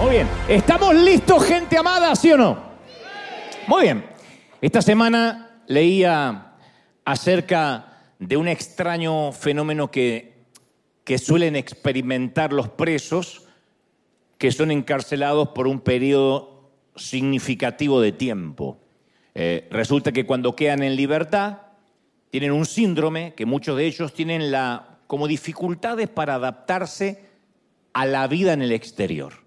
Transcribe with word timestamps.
Muy 0.00 0.10
bien. 0.10 0.28
¿Estamos 0.48 0.94
listos, 0.94 1.44
gente 1.44 1.78
amada, 1.78 2.14
sí 2.14 2.30
o 2.32 2.36
no? 2.36 2.58
Muy 3.66 3.82
bien. 3.82 4.04
Esta 4.60 4.82
semana 4.82 5.62
leía 5.66 6.54
acerca 7.04 8.12
de 8.18 8.36
un 8.36 8.48
extraño 8.48 9.32
fenómeno 9.32 9.90
que, 9.90 10.44
que 11.04 11.18
suelen 11.18 11.56
experimentar 11.56 12.52
los 12.52 12.68
presos 12.68 13.46
que 14.38 14.52
son 14.52 14.70
encarcelados 14.70 15.48
por 15.48 15.66
un 15.66 15.80
periodo 15.80 16.70
significativo 16.96 18.00
de 18.00 18.12
tiempo. 18.12 18.83
Eh, 19.34 19.68
resulta 19.70 20.12
que 20.12 20.26
cuando 20.26 20.54
quedan 20.54 20.82
en 20.82 20.96
libertad 20.96 21.58
tienen 22.30 22.52
un 22.52 22.66
síndrome 22.66 23.34
que 23.34 23.46
muchos 23.46 23.76
de 23.76 23.86
ellos 23.86 24.12
tienen 24.12 24.50
la, 24.50 24.98
como 25.06 25.26
dificultades 25.26 26.08
para 26.08 26.34
adaptarse 26.34 27.24
a 27.92 28.06
la 28.06 28.26
vida 28.26 28.52
en 28.52 28.62
el 28.62 28.72
exterior 28.72 29.44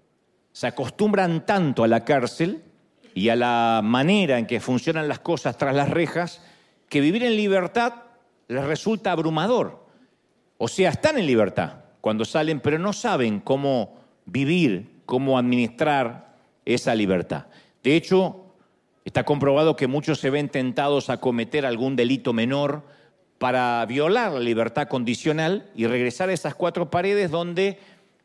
se 0.58 0.66
acostumbran 0.66 1.46
tanto 1.46 1.84
a 1.84 1.86
la 1.86 2.04
cárcel 2.04 2.64
y 3.14 3.28
a 3.28 3.36
la 3.36 3.80
manera 3.84 4.40
en 4.40 4.46
que 4.48 4.58
funcionan 4.58 5.06
las 5.06 5.20
cosas 5.20 5.56
tras 5.56 5.72
las 5.72 5.88
rejas 5.88 6.42
que 6.88 7.00
vivir 7.00 7.22
en 7.22 7.36
libertad 7.36 7.94
les 8.48 8.64
resulta 8.64 9.12
abrumador. 9.12 9.86
O 10.56 10.66
sea, 10.66 10.90
están 10.90 11.16
en 11.16 11.26
libertad 11.26 11.84
cuando 12.00 12.24
salen, 12.24 12.58
pero 12.58 12.76
no 12.80 12.92
saben 12.92 13.38
cómo 13.38 14.00
vivir, 14.26 15.02
cómo 15.06 15.38
administrar 15.38 16.34
esa 16.64 16.92
libertad. 16.92 17.46
De 17.84 17.94
hecho, 17.94 18.47
está 19.08 19.24
comprobado 19.24 19.76
que 19.76 19.86
muchos 19.86 20.20
se 20.20 20.30
ven 20.30 20.48
tentados 20.48 21.10
a 21.10 21.18
cometer 21.18 21.66
algún 21.66 21.96
delito 21.96 22.32
menor 22.32 22.82
para 23.38 23.84
violar 23.86 24.32
la 24.32 24.40
libertad 24.40 24.88
condicional 24.88 25.70
y 25.74 25.86
regresar 25.86 26.28
a 26.28 26.32
esas 26.32 26.54
cuatro 26.54 26.90
paredes 26.90 27.30
donde 27.30 27.78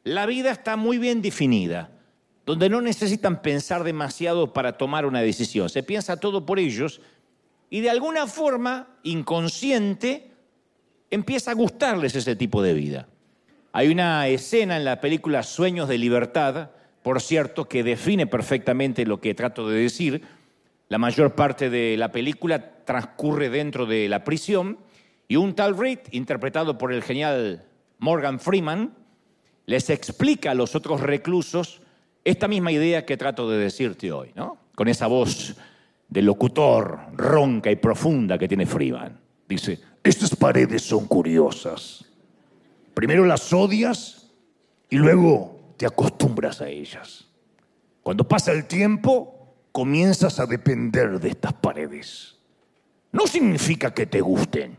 la 0.03 0.25
vida 0.25 0.51
está 0.51 0.75
muy 0.75 0.97
bien 0.97 1.21
definida 1.21 1.89
donde 2.45 2.69
no 2.69 2.81
necesitan 2.81 3.41
pensar 3.41 3.83
demasiado 3.83 4.51
para 4.51 4.77
tomar 4.77 5.05
una 5.05 5.21
decisión. 5.21 5.69
Se 5.69 5.83
piensa 5.83 6.17
todo 6.17 6.45
por 6.45 6.59
ellos 6.59 7.01
y 7.69 7.81
de 7.81 7.89
alguna 7.89 8.27
forma 8.27 8.87
inconsciente 9.03 10.31
empieza 11.09 11.51
a 11.51 11.55
gustarles 11.55 12.15
ese 12.15 12.35
tipo 12.35 12.61
de 12.61 12.73
vida. 12.73 13.07
Hay 13.71 13.89
una 13.89 14.27
escena 14.27 14.77
en 14.77 14.85
la 14.85 14.99
película 14.99 15.41
Sueños 15.41 15.87
de 15.87 15.97
Libertad, 15.97 16.71
por 17.01 17.21
cierto, 17.21 17.65
que 17.65 17.83
define 17.83 18.27
perfectamente 18.27 19.05
lo 19.05 19.19
que 19.19 19.33
trato 19.33 19.67
de 19.67 19.81
decir. 19.81 20.21
La 20.89 20.97
mayor 20.97 21.33
parte 21.33 21.69
de 21.69 21.97
la 21.97 22.11
película 22.11 22.83
transcurre 22.85 23.49
dentro 23.49 23.85
de 23.85 24.09
la 24.09 24.23
prisión 24.23 24.77
y 25.27 25.35
un 25.35 25.55
tal 25.55 25.77
Reed, 25.77 25.99
interpretado 26.11 26.77
por 26.77 26.93
el 26.93 27.01
genial 27.01 27.65
Morgan 27.99 28.39
Freeman, 28.39 28.93
les 29.65 29.89
explica 29.89 30.51
a 30.51 30.55
los 30.55 30.75
otros 30.75 31.01
reclusos 31.01 31.81
esta 32.23 32.47
misma 32.47 32.71
idea 32.71 33.05
que 33.05 33.17
trato 33.17 33.49
de 33.49 33.57
decirte 33.57 34.11
hoy, 34.11 34.31
¿no? 34.35 34.57
Con 34.75 34.87
esa 34.87 35.07
voz 35.07 35.55
de 36.09 36.21
locutor 36.21 36.99
ronca 37.13 37.71
y 37.71 37.75
profunda 37.75 38.37
que 38.37 38.47
tiene 38.47 38.65
Freeman. 38.65 39.19
Dice, 39.47 39.79
estas 40.03 40.35
paredes 40.35 40.83
son 40.83 41.07
curiosas. 41.07 42.05
Primero 42.93 43.25
las 43.25 43.51
odias 43.51 44.29
y 44.89 44.97
luego 44.97 45.73
te 45.77 45.85
acostumbras 45.85 46.61
a 46.61 46.69
ellas. 46.69 47.27
Cuando 48.03 48.27
pasa 48.27 48.51
el 48.51 48.65
tiempo, 48.65 49.42
comienzas 49.73 50.39
a 50.39 50.45
depender 50.45 51.19
de 51.19 51.29
estas 51.29 51.51
paredes. 51.51 52.37
No 53.11 53.27
significa 53.27 53.93
que 53.93 54.05
te 54.05 54.21
gusten, 54.21 54.77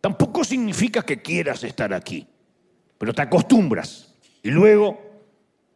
tampoco 0.00 0.44
significa 0.44 1.02
que 1.02 1.20
quieras 1.20 1.64
estar 1.64 1.92
aquí, 1.92 2.28
pero 2.96 3.12
te 3.12 3.22
acostumbras 3.22 4.14
y 4.44 4.50
luego 4.50 5.06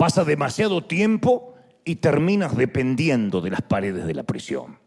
Pasa 0.00 0.24
demasiado 0.24 0.82
tiempo 0.82 1.54
y 1.84 1.96
terminas 1.96 2.56
dependiendo 2.56 3.42
de 3.42 3.50
las 3.50 3.60
paredes 3.60 4.06
de 4.06 4.14
la 4.14 4.22
prisión. 4.22 4.78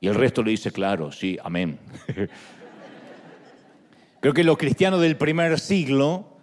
Y 0.00 0.08
el 0.08 0.16
resto 0.16 0.42
le 0.42 0.50
dice, 0.50 0.72
claro, 0.72 1.12
sí, 1.12 1.38
amén. 1.40 1.78
Creo 4.20 4.34
que 4.34 4.42
los 4.42 4.58
cristianos 4.58 5.00
del 5.00 5.16
primer 5.16 5.60
siglo 5.60 6.36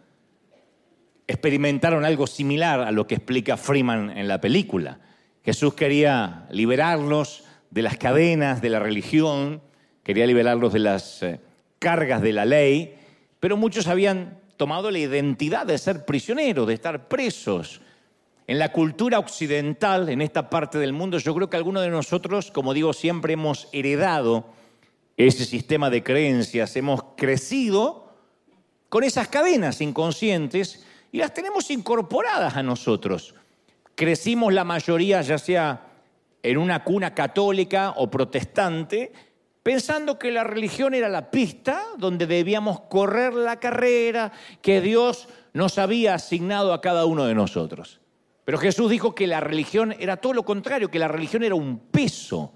experimentaron 1.27 2.05
algo 2.05 2.27
similar 2.27 2.79
a 2.79 2.91
lo 2.91 3.07
que 3.07 3.15
explica 3.15 3.57
Freeman 3.57 4.17
en 4.17 4.29
la 4.29 4.39
película. 4.39 5.01
Jesús 5.45 5.75
quería 5.75 6.47
liberarlos 6.49 7.43
de 7.69 7.83
las 7.83 7.97
cadenas 7.97 8.63
de 8.63 8.69
la 8.71 8.79
religión, 8.79 9.61
quería 10.01 10.25
liberarlos 10.25 10.73
de 10.73 10.79
las 10.79 11.21
eh, 11.21 11.39
cargas 11.77 12.23
de 12.23 12.33
la 12.33 12.45
ley, 12.45 12.95
pero 13.39 13.55
muchos 13.55 13.85
habían 13.85 14.39
tomado 14.57 14.89
la 14.89 14.97
identidad 14.97 15.67
de 15.67 15.77
ser 15.77 16.03
prisioneros, 16.03 16.65
de 16.67 16.73
estar 16.73 17.07
presos. 17.07 17.81
En 18.47 18.57
la 18.57 18.71
cultura 18.71 19.19
occidental, 19.19 20.09
en 20.09 20.21
esta 20.21 20.49
parte 20.49 20.79
del 20.79 20.93
mundo, 20.93 21.19
yo 21.19 21.35
creo 21.35 21.47
que 21.47 21.57
algunos 21.57 21.83
de 21.83 21.89
nosotros, 21.89 22.49
como 22.49 22.73
digo, 22.73 22.91
siempre 22.91 23.33
hemos 23.33 23.69
heredado 23.71 24.47
ese 25.15 25.45
sistema 25.45 25.91
de 25.91 26.01
creencias, 26.01 26.75
hemos 26.75 27.03
crecido 27.15 28.15
con 28.89 29.03
esas 29.03 29.27
cadenas 29.27 29.79
inconscientes 29.79 30.85
y 31.11 31.19
las 31.19 31.35
tenemos 31.35 31.69
incorporadas 31.69 32.55
a 32.55 32.63
nosotros. 32.63 33.35
Crecimos 33.95 34.53
la 34.53 34.65
mayoría, 34.65 35.21
ya 35.21 35.37
sea 35.37 35.87
en 36.43 36.57
una 36.57 36.83
cuna 36.83 37.15
católica 37.15 37.93
o 37.95 38.11
protestante, 38.11 39.11
pensando 39.63 40.19
que 40.19 40.31
la 40.31 40.43
religión 40.43 40.93
era 40.93 41.09
la 41.09 41.31
pista 41.31 41.81
donde 41.97 42.27
debíamos 42.27 42.81
correr 42.81 43.33
la 43.33 43.59
carrera 43.59 44.31
que 44.61 44.81
Dios 44.81 45.27
nos 45.53 45.79
había 45.79 46.13
asignado 46.13 46.73
a 46.73 46.81
cada 46.81 47.05
uno 47.05 47.25
de 47.25 47.33
nosotros. 47.33 48.01
Pero 48.43 48.59
Jesús 48.59 48.91
dijo 48.91 49.15
que 49.15 49.25
la 49.25 49.39
religión 49.39 49.95
era 49.97 50.17
todo 50.17 50.33
lo 50.33 50.43
contrario, 50.43 50.91
que 50.91 50.99
la 50.99 51.07
religión 51.07 51.41
era 51.41 51.55
un 51.55 51.79
peso, 51.79 52.53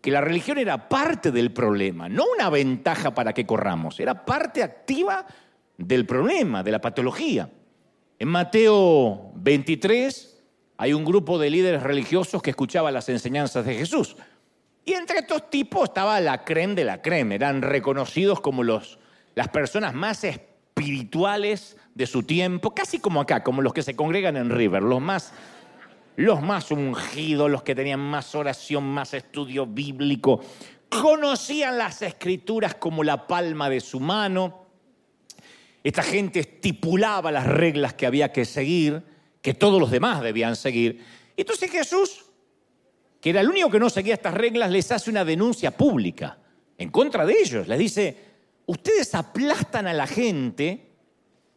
que 0.00 0.10
la 0.10 0.20
religión 0.20 0.58
era 0.58 0.88
parte 0.88 1.30
del 1.30 1.52
problema, 1.52 2.08
no 2.08 2.24
una 2.34 2.50
ventaja 2.50 3.14
para 3.14 3.32
que 3.32 3.46
corramos, 3.46 4.00
era 4.00 4.24
parte 4.24 4.62
activa 4.64 5.24
del 5.76 6.06
problema, 6.06 6.64
de 6.64 6.72
la 6.72 6.80
patología. 6.80 7.48
En 8.18 8.28
Mateo 8.28 9.30
23 9.36 10.31
hay 10.82 10.94
un 10.94 11.04
grupo 11.04 11.38
de 11.38 11.48
líderes 11.48 11.84
religiosos 11.84 12.42
que 12.42 12.50
escuchaba 12.50 12.90
las 12.90 13.08
enseñanzas 13.08 13.64
de 13.64 13.76
Jesús. 13.76 14.16
Y 14.84 14.94
entre 14.94 15.20
estos 15.20 15.48
tipos 15.48 15.84
estaba 15.84 16.18
la 16.18 16.42
creme 16.42 16.74
de 16.74 16.82
la 16.82 17.00
creme, 17.00 17.36
eran 17.36 17.62
reconocidos 17.62 18.40
como 18.40 18.64
los, 18.64 18.98
las 19.36 19.46
personas 19.46 19.94
más 19.94 20.24
espirituales 20.24 21.76
de 21.94 22.04
su 22.08 22.24
tiempo, 22.24 22.74
casi 22.74 22.98
como 22.98 23.20
acá, 23.20 23.44
como 23.44 23.62
los 23.62 23.72
que 23.72 23.84
se 23.84 23.94
congregan 23.94 24.36
en 24.36 24.50
River, 24.50 24.82
los 24.82 25.00
más, 25.00 25.32
los 26.16 26.42
más 26.42 26.72
ungidos, 26.72 27.48
los 27.48 27.62
que 27.62 27.76
tenían 27.76 28.00
más 28.00 28.34
oración, 28.34 28.82
más 28.82 29.14
estudio 29.14 29.66
bíblico, 29.66 30.40
conocían 30.88 31.78
las 31.78 32.02
escrituras 32.02 32.74
como 32.74 33.04
la 33.04 33.28
palma 33.28 33.70
de 33.70 33.78
su 33.78 34.00
mano. 34.00 34.66
Esta 35.84 36.02
gente 36.02 36.40
estipulaba 36.40 37.30
las 37.30 37.46
reglas 37.46 37.94
que 37.94 38.04
había 38.04 38.32
que 38.32 38.44
seguir, 38.44 39.11
que 39.42 39.52
todos 39.52 39.78
los 39.78 39.90
demás 39.90 40.22
debían 40.22 40.56
seguir. 40.56 41.04
Entonces 41.36 41.70
Jesús 41.70 42.24
que 43.22 43.30
era 43.30 43.40
el 43.40 43.48
único 43.48 43.70
que 43.70 43.78
no 43.78 43.88
seguía 43.88 44.12
estas 44.14 44.34
reglas, 44.34 44.68
les 44.68 44.90
hace 44.90 45.08
una 45.08 45.24
denuncia 45.24 45.70
pública 45.70 46.38
en 46.76 46.90
contra 46.90 47.24
de 47.24 47.34
ellos. 47.40 47.68
Les 47.68 47.78
dice, 47.78 48.16
ustedes 48.66 49.14
aplastan 49.14 49.86
a 49.86 49.92
la 49.92 50.08
gente 50.08 50.90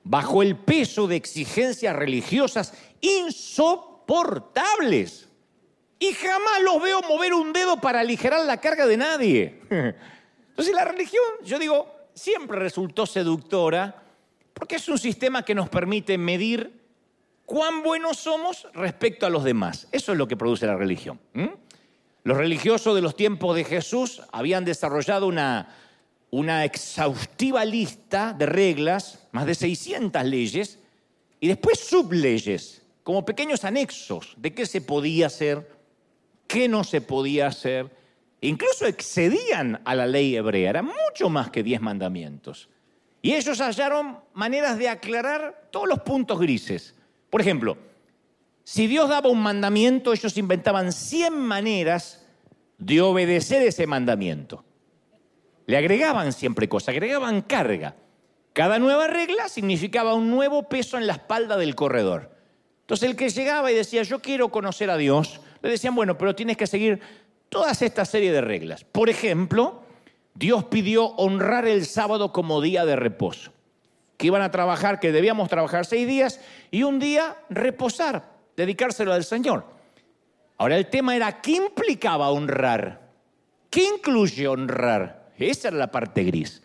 bajo 0.03 0.43
el 0.43 0.57
peso 0.57 1.07
de 1.07 1.15
exigencias 1.15 1.95
religiosas 1.95 2.71
insoportables. 3.01 5.27
Y 5.97 6.13
jamás 6.13 6.61
los 6.61 6.79
veo 6.83 7.01
mover 7.01 7.33
un 7.33 7.51
dedo 7.51 7.81
para 7.81 8.01
aligerar 8.01 8.45
la 8.45 8.61
carga 8.61 8.85
de 8.85 8.97
nadie. 8.97 9.59
Entonces 10.49 10.75
la 10.75 10.85
religión, 10.85 11.25
yo 11.43 11.57
digo, 11.57 11.91
siempre 12.13 12.59
resultó 12.59 13.07
seductora 13.07 14.03
porque 14.53 14.75
es 14.75 14.87
un 14.87 14.99
sistema 14.99 15.43
que 15.43 15.55
nos 15.55 15.67
permite 15.67 16.19
medir 16.19 16.84
cuán 17.45 17.83
buenos 17.83 18.17
somos 18.17 18.67
respecto 18.73 19.25
a 19.25 19.29
los 19.29 19.43
demás. 19.43 19.87
Eso 19.91 20.11
es 20.11 20.17
lo 20.17 20.27
que 20.27 20.37
produce 20.37 20.65
la 20.65 20.75
religión. 20.75 21.19
Los 22.23 22.37
religiosos 22.37 22.95
de 22.95 23.01
los 23.01 23.15
tiempos 23.15 23.55
de 23.55 23.63
Jesús 23.63 24.21
habían 24.31 24.65
desarrollado 24.65 25.27
una, 25.27 25.69
una 26.31 26.65
exhaustiva 26.65 27.63
lista 27.63 28.33
de 28.33 28.45
reglas, 28.45 29.27
más 29.31 29.45
de 29.45 29.55
600 29.55 30.23
leyes, 30.25 30.79
y 31.39 31.47
después 31.47 31.79
subleyes, 31.79 32.81
como 33.03 33.23
pequeños 33.23 33.63
anexos 33.63 34.33
de 34.37 34.53
qué 34.53 34.65
se 34.65 34.81
podía 34.81 35.27
hacer, 35.27 35.69
qué 36.47 36.67
no 36.67 36.83
se 36.83 37.01
podía 37.01 37.47
hacer. 37.47 37.95
Incluso 38.41 38.87
excedían 38.87 39.81
a 39.85 39.93
la 39.93 40.07
ley 40.07 40.35
hebrea, 40.35 40.71
eran 40.71 40.85
mucho 40.85 41.29
más 41.29 41.51
que 41.51 41.61
diez 41.61 41.81
mandamientos. 41.81 42.69
Y 43.21 43.33
ellos 43.33 43.59
hallaron 43.59 44.19
maneras 44.33 44.77
de 44.77 44.89
aclarar 44.89 45.69
todos 45.71 45.87
los 45.87 45.99
puntos 45.99 46.39
grises. 46.39 46.95
Por 47.35 47.41
ejemplo, 47.41 47.77
si 48.63 48.87
Dios 48.87 49.09
daba 49.09 49.27
un 49.29 49.43
mandamiento, 49.43 50.13
ellos 50.13 50.37
inventaban 50.37 50.93
100 50.93 51.37
maneras 51.37 52.25
de 52.77 53.01
obedecer 53.01 53.61
ese 53.61 53.85
mandamiento. 53.87 54.63
Le 55.65 55.75
agregaban 55.75 56.31
siempre 56.31 56.69
cosas, 56.69 56.93
agregaban 56.93 57.41
carga. 57.41 57.97
Cada 58.53 58.79
nueva 58.79 59.07
regla 59.07 59.49
significaba 59.49 60.13
un 60.13 60.31
nuevo 60.31 60.69
peso 60.69 60.97
en 60.97 61.07
la 61.07 61.11
espalda 61.11 61.57
del 61.57 61.75
corredor. 61.75 62.31
Entonces 62.83 63.09
el 63.09 63.17
que 63.17 63.27
llegaba 63.27 63.69
y 63.69 63.75
decía, 63.75 64.03
yo 64.03 64.21
quiero 64.21 64.47
conocer 64.47 64.89
a 64.89 64.95
Dios, 64.95 65.41
le 65.61 65.69
decían, 65.69 65.93
bueno, 65.93 66.17
pero 66.17 66.35
tienes 66.35 66.55
que 66.55 66.67
seguir 66.67 67.01
todas 67.49 67.81
esta 67.81 68.05
serie 68.05 68.31
de 68.31 68.39
reglas. 68.39 68.85
Por 68.85 69.09
ejemplo, 69.09 69.83
Dios 70.35 70.63
pidió 70.63 71.07
honrar 71.17 71.67
el 71.67 71.85
sábado 71.85 72.31
como 72.31 72.61
día 72.61 72.85
de 72.85 72.95
reposo. 72.95 73.51
Que 74.17 74.27
iban 74.27 74.41
a 74.41 74.51
trabajar, 74.51 74.99
que 74.99 75.11
debíamos 75.11 75.49
trabajar 75.49 75.85
seis 75.85 76.07
días 76.07 76.39
y 76.71 76.83
un 76.83 76.99
día 76.99 77.35
reposar, 77.49 78.31
dedicárselo 78.55 79.13
al 79.13 79.23
Señor. 79.23 79.65
Ahora 80.57 80.77
el 80.77 80.87
tema 80.87 81.15
era, 81.15 81.41
¿qué 81.41 81.51
implicaba 81.51 82.29
honrar? 82.29 83.09
¿Qué 83.69 83.83
incluye 83.83 84.47
honrar? 84.47 85.31
Esa 85.37 85.67
era 85.67 85.77
la 85.77 85.91
parte 85.91 86.23
gris. 86.23 86.61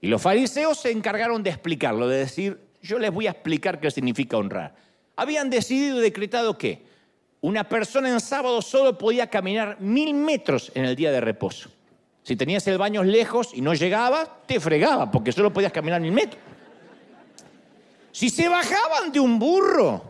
Y 0.00 0.08
los 0.08 0.22
fariseos 0.22 0.78
se 0.78 0.90
encargaron 0.92 1.42
de 1.42 1.50
explicarlo, 1.50 2.08
de 2.08 2.18
decir, 2.18 2.60
yo 2.82 2.98
les 2.98 3.12
voy 3.12 3.26
a 3.26 3.32
explicar 3.32 3.80
qué 3.80 3.90
significa 3.90 4.36
honrar. 4.36 4.74
Habían 5.16 5.50
decidido 5.50 5.98
y 5.98 6.02
decretado 6.02 6.56
que 6.56 6.82
una 7.40 7.68
persona 7.68 8.08
en 8.08 8.20
sábado 8.20 8.62
solo 8.62 8.96
podía 8.96 9.28
caminar 9.28 9.80
mil 9.80 10.14
metros 10.14 10.70
en 10.74 10.84
el 10.84 10.96
día 10.96 11.10
de 11.10 11.20
reposo. 11.20 11.70
Si 12.22 12.36
tenías 12.36 12.66
el 12.68 12.78
baño 12.78 13.02
lejos 13.02 13.50
y 13.54 13.60
no 13.60 13.74
llegaba, 13.74 14.40
te 14.46 14.60
fregaba, 14.60 15.10
porque 15.10 15.32
solo 15.32 15.52
podías 15.52 15.72
caminar 15.72 16.00
mil 16.00 16.12
metros. 16.12 16.42
Si 18.12 18.30
se 18.30 18.48
bajaban 18.48 19.12
de 19.12 19.20
un 19.20 19.38
burro, 19.38 20.02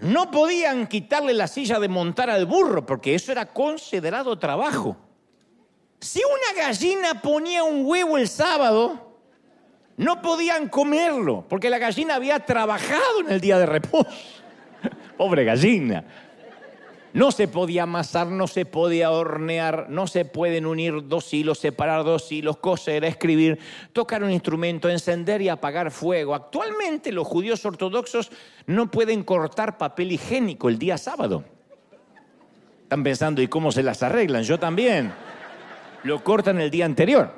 no 0.00 0.30
podían 0.30 0.86
quitarle 0.86 1.32
la 1.32 1.46
silla 1.46 1.78
de 1.78 1.88
montar 1.88 2.28
al 2.28 2.46
burro, 2.46 2.84
porque 2.84 3.14
eso 3.14 3.32
era 3.32 3.46
considerado 3.46 4.38
trabajo. 4.38 4.96
Si 6.00 6.20
una 6.22 6.62
gallina 6.66 7.22
ponía 7.22 7.64
un 7.64 7.86
huevo 7.86 8.18
el 8.18 8.28
sábado, 8.28 9.16
no 9.96 10.20
podían 10.20 10.68
comerlo, 10.68 11.44
porque 11.48 11.70
la 11.70 11.78
gallina 11.78 12.16
había 12.16 12.40
trabajado 12.40 13.20
en 13.20 13.30
el 13.30 13.40
día 13.40 13.58
de 13.58 13.66
reposo. 13.66 14.10
Pobre 15.16 15.44
gallina. 15.44 16.04
No 17.14 17.30
se 17.30 17.46
podía 17.46 17.84
amasar, 17.84 18.26
no 18.26 18.48
se 18.48 18.66
podía 18.66 19.12
hornear, 19.12 19.86
no 19.88 20.08
se 20.08 20.24
pueden 20.24 20.66
unir 20.66 21.06
dos 21.06 21.32
hilos, 21.32 21.60
separar 21.60 22.02
dos 22.02 22.30
hilos, 22.32 22.56
coser, 22.56 23.04
escribir, 23.04 23.60
tocar 23.92 24.24
un 24.24 24.32
instrumento, 24.32 24.90
encender 24.90 25.40
y 25.40 25.48
apagar 25.48 25.92
fuego. 25.92 26.34
Actualmente 26.34 27.12
los 27.12 27.24
judíos 27.24 27.64
ortodoxos 27.64 28.32
no 28.66 28.90
pueden 28.90 29.22
cortar 29.22 29.78
papel 29.78 30.10
higiénico 30.10 30.68
el 30.68 30.76
día 30.76 30.98
sábado. 30.98 31.44
Están 32.82 33.04
pensando, 33.04 33.40
¿y 33.40 33.46
cómo 33.46 33.70
se 33.70 33.84
las 33.84 34.02
arreglan? 34.02 34.42
Yo 34.42 34.58
también 34.58 35.12
lo 36.02 36.24
cortan 36.24 36.60
el 36.60 36.68
día 36.68 36.84
anterior. 36.84 37.30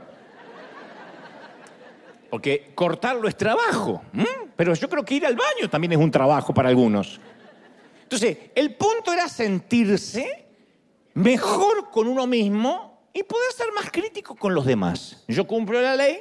Porque 2.30 2.72
cortarlo 2.74 3.28
es 3.28 3.36
trabajo. 3.36 4.02
Pero 4.56 4.72
yo 4.72 4.88
creo 4.88 5.04
que 5.04 5.16
ir 5.16 5.26
al 5.26 5.36
baño 5.36 5.68
también 5.68 5.92
es 5.92 5.98
un 5.98 6.10
trabajo 6.10 6.54
para 6.54 6.70
algunos. 6.70 7.20
Entonces, 8.06 8.38
el 8.54 8.76
punto 8.76 9.12
era 9.12 9.28
sentirse 9.28 10.46
mejor 11.14 11.90
con 11.90 12.06
uno 12.06 12.24
mismo 12.28 13.08
y 13.12 13.24
poder 13.24 13.52
ser 13.52 13.66
más 13.74 13.90
crítico 13.90 14.36
con 14.36 14.54
los 14.54 14.64
demás. 14.64 15.24
Yo 15.26 15.44
cumplo 15.44 15.82
la 15.82 15.96
ley 15.96 16.18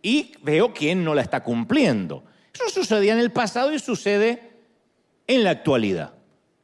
y 0.00 0.32
veo 0.42 0.72
quién 0.72 1.02
no 1.02 1.12
la 1.12 1.22
está 1.22 1.42
cumpliendo. 1.42 2.22
Eso 2.54 2.68
sucedía 2.68 3.14
en 3.14 3.18
el 3.18 3.32
pasado 3.32 3.72
y 3.72 3.80
sucede 3.80 4.60
en 5.26 5.42
la 5.42 5.50
actualidad. 5.50 6.14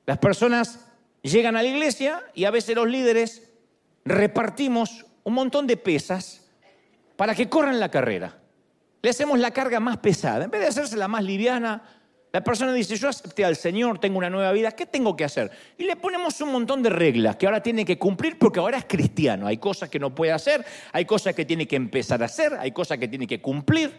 Las 0.07 0.19
personas 0.19 0.87
llegan 1.23 1.57
a 1.57 1.63
la 1.63 1.69
iglesia 1.69 2.23
y 2.33 2.45
a 2.45 2.53
veces 2.53 2.77
los 2.77 2.87
líderes 2.87 3.51
repartimos 4.05 5.05
un 5.25 5.35
montón 5.35 5.67
de 5.67 5.77
pesas 5.77 6.49
para 7.17 7.35
que 7.35 7.49
corran 7.49 7.81
la 7.81 7.91
carrera. 7.91 8.39
Le 9.03 9.11
hacemos 9.11 9.41
la 9.41 9.51
carga 9.51 9.81
más 9.81 9.97
pesada. 9.97 10.45
En 10.45 10.51
vez 10.51 10.61
de 10.61 10.69
hacerse 10.69 10.97
la 10.97 11.09
más 11.09 11.25
liviana, 11.25 11.98
la 12.39 12.45
persona 12.45 12.73
dice, 12.73 12.95
yo 12.95 13.09
acepté 13.09 13.45
al 13.45 13.57
Señor, 13.57 13.99
tengo 13.99 14.17
una 14.17 14.31
nueva 14.31 14.53
vida, 14.53 14.71
¿qué 14.71 14.87
tengo 14.87 15.17
que 15.17 15.25
hacer? 15.25 15.51
Y 15.77 15.83
le 15.83 15.97
ponemos 15.97 16.41
un 16.41 16.53
montón 16.53 16.85
de 16.85 16.89
reglas 16.89 17.35
que 17.35 17.47
ahora 17.47 17.61
tiene 17.61 17.85
que 17.85 17.99
cumplir 17.99 18.39
porque 18.39 18.61
ahora 18.61 18.79
es 18.79 18.85
cristiano. 18.85 19.49
Hay 19.49 19.57
cosas 19.57 19.89
que 19.89 19.99
no 19.99 20.15
puede 20.15 20.31
hacer, 20.31 20.65
hay 20.93 21.05
cosas 21.05 21.35
que 21.35 21.45
tiene 21.45 21.67
que 21.67 21.75
empezar 21.75 22.23
a 22.23 22.27
hacer, 22.27 22.55
hay 22.55 22.71
cosas 22.71 22.99
que 22.99 23.09
tiene 23.09 23.27
que 23.27 23.43
cumplir. 23.43 23.91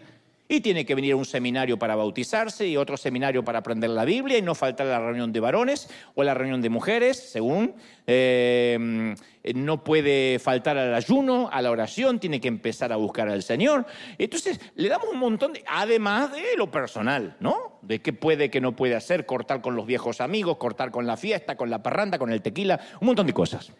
Y 0.52 0.62
tiene 0.62 0.84
que 0.84 0.96
venir 0.96 1.12
a 1.12 1.16
un 1.16 1.24
seminario 1.24 1.78
para 1.78 1.94
bautizarse 1.94 2.66
y 2.66 2.76
otro 2.76 2.96
seminario 2.96 3.44
para 3.44 3.60
aprender 3.60 3.88
la 3.88 4.04
Biblia 4.04 4.36
y 4.36 4.42
no 4.42 4.56
faltar 4.56 4.88
a 4.88 4.90
la 4.90 4.98
reunión 4.98 5.32
de 5.32 5.38
varones 5.38 5.88
o 6.16 6.22
a 6.22 6.24
la 6.24 6.34
reunión 6.34 6.60
de 6.60 6.68
mujeres, 6.68 7.30
según. 7.30 7.76
Eh, 8.08 9.14
no 9.54 9.84
puede 9.84 10.40
faltar 10.40 10.76
al 10.76 10.92
ayuno, 10.92 11.48
a 11.52 11.62
la 11.62 11.70
oración, 11.70 12.18
tiene 12.18 12.40
que 12.40 12.48
empezar 12.48 12.92
a 12.92 12.96
buscar 12.96 13.28
al 13.28 13.44
Señor. 13.44 13.86
Entonces, 14.18 14.60
le 14.74 14.88
damos 14.88 15.06
un 15.12 15.20
montón 15.20 15.52
de, 15.52 15.62
además 15.68 16.32
de 16.32 16.56
lo 16.56 16.68
personal, 16.68 17.36
¿no? 17.38 17.78
De 17.82 18.00
qué 18.00 18.12
puede, 18.12 18.50
qué 18.50 18.60
no 18.60 18.74
puede 18.74 18.96
hacer, 18.96 19.26
cortar 19.26 19.60
con 19.60 19.76
los 19.76 19.86
viejos 19.86 20.20
amigos, 20.20 20.56
cortar 20.56 20.90
con 20.90 21.06
la 21.06 21.16
fiesta, 21.16 21.56
con 21.56 21.70
la 21.70 21.80
parranda, 21.80 22.18
con 22.18 22.32
el 22.32 22.42
tequila, 22.42 22.80
un 23.00 23.06
montón 23.06 23.28
de 23.28 23.32
cosas. 23.32 23.70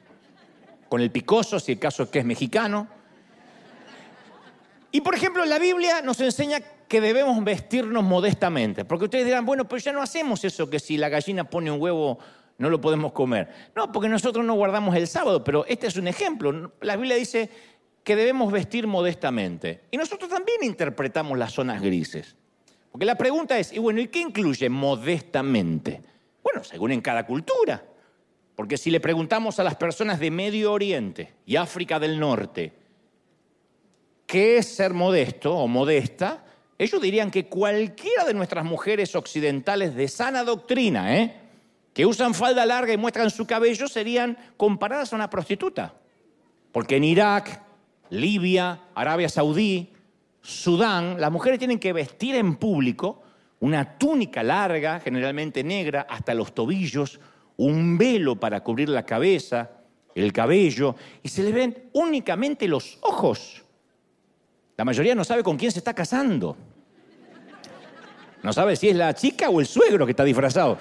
Con 0.88 1.00
el 1.00 1.10
picoso, 1.10 1.58
si 1.58 1.72
el 1.72 1.80
caso 1.80 2.04
es 2.04 2.10
que 2.10 2.20
es 2.20 2.24
mexicano 2.24 2.99
y 4.92 5.00
por 5.00 5.14
ejemplo, 5.14 5.44
la 5.44 5.58
Biblia 5.58 6.02
nos 6.02 6.20
enseña 6.20 6.60
que 6.88 7.00
debemos 7.00 7.42
vestirnos 7.44 8.02
modestamente, 8.02 8.84
porque 8.84 9.04
ustedes 9.04 9.24
dirán, 9.24 9.46
bueno, 9.46 9.68
pues 9.68 9.84
ya 9.84 9.92
no 9.92 10.02
hacemos 10.02 10.44
eso 10.44 10.68
que 10.68 10.80
si 10.80 10.96
la 10.96 11.08
gallina 11.08 11.44
pone 11.44 11.70
un 11.70 11.80
huevo 11.80 12.18
no 12.60 12.68
lo 12.68 12.80
podemos 12.80 13.12
comer. 13.12 13.48
No, 13.74 13.90
porque 13.90 14.08
nosotros 14.08 14.44
no 14.44 14.54
guardamos 14.54 14.94
el 14.94 15.06
sábado, 15.06 15.42
pero 15.42 15.64
este 15.66 15.86
es 15.86 15.96
un 15.96 16.06
ejemplo. 16.08 16.72
La 16.82 16.96
Biblia 16.96 17.16
dice 17.16 17.48
que 18.04 18.14
debemos 18.16 18.52
vestir 18.52 18.86
modestamente. 18.86 19.84
Y 19.90 19.96
nosotros 19.96 20.28
también 20.28 20.58
interpretamos 20.62 21.38
las 21.38 21.54
zonas 21.54 21.80
grises. 21.80 22.36
Porque 22.92 23.06
la 23.06 23.14
pregunta 23.14 23.58
es, 23.58 23.72
y 23.72 23.78
bueno, 23.78 24.00
¿y 24.00 24.08
qué 24.08 24.20
incluye 24.20 24.68
modestamente? 24.68 26.02
Bueno, 26.42 26.62
según 26.62 26.92
en 26.92 27.00
cada 27.00 27.24
cultura. 27.24 27.82
Porque 28.54 28.76
si 28.76 28.90
le 28.90 29.00
preguntamos 29.00 29.58
a 29.58 29.64
las 29.64 29.76
personas 29.76 30.20
de 30.20 30.30
Medio 30.30 30.72
Oriente 30.72 31.32
y 31.46 31.56
África 31.56 31.98
del 31.98 32.20
Norte, 32.20 32.74
qué 34.30 34.58
es 34.58 34.68
ser 34.76 34.94
modesto 34.94 35.52
o 35.56 35.66
modesta, 35.66 36.44
ellos 36.78 37.02
dirían 37.02 37.32
que 37.32 37.46
cualquiera 37.46 38.24
de 38.24 38.32
nuestras 38.32 38.64
mujeres 38.64 39.16
occidentales 39.16 39.96
de 39.96 40.06
sana 40.06 40.44
doctrina, 40.44 41.16
¿eh? 41.18 41.34
que 41.92 42.06
usan 42.06 42.32
falda 42.32 42.64
larga 42.64 42.92
y 42.92 42.96
muestran 42.96 43.28
su 43.30 43.44
cabello, 43.44 43.88
serían 43.88 44.38
comparadas 44.56 45.12
a 45.12 45.16
una 45.16 45.28
prostituta. 45.28 45.94
Porque 46.70 46.98
en 46.98 47.04
Irak, 47.04 47.60
Libia, 48.10 48.82
Arabia 48.94 49.28
Saudí, 49.28 49.90
Sudán, 50.40 51.20
las 51.20 51.32
mujeres 51.32 51.58
tienen 51.58 51.80
que 51.80 51.92
vestir 51.92 52.36
en 52.36 52.54
público 52.54 53.24
una 53.58 53.98
túnica 53.98 54.44
larga, 54.44 55.00
generalmente 55.00 55.64
negra, 55.64 56.06
hasta 56.08 56.34
los 56.34 56.54
tobillos, 56.54 57.18
un 57.56 57.98
velo 57.98 58.38
para 58.38 58.62
cubrir 58.62 58.90
la 58.90 59.04
cabeza, 59.04 59.72
el 60.14 60.32
cabello, 60.32 60.94
y 61.20 61.28
se 61.28 61.42
le 61.42 61.50
ven 61.50 61.90
únicamente 61.94 62.68
los 62.68 62.96
ojos. 63.00 63.64
La 64.80 64.84
mayoría 64.86 65.14
no 65.14 65.24
sabe 65.24 65.42
con 65.42 65.58
quién 65.58 65.70
se 65.70 65.80
está 65.80 65.92
casando. 65.92 66.56
No 68.42 68.50
sabe 68.50 68.76
si 68.76 68.88
es 68.88 68.96
la 68.96 69.12
chica 69.12 69.50
o 69.50 69.60
el 69.60 69.66
suegro 69.66 70.06
que 70.06 70.12
está 70.12 70.24
disfrazado. 70.24 70.78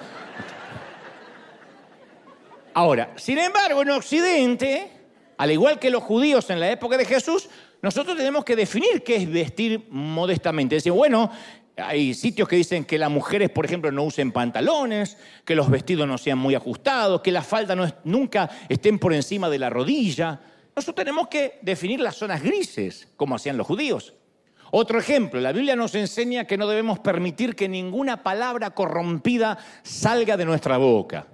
Ahora, 2.72 3.12
sin 3.16 3.36
embargo, 3.36 3.82
en 3.82 3.90
Occidente, 3.90 4.90
al 5.36 5.50
igual 5.50 5.78
que 5.78 5.90
los 5.90 6.02
judíos 6.02 6.48
en 6.48 6.60
la 6.60 6.70
época 6.70 6.96
de 6.96 7.04
Jesús, 7.04 7.50
nosotros 7.82 8.16
tenemos 8.16 8.42
que 8.42 8.56
definir 8.56 9.04
qué 9.04 9.16
es 9.16 9.30
vestir 9.30 9.86
modestamente. 9.90 10.76
Decir, 10.76 10.92
bueno, 10.92 11.30
hay 11.76 12.14
sitios 12.14 12.48
que 12.48 12.56
dicen 12.56 12.86
que 12.86 12.96
las 12.96 13.10
mujeres, 13.10 13.50
por 13.50 13.66
ejemplo, 13.66 13.92
no 13.92 14.04
usen 14.04 14.32
pantalones, 14.32 15.18
que 15.44 15.54
los 15.54 15.68
vestidos 15.68 16.08
no 16.08 16.16
sean 16.16 16.38
muy 16.38 16.54
ajustados, 16.54 17.20
que 17.20 17.32
las 17.32 17.46
faldas 17.46 17.96
nunca 18.04 18.48
estén 18.70 18.98
por 18.98 19.12
encima 19.12 19.50
de 19.50 19.58
la 19.58 19.68
rodilla. 19.68 20.40
Nosotros 20.80 21.04
tenemos 21.04 21.28
que 21.28 21.58
definir 21.60 22.00
las 22.00 22.16
zonas 22.16 22.42
grises, 22.42 23.06
como 23.18 23.34
hacían 23.34 23.58
los 23.58 23.66
judíos. 23.66 24.14
Otro 24.70 24.98
ejemplo, 24.98 25.38
la 25.38 25.52
Biblia 25.52 25.76
nos 25.76 25.94
enseña 25.94 26.46
que 26.46 26.56
no 26.56 26.66
debemos 26.66 27.00
permitir 27.00 27.54
que 27.54 27.68
ninguna 27.68 28.22
palabra 28.22 28.70
corrompida 28.70 29.58
salga 29.82 30.38
de 30.38 30.46
nuestra 30.46 30.78
boca. 30.78 31.26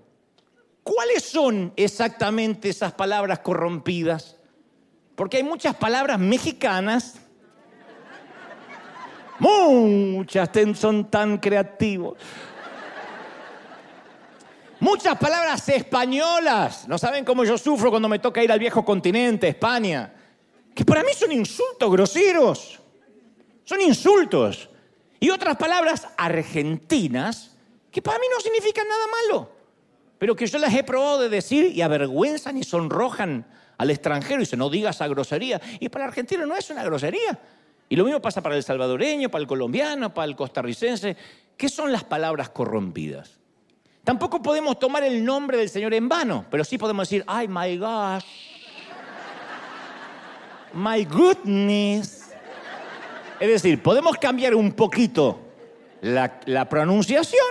¿Cuáles 0.82 1.22
son 1.22 1.72
exactamente 1.76 2.70
esas 2.70 2.92
palabras 2.94 3.38
corrompidas? 3.38 4.36
Porque 5.14 5.36
hay 5.36 5.44
muchas 5.44 5.76
palabras 5.76 6.18
mexicanas, 6.18 7.20
muchas 9.38 10.50
son 10.74 11.08
tan 11.08 11.38
creativos 11.38 12.16
Muchas 14.80 15.16
palabras 15.18 15.68
españolas. 15.68 16.86
No 16.86 16.98
saben 16.98 17.24
cómo 17.24 17.44
yo 17.44 17.56
sufro 17.56 17.90
cuando 17.90 18.08
me 18.08 18.18
toca 18.18 18.42
ir 18.42 18.52
al 18.52 18.58
viejo 18.58 18.84
continente, 18.84 19.48
España. 19.48 20.12
Que 20.74 20.84
para 20.84 21.02
mí 21.02 21.12
son 21.14 21.32
insultos 21.32 21.90
groseros. 21.90 22.80
Son 23.64 23.80
insultos. 23.80 24.68
Y 25.18 25.30
otras 25.30 25.56
palabras 25.56 26.06
argentinas 26.16 27.56
que 27.90 28.02
para 28.02 28.18
mí 28.18 28.26
no 28.30 28.40
significan 28.40 28.86
nada 28.86 29.04
malo. 29.22 29.52
pero 30.18 30.34
que 30.34 30.46
yo 30.46 30.58
las 30.58 30.74
he 30.74 30.82
probado 30.82 31.20
de 31.20 31.28
decir 31.28 31.72
y 31.74 31.82
avergüenzan 31.82 32.56
y 32.56 32.64
sonrojan 32.64 33.46
al 33.76 33.90
extranjero 33.90 34.40
y 34.40 34.44
dice, 34.44 34.56
no 34.56 34.70
digas 34.70 34.96
esa 34.96 35.08
grosería. 35.08 35.60
Y 35.80 35.88
para 35.88 36.04
el 36.04 36.08
argentino 36.08 36.46
no 36.46 36.56
es 36.56 36.70
una 36.70 36.84
grosería. 36.84 37.38
Y 37.88 37.96
lo 37.96 38.04
mismo 38.04 38.20
pasa 38.20 38.42
para 38.42 38.56
el 38.56 38.62
salvadoreño, 38.62 39.30
para 39.30 39.42
el 39.42 39.48
colombiano, 39.48 40.12
para 40.12 40.26
el 40.26 40.36
costarricense. 40.36 41.16
¿Qué 41.56 41.68
son 41.68 41.92
las 41.92 42.04
palabras 42.04 42.50
corrompidas? 42.50 43.38
Tampoco 44.06 44.40
podemos 44.40 44.78
tomar 44.78 45.02
el 45.02 45.24
nombre 45.24 45.58
del 45.58 45.68
Señor 45.68 45.92
en 45.92 46.08
vano, 46.08 46.46
pero 46.48 46.62
sí 46.62 46.78
podemos 46.78 47.08
decir, 47.08 47.24
ay, 47.26 47.48
my 47.48 47.76
gosh, 47.76 48.24
my 50.72 51.04
goodness. 51.04 52.30
Es 53.40 53.48
decir, 53.48 53.82
podemos 53.82 54.16
cambiar 54.16 54.54
un 54.54 54.70
poquito 54.70 55.40
la, 56.02 56.68
pronunciación 56.68 57.44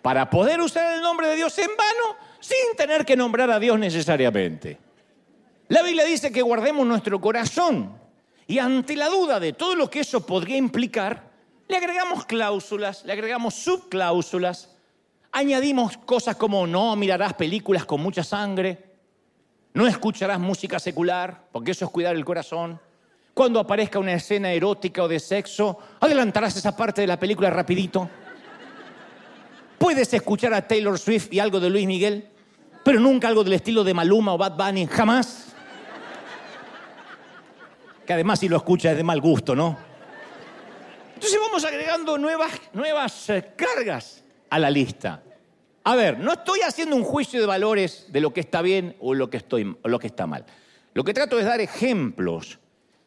para 0.00 0.30
poder 0.30 0.62
usar 0.62 0.94
el 0.94 1.02
nombre 1.02 1.28
de 1.28 1.36
Dios 1.36 1.58
en 1.58 1.68
vano 1.76 2.16
sin 2.40 2.74
tener 2.74 3.04
que 3.04 3.14
nombrar 3.14 3.50
a 3.50 3.58
Dios 3.60 3.78
necesariamente. 3.78 4.78
La 5.68 5.82
Biblia 5.82 6.06
dice 6.06 6.32
que 6.32 6.40
guardemos 6.40 6.86
nuestro 6.86 7.20
corazón 7.20 7.98
y 8.46 8.58
ante 8.58 8.96
la 8.96 9.10
duda 9.10 9.38
de 9.38 9.52
todo 9.52 9.74
lo 9.74 9.90
que 9.90 10.00
eso 10.00 10.24
podría 10.24 10.56
implicar, 10.56 11.30
le 11.68 11.76
agregamos 11.76 12.24
cláusulas, 12.24 13.04
le 13.04 13.12
agregamos 13.12 13.52
subcláusulas, 13.56 14.71
añadimos 15.32 15.96
cosas 15.98 16.36
como 16.36 16.66
no 16.66 16.94
mirarás 16.94 17.34
películas 17.34 17.86
con 17.86 18.00
mucha 18.00 18.22
sangre, 18.22 18.92
no 19.74 19.86
escucharás 19.86 20.38
música 20.38 20.78
secular, 20.78 21.48
porque 21.50 21.70
eso 21.70 21.86
es 21.86 21.90
cuidar 21.90 22.14
el 22.14 22.24
corazón. 22.24 22.78
Cuando 23.32 23.58
aparezca 23.58 23.98
una 23.98 24.12
escena 24.12 24.52
erótica 24.52 25.02
o 25.02 25.08
de 25.08 25.18
sexo, 25.18 25.78
adelantarás 25.98 26.54
esa 26.56 26.76
parte 26.76 27.00
de 27.00 27.06
la 27.06 27.18
película 27.18 27.48
rapidito. 27.48 28.08
Puedes 29.78 30.12
escuchar 30.12 30.52
a 30.52 30.68
Taylor 30.68 30.98
Swift 30.98 31.32
y 31.32 31.40
algo 31.40 31.58
de 31.58 31.70
Luis 31.70 31.86
Miguel, 31.86 32.28
pero 32.84 33.00
nunca 33.00 33.28
algo 33.28 33.42
del 33.42 33.54
estilo 33.54 33.82
de 33.82 33.94
Maluma 33.94 34.34
o 34.34 34.38
Bad 34.38 34.56
Bunny, 34.56 34.86
jamás. 34.86 35.48
Que 38.06 38.12
además 38.12 38.40
si 38.40 38.48
lo 38.48 38.58
escuchas 38.58 38.92
es 38.92 38.98
de 38.98 39.02
mal 39.02 39.20
gusto, 39.20 39.56
¿no? 39.56 39.78
Entonces 41.14 41.40
vamos 41.40 41.64
agregando 41.64 42.18
nuevas, 42.18 42.52
nuevas 42.74 43.30
eh, 43.30 43.52
cargas 43.56 44.21
a 44.52 44.58
la 44.58 44.70
lista. 44.70 45.22
A 45.82 45.96
ver, 45.96 46.18
no 46.18 46.34
estoy 46.34 46.60
haciendo 46.60 46.94
un 46.94 47.04
juicio 47.04 47.40
de 47.40 47.46
valores 47.46 48.04
de 48.10 48.20
lo 48.20 48.34
que 48.34 48.40
está 48.40 48.60
bien 48.60 48.94
o 49.00 49.14
lo 49.14 49.30
que, 49.30 49.38
está 49.38 50.26
mal. 50.26 50.44
Lo 50.92 51.04
que 51.04 51.14
trato 51.14 51.38
es 51.38 51.46
dar 51.46 51.62
ejemplos 51.62 52.58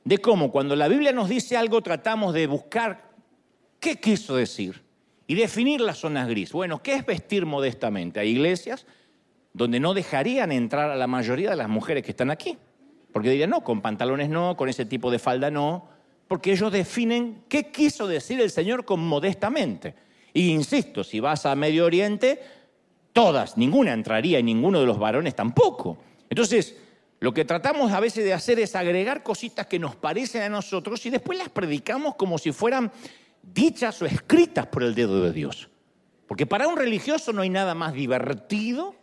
de 0.03 0.17
cómo 0.17 0.51
cuando 0.51 0.75
la 0.75 0.87
Biblia 0.87 1.11
nos 1.11 1.29
dice 1.29 1.55
algo 1.55 1.83
tratamos 1.83 2.33
de 2.33 2.47
buscar 2.47 3.11
qué 3.79 3.99
quiso 3.99 4.35
decir 4.35 4.81
y 5.27 5.35
definir 5.35 5.81
las 5.81 5.99
zonas 5.99 6.27
gris. 6.27 6.51
Bueno, 6.51 6.81
¿qué 6.81 6.95
es 6.95 7.05
vestir 7.05 7.45
modestamente? 7.45 8.19
Hay 8.19 8.29
iglesias 8.29 8.87
donde 9.53 9.79
no 9.79 9.93
dejarían 9.93 10.51
entrar 10.51 10.89
a 10.89 10.95
la 10.95 11.05
mayoría 11.05 11.51
de 11.51 11.57
las 11.57 11.69
mujeres 11.69 12.01
que 12.01 12.09
están 12.09 12.31
aquí. 12.31 12.57
Porque 13.13 13.29
dirían, 13.29 13.51
no, 13.51 13.63
con 13.63 13.83
pantalones 13.83 14.29
no, 14.29 14.57
con 14.57 14.67
ese 14.67 14.85
tipo 14.85 15.11
de 15.11 15.19
falda 15.19 15.51
no, 15.51 15.89
porque 16.27 16.51
ellos 16.51 16.71
definen 16.71 17.43
qué 17.47 17.69
quiso 17.69 18.07
decir 18.07 18.41
el 18.41 18.49
Señor 18.49 18.83
con 18.83 18.99
modestamente. 18.99 20.04
Y 20.35 20.49
insisto, 20.49 21.01
si 21.05 21.21
vas 21.21 21.45
a 21.45 21.55
Medio 21.55 21.85
Oriente, 21.85 22.41
todas, 23.13 23.57
ninguna 23.57 23.93
entraría 23.93 24.37
y 24.37 24.43
ninguno 24.43 24.81
de 24.81 24.85
los 24.85 24.99
varones 24.99 25.33
tampoco. 25.33 25.97
Entonces, 26.29 26.75
lo 27.21 27.33
que 27.33 27.45
tratamos 27.45 27.93
a 27.93 28.01
veces 28.01 28.25
de 28.25 28.33
hacer 28.33 28.59
es 28.59 28.75
agregar 28.75 29.23
cositas 29.23 29.65
que 29.67 29.79
nos 29.79 29.95
parecen 29.95 30.41
a 30.41 30.49
nosotros 30.49 31.05
y 31.05 31.09
después 31.09 31.39
las 31.39 31.47
predicamos 31.47 32.15
como 32.15 32.37
si 32.37 32.51
fueran 32.51 32.91
dichas 33.41 34.01
o 34.01 34.05
escritas 34.05 34.67
por 34.67 34.83
el 34.83 34.93
dedo 34.93 35.23
de 35.23 35.31
Dios. 35.31 35.69
Porque 36.27 36.45
para 36.45 36.67
un 36.67 36.75
religioso 36.75 37.31
no 37.31 37.41
hay 37.41 37.49
nada 37.49 37.73
más 37.73 37.93
divertido 37.93 38.93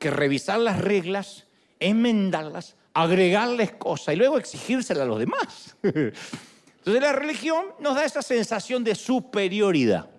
que 0.00 0.10
revisar 0.10 0.58
las 0.58 0.80
reglas, 0.80 1.46
enmendarlas, 1.78 2.74
agregarles 2.92 3.70
cosas 3.70 4.14
y 4.14 4.18
luego 4.18 4.36
exigírselas 4.36 5.04
a 5.04 5.06
los 5.06 5.20
demás. 5.20 5.76
Entonces 5.82 7.00
la 7.00 7.12
religión 7.12 7.66
nos 7.78 7.94
da 7.94 8.04
esa 8.04 8.22
sensación 8.22 8.82
de 8.82 8.96
superioridad. 8.96 10.11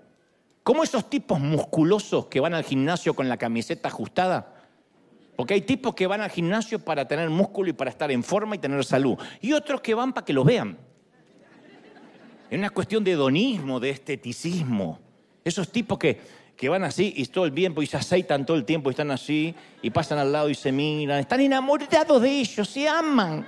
Como 0.64 0.84
esos 0.84 1.10
tipos 1.10 1.40
musculosos 1.40 2.28
que 2.28 2.40
van 2.40 2.54
al 2.54 2.64
gimnasio 2.64 3.14
con 3.14 3.28
la 3.28 3.38
camiseta 3.38 3.90
ajustada. 3.90 4.54
Porque 5.36 5.56
hay 5.56 5.62
tipos 5.62 5.94
que 5.94 6.08
van 6.08 6.22
al 6.22 6.30
gimnasio 6.30 6.80
para 6.80 7.08
tener 7.08 7.30
músculo 7.30 7.70
y 7.70 7.74
para 7.74 7.90
estar 7.90 8.10
en 8.12 8.24
forma 8.24 8.56
y 8.56 8.60
tener 8.60 8.84
salud. 8.86 9.18
Y 9.42 9.52
otros 9.52 9.82
que 9.82 9.94
van 9.94 10.14
para 10.14 10.24
que 10.24 10.32
lo 10.32 10.44
vean. 10.44 10.78
Es 12.50 12.58
una 12.58 12.70
cuestión 12.70 13.04
de 13.04 13.12
hedonismo, 13.12 13.80
de 13.80 13.90
esteticismo. 13.90 15.00
Esos 15.44 15.70
tipos 15.70 15.98
que, 15.98 16.22
que 16.56 16.70
van 16.70 16.84
así 16.84 17.14
y 17.18 17.26
todo 17.26 17.46
el 17.46 17.54
tiempo 17.54 17.82
y 17.82 17.88
se 17.88 17.98
aceitan 17.98 18.46
todo 18.46 18.56
el 18.56 18.64
tiempo 18.64 18.90
y 18.90 18.92
están 18.92 19.12
así 19.12 19.54
y 19.82 19.90
pasan 19.90 20.20
al 20.20 20.32
lado 20.32 20.50
y 20.50 20.56
se 20.56 20.72
miran. 20.72 21.20
Están 21.20 21.42
enamorados 21.42 22.22
de 22.22 22.30
ellos, 22.30 22.70
se 22.70 22.88
aman. 22.88 23.46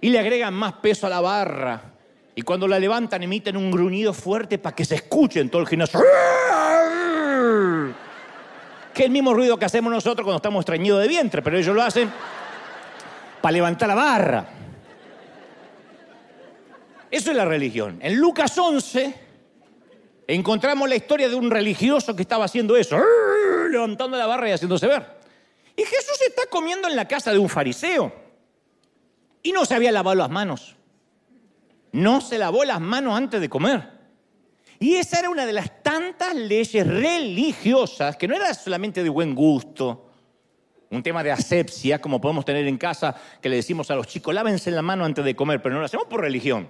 Y 0.00 0.10
le 0.10 0.18
agregan 0.18 0.54
más 0.54 0.74
peso 0.74 1.06
a 1.06 1.10
la 1.10 1.20
barra. 1.20 1.91
Y 2.34 2.42
cuando 2.42 2.66
la 2.66 2.78
levantan 2.78 3.22
emiten 3.22 3.56
un 3.56 3.70
gruñido 3.70 4.14
fuerte 4.14 4.58
para 4.58 4.74
que 4.74 4.84
se 4.84 4.94
escuche 4.94 5.40
en 5.40 5.50
todo 5.50 5.62
el 5.62 5.68
gimnasio. 5.68 6.00
Que 8.94 9.02
es 9.02 9.06
el 9.06 9.12
mismo 9.12 9.34
ruido 9.34 9.58
que 9.58 9.66
hacemos 9.66 9.92
nosotros 9.92 10.24
cuando 10.24 10.36
estamos 10.36 10.60
estreñidos 10.60 11.02
de 11.02 11.08
vientre, 11.08 11.42
pero 11.42 11.58
ellos 11.58 11.74
lo 11.74 11.82
hacen 11.82 12.10
para 13.40 13.52
levantar 13.52 13.88
la 13.88 13.94
barra. 13.94 14.46
Eso 17.10 17.30
es 17.30 17.36
la 17.36 17.44
religión. 17.44 17.98
En 18.00 18.16
Lucas 18.16 18.56
11 18.56 19.14
encontramos 20.28 20.88
la 20.88 20.96
historia 20.96 21.28
de 21.28 21.34
un 21.34 21.50
religioso 21.50 22.16
que 22.16 22.22
estaba 22.22 22.46
haciendo 22.46 22.76
eso, 22.76 22.98
levantando 23.70 24.16
la 24.16 24.26
barra 24.26 24.48
y 24.48 24.52
haciéndose 24.52 24.86
ver. 24.86 25.20
Y 25.76 25.82
Jesús 25.82 26.20
está 26.26 26.46
comiendo 26.48 26.88
en 26.88 26.96
la 26.96 27.06
casa 27.06 27.32
de 27.32 27.38
un 27.38 27.50
fariseo 27.50 28.12
y 29.42 29.52
no 29.52 29.66
se 29.66 29.74
había 29.74 29.92
lavado 29.92 30.14
las 30.14 30.30
manos. 30.30 30.76
No 31.92 32.20
se 32.20 32.38
lavó 32.38 32.64
las 32.64 32.80
manos 32.80 33.16
antes 33.16 33.40
de 33.40 33.48
comer. 33.48 33.88
Y 34.78 34.94
esa 34.96 35.20
era 35.20 35.30
una 35.30 35.46
de 35.46 35.52
las 35.52 35.82
tantas 35.82 36.34
leyes 36.34 36.86
religiosas 36.86 38.16
que 38.16 38.26
no 38.26 38.34
era 38.34 38.52
solamente 38.52 39.02
de 39.02 39.08
buen 39.08 39.34
gusto, 39.34 40.10
un 40.90 41.02
tema 41.02 41.22
de 41.22 41.30
asepsia, 41.30 42.00
como 42.00 42.20
podemos 42.20 42.44
tener 42.44 42.66
en 42.66 42.76
casa, 42.76 43.14
que 43.40 43.48
le 43.48 43.56
decimos 43.56 43.90
a 43.90 43.94
los 43.94 44.06
chicos, 44.06 44.34
lávense 44.34 44.70
la 44.70 44.82
mano 44.82 45.04
antes 45.04 45.24
de 45.24 45.36
comer, 45.36 45.62
pero 45.62 45.74
no 45.74 45.80
lo 45.80 45.86
hacemos 45.86 46.06
por 46.06 46.20
religión. 46.20 46.68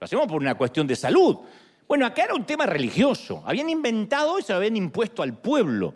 Lo 0.00 0.04
hacemos 0.04 0.26
por 0.26 0.40
una 0.40 0.56
cuestión 0.56 0.86
de 0.86 0.96
salud. 0.96 1.38
Bueno, 1.86 2.06
acá 2.06 2.24
era 2.24 2.34
un 2.34 2.44
tema 2.44 2.66
religioso. 2.66 3.42
Habían 3.46 3.70
inventado 3.70 4.38
y 4.38 4.42
se 4.42 4.52
lo 4.52 4.58
habían 4.58 4.76
impuesto 4.76 5.22
al 5.22 5.38
pueblo 5.38 5.94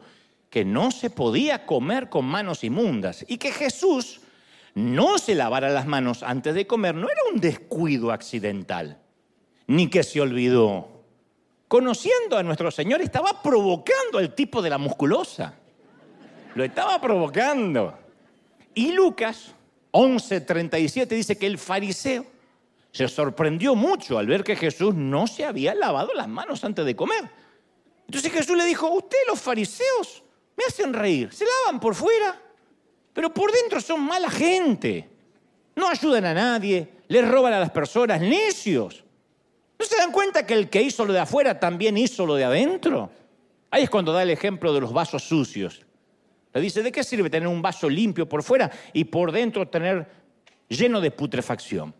que 0.48 0.64
no 0.64 0.90
se 0.90 1.10
podía 1.10 1.64
comer 1.64 2.08
con 2.08 2.24
manos 2.24 2.64
inmundas 2.64 3.24
y 3.28 3.38
que 3.38 3.50
Jesús 3.52 4.19
no 4.74 5.18
se 5.18 5.34
lavara 5.34 5.68
las 5.70 5.86
manos 5.86 6.22
antes 6.22 6.54
de 6.54 6.66
comer 6.66 6.94
no 6.94 7.08
era 7.08 7.20
un 7.32 7.40
descuido 7.40 8.12
accidental, 8.12 8.98
ni 9.66 9.88
que 9.88 10.02
se 10.02 10.20
olvidó. 10.20 10.88
Conociendo 11.68 12.36
a 12.36 12.42
nuestro 12.42 12.70
Señor 12.70 13.00
estaba 13.00 13.42
provocando 13.42 14.18
al 14.18 14.34
tipo 14.34 14.60
de 14.60 14.70
la 14.70 14.78
musculosa. 14.78 15.54
Lo 16.54 16.64
estaba 16.64 17.00
provocando. 17.00 17.96
Y 18.74 18.92
Lucas 18.92 19.54
11:37 19.92 21.06
dice 21.08 21.38
que 21.38 21.46
el 21.46 21.58
fariseo 21.58 22.26
se 22.92 23.06
sorprendió 23.08 23.74
mucho 23.74 24.18
al 24.18 24.26
ver 24.26 24.42
que 24.42 24.56
Jesús 24.56 24.94
no 24.94 25.26
se 25.26 25.44
había 25.44 25.74
lavado 25.74 26.12
las 26.14 26.28
manos 26.28 26.64
antes 26.64 26.84
de 26.84 26.96
comer. 26.96 27.30
Entonces 28.06 28.32
Jesús 28.32 28.56
le 28.56 28.64
dijo, 28.64 28.88
ustedes 28.88 29.24
los 29.28 29.40
fariseos 29.40 30.24
me 30.56 30.64
hacen 30.64 30.92
reír, 30.92 31.32
se 31.32 31.44
lavan 31.44 31.78
por 31.78 31.94
fuera, 31.94 32.36
pero 33.12 33.32
por 33.32 33.52
dentro 33.52 33.80
son 33.80 34.02
mala 34.02 34.30
gente. 34.30 35.08
No 35.76 35.88
ayudan 35.88 36.26
a 36.26 36.34
nadie, 36.34 36.88
les 37.08 37.26
roban 37.26 37.52
a 37.52 37.60
las 37.60 37.70
personas, 37.70 38.20
necios. 38.20 39.04
¿No 39.78 39.84
se 39.86 39.96
dan 39.96 40.12
cuenta 40.12 40.44
que 40.44 40.54
el 40.54 40.68
que 40.68 40.82
hizo 40.82 41.04
lo 41.04 41.12
de 41.12 41.20
afuera 41.20 41.58
también 41.58 41.96
hizo 41.96 42.26
lo 42.26 42.34
de 42.34 42.44
adentro? 42.44 43.10
Ahí 43.70 43.84
es 43.84 43.90
cuando 43.90 44.12
da 44.12 44.22
el 44.22 44.30
ejemplo 44.30 44.74
de 44.74 44.80
los 44.80 44.92
vasos 44.92 45.22
sucios. 45.22 45.86
Le 46.52 46.60
dice, 46.60 46.82
¿de 46.82 46.92
qué 46.92 47.04
sirve 47.04 47.30
tener 47.30 47.48
un 47.48 47.62
vaso 47.62 47.88
limpio 47.88 48.28
por 48.28 48.42
fuera 48.42 48.70
y 48.92 49.04
por 49.04 49.32
dentro 49.32 49.68
tener 49.68 50.06
lleno 50.68 51.00
de 51.00 51.10
putrefacción? 51.10 51.94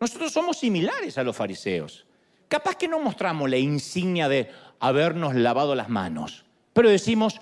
Nosotros 0.00 0.32
somos 0.32 0.58
similares 0.58 1.18
a 1.18 1.22
los 1.22 1.36
fariseos. 1.36 2.06
Capaz 2.48 2.76
que 2.76 2.88
no 2.88 3.00
mostramos 3.00 3.50
la 3.50 3.56
insignia 3.56 4.28
de 4.28 4.50
habernos 4.78 5.34
lavado 5.34 5.74
las 5.74 5.88
manos, 5.88 6.44
pero 6.72 6.88
decimos, 6.88 7.40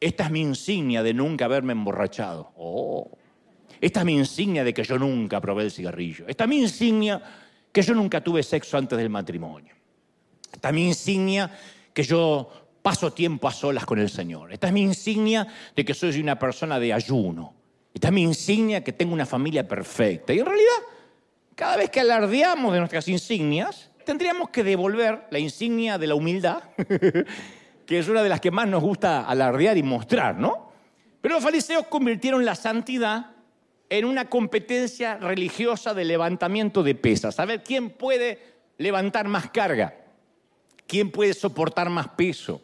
esta 0.00 0.24
es 0.24 0.30
mi 0.30 0.40
insignia 0.40 1.02
de 1.02 1.14
nunca 1.14 1.46
haberme 1.46 1.72
emborrachado. 1.72 2.52
Oh. 2.56 3.10
Esta 3.80 4.00
es 4.00 4.06
mi 4.06 4.14
insignia 4.14 4.64
de 4.64 4.72
que 4.72 4.84
yo 4.84 4.98
nunca 4.98 5.40
probé 5.40 5.64
el 5.64 5.70
cigarrillo. 5.70 6.26
Esta 6.28 6.44
es 6.44 6.50
mi 6.50 6.60
insignia 6.60 7.22
que 7.72 7.82
yo 7.82 7.94
nunca 7.94 8.22
tuve 8.22 8.42
sexo 8.42 8.78
antes 8.78 8.98
del 8.98 9.10
matrimonio. 9.10 9.74
Esta 10.52 10.68
es 10.68 10.74
mi 10.74 10.86
insignia 10.86 11.50
que 11.92 12.02
yo 12.02 12.50
paso 12.82 13.12
tiempo 13.12 13.48
a 13.48 13.52
solas 13.52 13.84
con 13.84 13.98
el 13.98 14.08
Señor. 14.08 14.52
Esta 14.52 14.68
es 14.68 14.72
mi 14.72 14.82
insignia 14.82 15.46
de 15.74 15.84
que 15.84 15.92
soy 15.92 16.20
una 16.20 16.38
persona 16.38 16.78
de 16.78 16.92
ayuno. 16.92 17.54
Esta 17.92 18.08
es 18.08 18.14
mi 18.14 18.22
insignia 18.22 18.84
que 18.84 18.92
tengo 18.92 19.12
una 19.12 19.26
familia 19.26 19.66
perfecta. 19.66 20.32
Y 20.32 20.38
en 20.38 20.46
realidad 20.46 20.76
cada 21.54 21.78
vez 21.78 21.90
que 21.90 22.00
alardeamos 22.00 22.72
de 22.72 22.78
nuestras 22.78 23.08
insignias, 23.08 23.90
tendríamos 24.04 24.50
que 24.50 24.62
devolver 24.62 25.26
la 25.30 25.38
insignia 25.38 25.98
de 25.98 26.06
la 26.06 26.14
humildad 26.14 26.62
que 27.86 27.98
es 27.98 28.08
una 28.08 28.22
de 28.22 28.28
las 28.28 28.40
que 28.40 28.50
más 28.50 28.68
nos 28.68 28.82
gusta 28.82 29.26
alardear 29.26 29.78
y 29.78 29.82
mostrar, 29.82 30.36
¿no? 30.36 30.72
Pero 31.20 31.36
los 31.36 31.44
fariseos 31.44 31.86
convirtieron 31.86 32.44
la 32.44 32.54
santidad 32.54 33.30
en 33.88 34.04
una 34.04 34.28
competencia 34.28 35.16
religiosa 35.16 35.94
de 35.94 36.04
levantamiento 36.04 36.82
de 36.82 36.94
pesas. 36.94 37.38
A 37.38 37.44
ver 37.44 37.62
quién 37.62 37.90
puede 37.90 38.40
levantar 38.78 39.28
más 39.28 39.50
carga, 39.50 39.94
quién 40.86 41.10
puede 41.10 41.34
soportar 41.34 41.88
más 41.88 42.08
peso. 42.08 42.62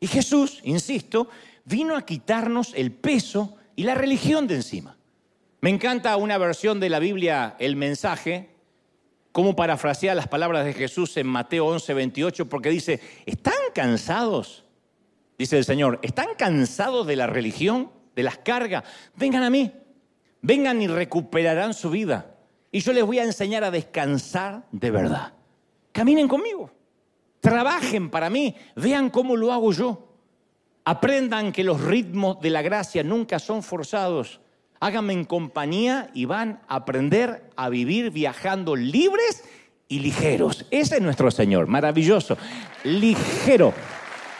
Y 0.00 0.08
Jesús, 0.08 0.60
insisto, 0.64 1.28
vino 1.64 1.96
a 1.96 2.02
quitarnos 2.02 2.72
el 2.74 2.92
peso 2.92 3.56
y 3.76 3.84
la 3.84 3.94
religión 3.94 4.46
de 4.46 4.56
encima. 4.56 4.96
Me 5.60 5.70
encanta 5.70 6.16
una 6.16 6.38
versión 6.38 6.80
de 6.80 6.90
la 6.90 6.98
Biblia, 6.98 7.56
el 7.58 7.76
mensaje, 7.76 8.50
cómo 9.36 9.54
parafrasea 9.54 10.14
las 10.14 10.28
palabras 10.28 10.64
de 10.64 10.72
Jesús 10.72 11.14
en 11.18 11.26
Mateo 11.26 11.66
11, 11.66 11.92
28, 11.92 12.48
porque 12.48 12.70
dice, 12.70 13.00
¿están 13.26 13.52
cansados? 13.74 14.64
Dice 15.36 15.58
el 15.58 15.66
Señor, 15.66 15.98
¿están 16.00 16.28
cansados 16.38 17.06
de 17.06 17.16
la 17.16 17.26
religión, 17.26 17.90
de 18.14 18.22
las 18.22 18.38
cargas? 18.38 18.84
Vengan 19.14 19.42
a 19.42 19.50
mí, 19.50 19.70
vengan 20.40 20.80
y 20.80 20.86
recuperarán 20.86 21.74
su 21.74 21.90
vida. 21.90 22.34
Y 22.72 22.80
yo 22.80 22.94
les 22.94 23.04
voy 23.04 23.18
a 23.18 23.24
enseñar 23.24 23.62
a 23.62 23.70
descansar 23.70 24.64
de 24.72 24.90
verdad. 24.90 25.34
Caminen 25.92 26.28
conmigo, 26.28 26.70
trabajen 27.40 28.08
para 28.08 28.30
mí, 28.30 28.56
vean 28.74 29.10
cómo 29.10 29.36
lo 29.36 29.52
hago 29.52 29.70
yo. 29.70 30.14
Aprendan 30.86 31.52
que 31.52 31.62
los 31.62 31.82
ritmos 31.82 32.40
de 32.40 32.48
la 32.48 32.62
gracia 32.62 33.02
nunca 33.02 33.38
son 33.38 33.62
forzados. 33.62 34.40
Háganme 34.80 35.12
en 35.12 35.24
compañía 35.24 36.10
y 36.12 36.26
van 36.26 36.60
a 36.68 36.76
aprender 36.76 37.50
a 37.56 37.68
vivir 37.68 38.10
viajando 38.10 38.76
libres 38.76 39.44
y 39.88 40.00
ligeros. 40.00 40.66
Ese 40.70 40.96
es 40.96 41.02
nuestro 41.02 41.30
Señor, 41.30 41.66
maravilloso. 41.66 42.36
Ligero, 42.84 43.72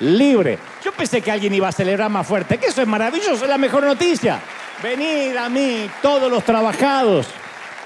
libre. 0.01 0.59
Yo 0.85 0.93
pensé 0.93 1.23
que 1.23 1.31
alguien 1.31 1.55
iba 1.55 1.69
a 1.69 1.73
celebrar 1.73 2.11
más 2.11 2.27
fuerte, 2.27 2.59
que 2.59 2.67
eso 2.67 2.83
es 2.83 2.89
maravilloso, 2.89 3.45
es 3.45 3.49
la 3.49 3.59
mejor 3.59 3.85
noticia. 3.85 4.41
Venid 4.83 5.37
a 5.37 5.49
mí, 5.49 5.89
todos 6.03 6.31
los 6.31 6.45
trabajados, 6.45 7.27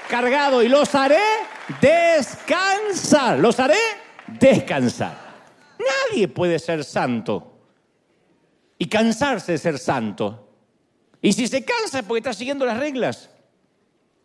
cargados, 0.09 0.63
y 0.63 0.67
los 0.67 0.93
haré 0.93 1.21
descansar. 1.79 3.39
Los 3.39 3.59
haré 3.59 3.77
descansar. 4.27 5.31
Nadie 5.79 6.27
puede 6.27 6.59
ser 6.59 6.83
santo 6.83 7.47
y 8.77 8.87
cansarse 8.87 9.53
de 9.53 9.57
ser 9.57 9.79
santo. 9.79 10.50
Y 11.21 11.33
si 11.33 11.47
se 11.47 11.63
cansa 11.63 12.03
porque 12.03 12.19
está 12.19 12.33
siguiendo 12.33 12.65
las 12.65 12.77
reglas. 12.77 13.29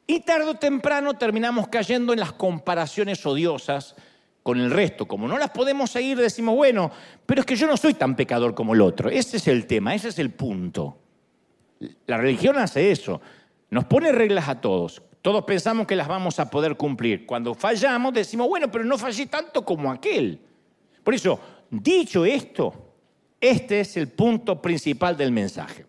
Y 0.06 0.20
tarde 0.20 0.50
o 0.50 0.54
temprano 0.54 1.14
terminamos 1.14 1.68
cayendo 1.68 2.12
en 2.12 2.20
las 2.20 2.32
comparaciones 2.32 3.24
odiosas 3.26 3.96
con 4.42 4.60
el 4.60 4.70
resto. 4.70 5.06
Como 5.06 5.26
no 5.26 5.36
las 5.36 5.50
podemos 5.50 5.90
seguir, 5.90 6.16
decimos, 6.16 6.54
bueno, 6.54 6.90
pero 7.26 7.40
es 7.40 7.46
que 7.46 7.56
yo 7.56 7.66
no 7.66 7.76
soy 7.76 7.94
tan 7.94 8.14
pecador 8.14 8.54
como 8.54 8.74
el 8.74 8.80
otro. 8.80 9.10
Ese 9.10 9.38
es 9.38 9.48
el 9.48 9.66
tema, 9.66 9.94
ese 9.94 10.08
es 10.08 10.18
el 10.18 10.30
punto. 10.30 10.98
La 12.06 12.16
religión 12.16 12.56
hace 12.56 12.90
eso. 12.90 13.20
Nos 13.70 13.84
pone 13.84 14.12
reglas 14.12 14.48
a 14.48 14.60
todos. 14.60 15.02
Todos 15.20 15.44
pensamos 15.44 15.88
que 15.88 15.96
las 15.96 16.06
vamos 16.06 16.38
a 16.38 16.48
poder 16.48 16.76
cumplir. 16.76 17.26
Cuando 17.26 17.52
fallamos 17.54 18.14
decimos, 18.14 18.46
bueno, 18.48 18.70
pero 18.70 18.84
no 18.84 18.96
fallé 18.96 19.26
tanto 19.26 19.64
como 19.64 19.90
aquel. 19.90 20.40
Por 21.02 21.14
eso, 21.14 21.40
dicho 21.68 22.24
esto, 22.24 22.94
este 23.40 23.80
es 23.80 23.96
el 23.96 24.08
punto 24.08 24.62
principal 24.62 25.16
del 25.16 25.32
mensaje. 25.32 25.84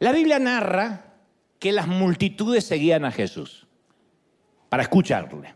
La 0.00 0.12
Biblia 0.12 0.38
narra 0.38 1.12
que 1.58 1.72
las 1.72 1.86
multitudes 1.86 2.64
seguían 2.64 3.04
a 3.04 3.12
Jesús 3.12 3.66
para 4.70 4.82
escucharle. 4.82 5.54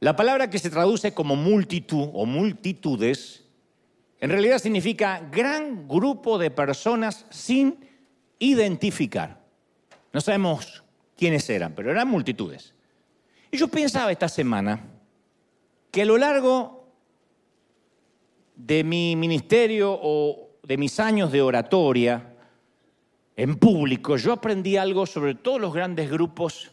La 0.00 0.16
palabra 0.16 0.48
que 0.48 0.58
se 0.58 0.70
traduce 0.70 1.12
como 1.12 1.36
multitud 1.36 2.08
o 2.14 2.24
multitudes 2.24 3.44
en 4.20 4.30
realidad 4.30 4.58
significa 4.58 5.20
gran 5.30 5.86
grupo 5.86 6.38
de 6.38 6.50
personas 6.50 7.26
sin 7.28 7.78
identificar. 8.38 9.38
No 10.14 10.20
sabemos 10.22 10.82
quiénes 11.14 11.48
eran, 11.50 11.74
pero 11.74 11.90
eran 11.90 12.08
multitudes. 12.08 12.74
Y 13.50 13.58
yo 13.58 13.68
pensaba 13.68 14.10
esta 14.10 14.30
semana 14.30 14.80
que 15.90 16.02
a 16.02 16.06
lo 16.06 16.16
largo 16.16 16.88
de 18.56 18.82
mi 18.82 19.14
ministerio 19.14 19.98
o 20.02 20.52
de 20.62 20.78
mis 20.78 20.98
años 20.98 21.30
de 21.30 21.42
oratoria 21.42 22.34
en 23.38 23.54
público, 23.54 24.16
yo 24.16 24.32
aprendí 24.32 24.76
algo 24.76 25.06
sobre 25.06 25.36
todos 25.36 25.60
los 25.60 25.72
grandes 25.72 26.10
grupos 26.10 26.72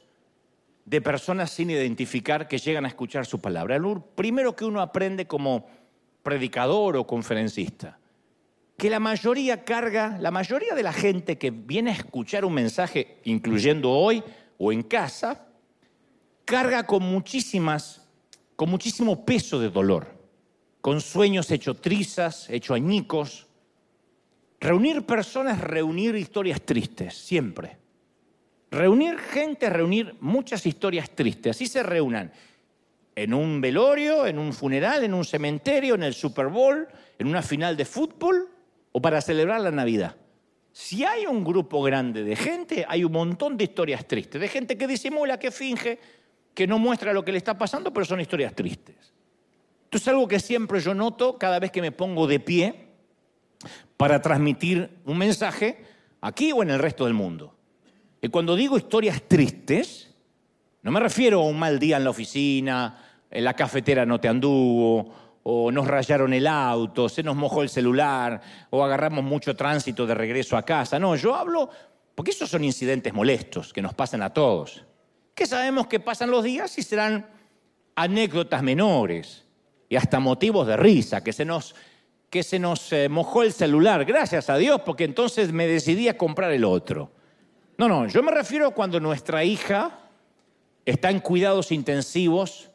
de 0.83 0.99
personas 0.99 1.51
sin 1.51 1.69
identificar 1.69 2.47
que 2.47 2.57
llegan 2.57 2.85
a 2.85 2.87
escuchar 2.87 3.27
su 3.27 3.39
palabra. 3.39 3.77
Lo 3.77 4.01
primero 4.01 4.55
que 4.55 4.65
uno 4.65 4.81
aprende 4.81 5.27
como 5.27 5.67
predicador 6.23 6.97
o 6.97 7.05
conferencista, 7.05 7.99
que 8.77 8.89
la 8.89 8.99
mayoría 8.99 9.63
carga, 9.63 10.17
la 10.19 10.31
mayoría 10.31 10.73
de 10.73 10.81
la 10.81 10.91
gente 10.91 11.37
que 11.37 11.51
viene 11.51 11.91
a 11.91 11.93
escuchar 11.93 12.43
un 12.43 12.55
mensaje, 12.55 13.19
incluyendo 13.25 13.91
hoy 13.91 14.23
o 14.57 14.71
en 14.73 14.81
casa, 14.81 15.45
carga 16.45 16.87
con 16.87 17.03
muchísimas, 17.03 18.09
con 18.55 18.71
muchísimo 18.71 19.23
peso 19.23 19.59
de 19.59 19.69
dolor 19.69 20.15
con 20.85 21.01
sueños 21.01 21.49
hechos 21.49 21.81
trizas, 21.81 22.47
hechos 22.47 22.75
añicos. 22.75 23.47
Reunir 24.59 25.05
personas, 25.05 25.59
reunir 25.59 26.15
historias 26.15 26.61
tristes, 26.61 27.13
siempre. 27.13 27.77
Reunir 28.71 29.17
gente, 29.17 29.69
reunir 29.69 30.15
muchas 30.21 30.65
historias 30.65 31.09
tristes. 31.11 31.55
Así 31.55 31.67
se 31.67 31.83
reúnan 31.83 32.31
en 33.15 33.33
un 33.33 33.61
velorio, 33.61 34.27
en 34.27 34.39
un 34.39 34.53
funeral, 34.53 35.03
en 35.03 35.13
un 35.13 35.23
cementerio, 35.23 35.95
en 35.95 36.03
el 36.03 36.13
Super 36.13 36.47
Bowl, 36.47 36.87
en 37.17 37.27
una 37.27 37.41
final 37.41 37.77
de 37.77 37.85
fútbol 37.85 38.49
o 38.91 39.01
para 39.01 39.21
celebrar 39.21 39.61
la 39.61 39.71
Navidad. 39.71 40.15
Si 40.71 41.05
hay 41.05 41.25
un 41.25 41.43
grupo 41.43 41.81
grande 41.81 42.23
de 42.23 42.35
gente, 42.35 42.85
hay 42.87 43.05
un 43.05 43.11
montón 43.13 43.55
de 43.55 43.63
historias 43.63 44.05
tristes, 44.05 44.41
de 44.41 44.47
gente 44.49 44.77
que 44.77 44.87
disimula, 44.87 45.39
que 45.39 45.51
finge, 45.51 45.99
que 46.53 46.67
no 46.67 46.79
muestra 46.79 47.13
lo 47.13 47.23
que 47.23 47.31
le 47.31 47.37
está 47.37 47.57
pasando, 47.57 47.93
pero 47.93 48.05
son 48.05 48.19
historias 48.19 48.53
tristes. 48.53 49.13
Esto 49.85 49.97
es 49.97 50.07
algo 50.09 50.27
que 50.27 50.39
siempre 50.39 50.81
yo 50.81 50.93
noto 50.93 51.37
cada 51.37 51.59
vez 51.59 51.71
que 51.71 51.81
me 51.81 51.93
pongo 51.93 52.27
de 52.27 52.41
pie 52.41 52.84
para 53.97 54.21
transmitir 54.21 54.97
un 55.05 55.17
mensaje 55.17 55.85
aquí 56.21 56.51
o 56.51 56.63
en 56.63 56.69
el 56.69 56.79
resto 56.79 57.05
del 57.05 57.13
mundo. 57.13 57.55
Y 58.21 58.29
cuando 58.29 58.55
digo 58.55 58.77
historias 58.77 59.21
tristes, 59.27 60.13
no 60.81 60.91
me 60.91 60.99
refiero 60.99 61.41
a 61.41 61.45
un 61.45 61.57
mal 61.57 61.79
día 61.79 61.97
en 61.97 62.03
la 62.03 62.09
oficina, 62.09 62.97
en 63.29 63.43
la 63.43 63.53
cafetera 63.53 64.05
no 64.05 64.19
te 64.19 64.27
anduvo, 64.27 65.13
o 65.43 65.71
nos 65.71 65.85
rayaron 65.85 66.33
el 66.33 66.47
auto, 66.47 67.07
se 67.07 67.21
nos 67.21 67.35
mojó 67.35 67.61
el 67.61 67.69
celular, 67.69 68.41
o 68.71 68.83
agarramos 68.83 69.23
mucho 69.23 69.55
tránsito 69.55 70.07
de 70.07 70.15
regreso 70.15 70.57
a 70.57 70.63
casa. 70.63 70.97
No, 70.97 71.15
yo 71.15 71.35
hablo, 71.35 71.69
porque 72.15 72.31
esos 72.31 72.49
son 72.49 72.63
incidentes 72.63 73.13
molestos 73.13 73.71
que 73.71 73.81
nos 73.81 73.93
pasan 73.93 74.23
a 74.23 74.33
todos, 74.33 74.83
que 75.35 75.45
sabemos 75.45 75.85
que 75.87 75.99
pasan 75.99 76.31
los 76.31 76.43
días 76.43 76.77
y 76.79 76.81
serán 76.81 77.27
anécdotas 77.95 78.63
menores 78.63 79.45
y 79.87 79.95
hasta 79.97 80.19
motivos 80.19 80.65
de 80.65 80.77
risa, 80.77 81.23
que 81.23 81.31
se 81.31 81.45
nos, 81.45 81.75
que 82.29 82.43
se 82.43 82.59
nos 82.59 82.91
eh, 82.91 83.09
mojó 83.09 83.43
el 83.43 83.53
celular, 83.53 84.05
gracias 84.05 84.49
a 84.49 84.57
Dios, 84.57 84.81
porque 84.85 85.03
entonces 85.03 85.51
me 85.51 85.67
decidí 85.67 86.07
a 86.07 86.17
comprar 86.17 86.51
el 86.51 86.63
otro. 86.65 87.11
No, 87.77 87.87
no, 87.87 88.07
yo 88.07 88.23
me 88.23 88.31
refiero 88.31 88.71
cuando 88.71 88.99
nuestra 88.99 89.43
hija 89.43 89.99
está 90.85 91.09
en 91.09 91.19
cuidados 91.19 91.71
intensivos 91.71 92.71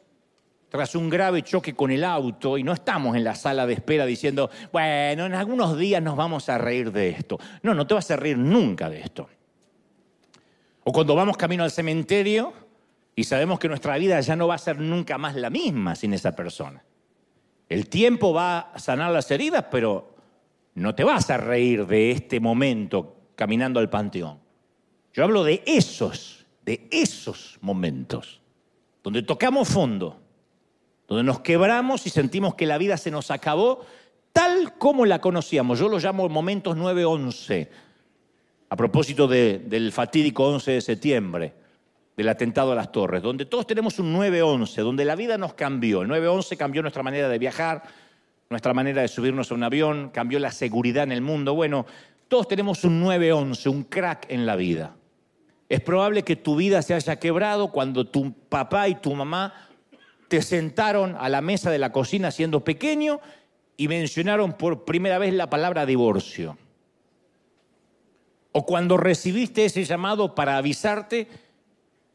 tras 0.69 0.95
un 0.95 1.09
grave 1.09 1.41
choque 1.41 1.75
con 1.75 1.91
el 1.91 2.03
auto 2.03 2.57
y 2.57 2.63
no 2.63 2.71
estamos 2.71 3.17
en 3.17 3.23
la 3.23 3.35
sala 3.35 3.65
de 3.65 3.73
espera 3.73 4.05
diciendo, 4.05 4.49
bueno, 4.71 5.25
en 5.25 5.33
algunos 5.33 5.77
días 5.77 6.01
nos 6.01 6.15
vamos 6.15 6.47
a 6.49 6.57
reír 6.57 6.91
de 6.91 7.09
esto. 7.09 7.37
No, 7.61 7.73
no 7.73 7.85
te 7.85 7.93
vas 7.93 8.09
a 8.09 8.15
reír 8.15 8.37
nunca 8.37 8.89
de 8.89 9.01
esto. 9.01 9.27
O 10.83 10.93
cuando 10.93 11.13
vamos 11.13 11.35
camino 11.35 11.63
al 11.63 11.71
cementerio 11.71 12.53
y 13.15 13.25
sabemos 13.25 13.59
que 13.59 13.67
nuestra 13.67 13.97
vida 13.97 14.19
ya 14.21 14.35
no 14.35 14.47
va 14.47 14.55
a 14.55 14.59
ser 14.59 14.79
nunca 14.79 15.17
más 15.17 15.35
la 15.35 15.49
misma 15.49 15.95
sin 15.95 16.13
esa 16.13 16.35
persona. 16.35 16.81
El 17.71 17.87
tiempo 17.87 18.33
va 18.33 18.59
a 18.59 18.79
sanar 18.79 19.13
las 19.13 19.31
heridas, 19.31 19.67
pero 19.71 20.13
no 20.75 20.93
te 20.93 21.05
vas 21.05 21.29
a 21.29 21.37
reír 21.37 21.87
de 21.87 22.11
este 22.11 22.41
momento 22.41 23.15
caminando 23.37 23.79
al 23.79 23.89
panteón. 23.89 24.39
Yo 25.13 25.23
hablo 25.23 25.45
de 25.45 25.63
esos, 25.65 26.45
de 26.65 26.89
esos 26.91 27.57
momentos, 27.61 28.41
donde 29.01 29.23
tocamos 29.23 29.69
fondo, 29.69 30.19
donde 31.07 31.23
nos 31.23 31.39
quebramos 31.39 32.05
y 32.05 32.09
sentimos 32.09 32.55
que 32.55 32.65
la 32.65 32.77
vida 32.77 32.97
se 32.97 33.09
nos 33.09 33.31
acabó 33.31 33.85
tal 34.33 34.77
como 34.77 35.05
la 35.05 35.21
conocíamos. 35.21 35.79
Yo 35.79 35.87
lo 35.87 35.97
llamo 35.97 36.27
momentos 36.27 36.75
9-11, 36.75 37.69
a 38.67 38.75
propósito 38.75 39.29
del 39.29 39.93
fatídico 39.93 40.45
11 40.45 40.71
de 40.71 40.81
septiembre 40.81 41.60
del 42.21 42.29
atentado 42.29 42.71
a 42.71 42.75
las 42.75 42.91
torres, 42.91 43.23
donde 43.23 43.45
todos 43.45 43.65
tenemos 43.65 43.97
un 43.97 44.15
9-11, 44.15 44.83
donde 44.83 45.05
la 45.05 45.15
vida 45.15 45.39
nos 45.39 45.55
cambió. 45.55 46.03
El 46.03 46.09
9-11 46.09 46.55
cambió 46.55 46.83
nuestra 46.83 47.01
manera 47.01 47.27
de 47.27 47.39
viajar, 47.39 47.81
nuestra 48.47 48.75
manera 48.75 49.01
de 49.01 49.07
subirnos 49.07 49.49
a 49.49 49.55
un 49.55 49.63
avión, 49.63 50.11
cambió 50.13 50.37
la 50.37 50.51
seguridad 50.51 51.03
en 51.03 51.11
el 51.11 51.21
mundo. 51.21 51.55
Bueno, 51.55 51.87
todos 52.27 52.47
tenemos 52.47 52.83
un 52.83 53.03
9-11, 53.03 53.71
un 53.71 53.83
crack 53.85 54.27
en 54.29 54.45
la 54.45 54.55
vida. 54.55 54.95
Es 55.67 55.81
probable 55.81 56.21
que 56.21 56.35
tu 56.35 56.55
vida 56.55 56.83
se 56.83 56.93
haya 56.93 57.17
quebrado 57.17 57.71
cuando 57.71 58.05
tu 58.05 58.33
papá 58.33 58.87
y 58.87 58.95
tu 58.95 59.15
mamá 59.15 59.69
te 60.27 60.43
sentaron 60.43 61.15
a 61.19 61.27
la 61.27 61.41
mesa 61.41 61.71
de 61.71 61.79
la 61.79 61.91
cocina 61.91 62.29
siendo 62.29 62.63
pequeño 62.63 63.19
y 63.77 63.87
mencionaron 63.87 64.53
por 64.53 64.85
primera 64.85 65.17
vez 65.17 65.33
la 65.33 65.49
palabra 65.49 65.87
divorcio. 65.87 66.55
O 68.51 68.63
cuando 68.63 68.97
recibiste 68.97 69.65
ese 69.65 69.83
llamado 69.85 70.35
para 70.35 70.57
avisarte 70.57 71.27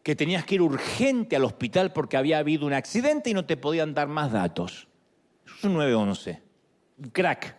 que 0.07 0.15
tenías 0.15 0.45
que 0.45 0.55
ir 0.55 0.63
urgente 0.63 1.35
al 1.35 1.43
hospital 1.43 1.93
porque 1.93 2.17
había 2.17 2.39
habido 2.39 2.65
un 2.65 2.73
accidente 2.73 3.31
y 3.31 3.35
no 3.35 3.45
te 3.45 3.57
podían 3.57 3.93
dar 3.93 4.07
más 4.07 4.31
datos. 4.31 4.87
Eso 5.45 5.57
es 5.57 5.65
un 5.65 5.75
911. 5.75 6.43
Un 6.99 7.11
crack. 7.11 7.57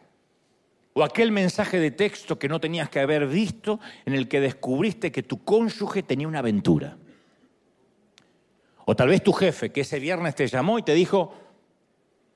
O 0.94 1.04
aquel 1.04 1.34
mensaje 1.34 1.78
de 1.78 1.92
texto 1.92 2.40
que 2.40 2.48
no 2.48 2.62
tenías 2.62 2.90
que 2.90 3.02
haber 3.02 3.28
visto 3.28 3.82
en 4.06 4.14
el 4.14 4.30
que 4.30 4.40
descubriste 4.40 5.12
que 5.12 5.24
tu 5.24 5.44
cónyuge 5.44 6.04
tenía 6.04 6.26
una 6.26 6.40
aventura. 6.40 6.96
O 8.86 8.96
tal 8.96 9.10
vez 9.10 9.22
tu 9.22 9.34
jefe 9.34 9.74
que 9.74 9.82
ese 9.82 10.00
viernes 10.00 10.34
te 10.34 10.48
llamó 10.48 10.80
y 10.80 10.84
te 10.84 10.94
dijo 10.94 11.34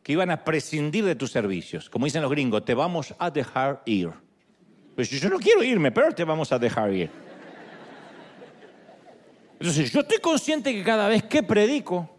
que 0.04 0.12
iban 0.12 0.30
a 0.30 0.44
prescindir 0.44 1.06
de 1.06 1.16
tus 1.16 1.32
servicios. 1.32 1.90
Como 1.90 2.04
dicen 2.04 2.22
los 2.22 2.32
gringos, 2.32 2.66
te 2.66 2.74
vamos 2.74 3.16
a 3.18 3.32
dejar 3.32 3.82
ir. 3.86 4.12
Pues 4.94 5.10
yo 5.10 5.30
no 5.30 5.40
quiero 5.40 5.64
irme, 5.64 5.94
pero 5.94 6.12
te 6.12 6.26
vamos 6.26 6.52
a 6.52 6.60
dejar 6.60 6.92
ir. 6.94 7.31
Entonces, 9.62 9.92
yo 9.92 10.00
estoy 10.00 10.18
consciente 10.18 10.74
que 10.74 10.84
cada 10.84 11.08
vez 11.08 11.22
que 11.22 11.44
predico, 11.44 12.10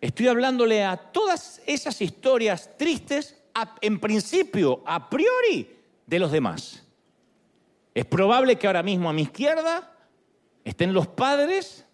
estoy 0.00 0.26
hablándole 0.26 0.82
a 0.82 0.96
todas 0.96 1.62
esas 1.64 2.02
historias 2.02 2.76
tristes, 2.76 3.40
en 3.80 4.00
principio, 4.00 4.82
a 4.84 5.08
priori, 5.08 5.70
de 6.04 6.18
los 6.18 6.32
demás. 6.32 6.84
Es 7.94 8.04
probable 8.06 8.56
que 8.56 8.66
ahora 8.66 8.82
mismo 8.82 9.08
a 9.08 9.12
mi 9.12 9.22
izquierda 9.22 9.96
estén 10.64 10.92
los 10.92 11.06
padres 11.06 11.86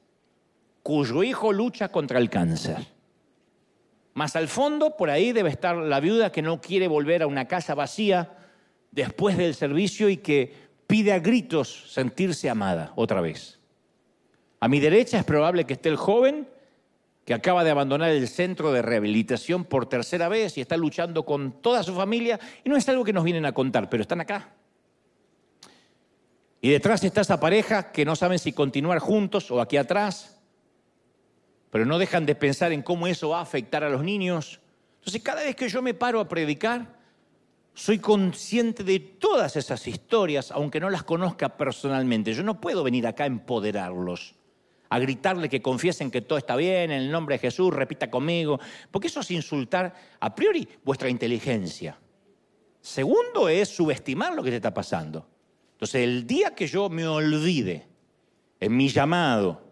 cuyo 0.83 1.23
hijo 1.23 1.53
lucha 1.53 1.91
contra 1.91 2.19
el 2.19 2.31
cáncer. 2.31 2.79
Más 4.15 4.35
al 4.35 4.49
fondo, 4.49 4.97
por 4.97 5.11
ahí 5.11 5.33
debe 5.33 5.51
estar 5.51 5.77
la 5.77 6.01
viuda 6.01 6.33
que 6.33 6.41
no 6.41 6.63
quiere 6.63 6.89
volver 6.89 7.21
a 7.23 7.27
una 7.27 7.47
casa 7.47 7.75
vacía 7.75 8.35
después 8.93 9.37
del 9.37 9.55
servicio 9.55 10.09
y 10.09 10.17
que 10.17 10.55
pide 10.87 11.13
a 11.13 11.19
gritos 11.19 11.93
sentirse 11.93 12.49
amada 12.49 12.95
otra 12.97 13.21
vez. 13.21 13.56
A 14.61 14.69
mi 14.69 14.81
derecha 14.81 15.19
es 15.19 15.25
probable 15.25 15.65
que 15.65 15.75
esté 15.75 15.89
el 15.89 15.97
joven 15.97 16.49
que 17.25 17.35
acaba 17.35 17.65
de 17.65 17.71
abandonar 17.71 18.11
el 18.11 18.29
centro 18.29 18.73
de 18.73 18.83
rehabilitación 18.83 19.65
por 19.65 19.89
tercera 19.89 20.29
vez 20.29 20.57
y 20.57 20.61
está 20.61 20.77
luchando 20.77 21.25
con 21.25 21.61
toda 21.61 21.83
su 21.83 21.93
familia 21.93 22.39
y 22.65 22.71
no 22.71 22.77
es 22.77 22.89
algo 22.89 23.05
que 23.05 23.13
nos 23.13 23.25
vienen 23.25 23.45
a 23.45 23.53
contar, 23.53 23.91
pero 23.91 24.03
están 24.03 24.21
acá. 24.21 24.55
Y 26.61 26.71
detrás 26.71 27.03
está 27.03 27.21
esa 27.21 27.41
pareja 27.41 27.91
que 27.91 28.05
no 28.05 28.15
saben 28.15 28.39
si 28.39 28.53
continuar 28.53 29.01
juntos 29.01 29.51
o 29.51 29.61
aquí 29.61 29.77
atrás, 29.77 30.39
pero 31.71 31.85
no 31.85 31.99
dejan 31.99 32.27
de 32.27 32.37
pensar 32.37 32.73
en 32.73 32.83
cómo 32.83 33.09
eso 33.09 33.31
va 33.31 33.41
a 33.41 33.43
afectar 33.43 33.83
a 33.83 33.91
los 33.91 34.05
niños. 34.05 34.61
Entonces 35.01 35.21
cada 35.23 35.43
vez 35.43 35.57
que 35.57 35.69
yo 35.69 35.83
me 35.83 35.95
paro 35.95 36.21
a 36.21 36.29
predicar, 36.29 36.97
soy 37.75 37.99
consciente 37.99 38.85
de 38.85 39.01
todas 39.01 39.57
esas 39.57 39.87
historias, 39.87 40.51
aunque 40.51 40.81
no 40.81 40.91
las 40.91 41.03
conozca 41.03 41.57
personalmente. 41.57 42.33
Yo 42.33 42.43
no 42.43 42.61
puedo 42.61 42.83
venir 42.83 43.07
acá 43.07 43.25
a 43.25 43.27
empoderarlos, 43.27 44.35
a 44.89 44.99
gritarle 44.99 45.49
que 45.49 45.63
confiesen 45.63 46.11
que 46.11 46.21
todo 46.21 46.39
está 46.39 46.57
bien, 46.57 46.91
en 46.91 47.03
el 47.03 47.11
nombre 47.11 47.37
de 47.37 47.41
Jesús, 47.41 47.73
repita 47.73 48.11
conmigo, 48.11 48.61
porque 48.91 49.09
eso 49.09 49.21
es 49.21 49.31
insultar 49.31 49.95
a 50.21 50.35
priori 50.35 50.69
vuestra 50.85 51.09
inteligencia. 51.09 51.99
Segundo 52.81 53.49
es 53.49 53.69
subestimar 53.69 54.35
lo 54.35 54.43
que 54.43 54.51
te 54.51 54.57
está 54.57 54.73
pasando. 54.73 55.27
Entonces, 55.73 56.03
el 56.03 56.27
día 56.27 56.55
que 56.55 56.67
yo 56.67 56.89
me 56.89 57.07
olvide 57.07 57.87
en 58.61 58.77
mi 58.77 58.89
llamado, 58.89 59.67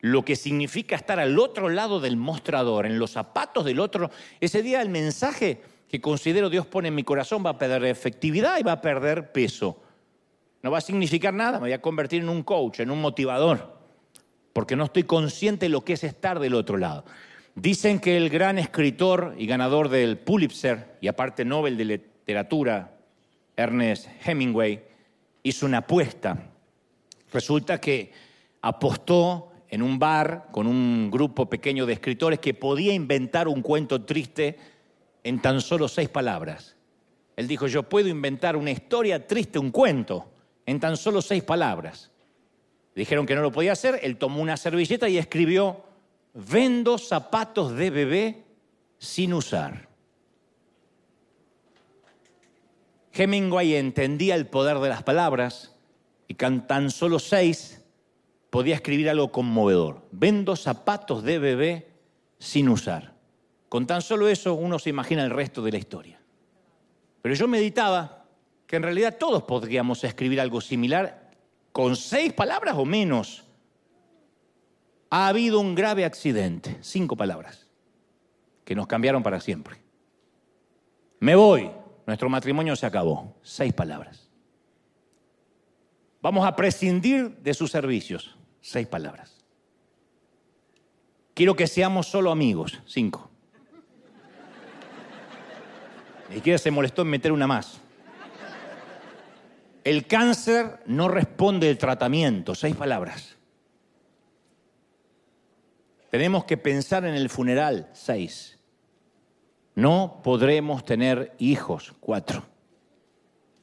lo 0.00 0.24
que 0.24 0.36
significa 0.36 0.96
estar 0.96 1.18
al 1.18 1.38
otro 1.38 1.68
lado 1.68 2.00
del 2.00 2.16
mostrador, 2.16 2.86
en 2.86 2.98
los 2.98 3.12
zapatos 3.12 3.64
del 3.64 3.80
otro, 3.80 4.10
ese 4.40 4.62
día 4.62 4.80
el 4.82 4.88
mensaje 4.88 5.60
que 5.88 6.00
considero 6.00 6.48
Dios 6.48 6.66
pone 6.66 6.88
en 6.88 6.94
mi 6.94 7.04
corazón 7.04 7.44
va 7.44 7.50
a 7.50 7.58
perder 7.58 7.84
efectividad 7.84 8.58
y 8.58 8.62
va 8.62 8.72
a 8.72 8.80
perder 8.80 9.32
peso. 9.32 9.82
No 10.62 10.70
va 10.70 10.78
a 10.78 10.82
significar 10.82 11.32
nada, 11.32 11.52
me 11.52 11.66
voy 11.66 11.72
a 11.72 11.80
convertir 11.80 12.22
en 12.22 12.28
un 12.28 12.42
coach, 12.42 12.80
en 12.80 12.90
un 12.90 13.00
motivador, 13.00 13.78
porque 14.52 14.76
no 14.76 14.84
estoy 14.84 15.04
consciente 15.04 15.66
de 15.66 15.70
lo 15.70 15.84
que 15.84 15.94
es 15.94 16.04
estar 16.04 16.38
del 16.38 16.54
otro 16.54 16.76
lado. 16.76 17.04
Dicen 17.54 17.98
que 17.98 18.16
el 18.16 18.28
gran 18.28 18.58
escritor 18.58 19.34
y 19.38 19.46
ganador 19.46 19.88
del 19.88 20.18
Pulitzer 20.18 20.98
y 21.00 21.08
aparte 21.08 21.44
Nobel 21.44 21.76
de 21.76 21.84
Literatura, 21.84 22.96
Ernest 23.56 24.08
Hemingway, 24.24 24.82
hizo 25.42 25.66
una 25.66 25.78
apuesta. 25.78 26.50
Resulta 27.32 27.80
que 27.80 28.12
apostó 28.62 29.52
en 29.68 29.82
un 29.82 29.98
bar 29.98 30.48
con 30.50 30.66
un 30.66 31.10
grupo 31.10 31.48
pequeño 31.48 31.86
de 31.86 31.94
escritores 31.94 32.38
que 32.38 32.54
podía 32.54 32.92
inventar 32.92 33.48
un 33.48 33.62
cuento 33.62 34.02
triste 34.02 34.58
en 35.22 35.40
tan 35.40 35.60
solo 35.60 35.88
seis 35.88 36.08
palabras. 36.08 36.76
Él 37.36 37.46
dijo, 37.46 37.66
yo 37.66 37.84
puedo 37.84 38.08
inventar 38.08 38.56
una 38.56 38.70
historia 38.70 39.26
triste, 39.26 39.58
un 39.58 39.70
cuento, 39.70 40.30
en 40.70 40.78
tan 40.78 40.96
solo 40.96 41.20
seis 41.20 41.42
palabras. 41.42 42.12
Dijeron 42.94 43.26
que 43.26 43.34
no 43.34 43.42
lo 43.42 43.50
podía 43.50 43.72
hacer, 43.72 43.98
él 44.04 44.18
tomó 44.18 44.40
una 44.40 44.56
servilleta 44.56 45.08
y 45.08 45.18
escribió, 45.18 45.82
vendo 46.32 46.96
zapatos 46.96 47.74
de 47.74 47.90
bebé 47.90 48.44
sin 48.96 49.34
usar. 49.34 49.88
Hemingway 53.12 53.74
entendía 53.74 54.36
el 54.36 54.46
poder 54.46 54.78
de 54.78 54.88
las 54.88 55.02
palabras 55.02 55.74
y 56.28 56.34
con 56.34 56.68
tan 56.68 56.92
solo 56.92 57.18
seis 57.18 57.82
podía 58.50 58.76
escribir 58.76 59.10
algo 59.10 59.32
conmovedor. 59.32 60.06
Vendo 60.12 60.54
zapatos 60.54 61.24
de 61.24 61.40
bebé 61.40 61.88
sin 62.38 62.68
usar. 62.68 63.14
Con 63.68 63.88
tan 63.88 64.02
solo 64.02 64.28
eso 64.28 64.54
uno 64.54 64.78
se 64.78 64.90
imagina 64.90 65.24
el 65.24 65.30
resto 65.30 65.62
de 65.62 65.72
la 65.72 65.78
historia. 65.78 66.20
Pero 67.22 67.34
yo 67.34 67.48
meditaba 67.48 68.19
que 68.70 68.76
en 68.76 68.84
realidad 68.84 69.16
todos 69.18 69.42
podríamos 69.42 70.04
escribir 70.04 70.40
algo 70.40 70.60
similar 70.60 71.28
con 71.72 71.96
seis 71.96 72.32
palabras 72.32 72.76
o 72.78 72.84
menos. 72.84 73.42
Ha 75.10 75.26
habido 75.26 75.58
un 75.58 75.74
grave 75.74 76.04
accidente, 76.04 76.78
cinco 76.80 77.16
palabras, 77.16 77.66
que 78.64 78.76
nos 78.76 78.86
cambiaron 78.86 79.24
para 79.24 79.40
siempre. 79.40 79.78
Me 81.18 81.34
voy, 81.34 81.68
nuestro 82.06 82.28
matrimonio 82.28 82.76
se 82.76 82.86
acabó, 82.86 83.34
seis 83.42 83.72
palabras. 83.72 84.30
Vamos 86.22 86.46
a 86.46 86.54
prescindir 86.54 87.38
de 87.38 87.54
sus 87.54 87.72
servicios, 87.72 88.38
seis 88.60 88.86
palabras. 88.86 89.44
Quiero 91.34 91.56
que 91.56 91.66
seamos 91.66 92.06
solo 92.06 92.30
amigos, 92.30 92.80
cinco. 92.86 93.32
Ni 96.28 96.36
siquiera 96.36 96.56
se 96.56 96.70
molestó 96.70 97.02
en 97.02 97.08
meter 97.08 97.32
una 97.32 97.48
más. 97.48 97.80
El 99.84 100.06
cáncer 100.06 100.80
no 100.86 101.08
responde 101.08 101.68
al 101.68 101.78
tratamiento, 101.78 102.54
seis 102.54 102.76
palabras. 102.76 103.36
Tenemos 106.10 106.44
que 106.44 106.56
pensar 106.56 107.04
en 107.04 107.14
el 107.14 107.30
funeral, 107.30 107.88
seis. 107.92 108.58
No 109.74 110.20
podremos 110.22 110.84
tener 110.84 111.34
hijos, 111.38 111.94
cuatro. 112.00 112.44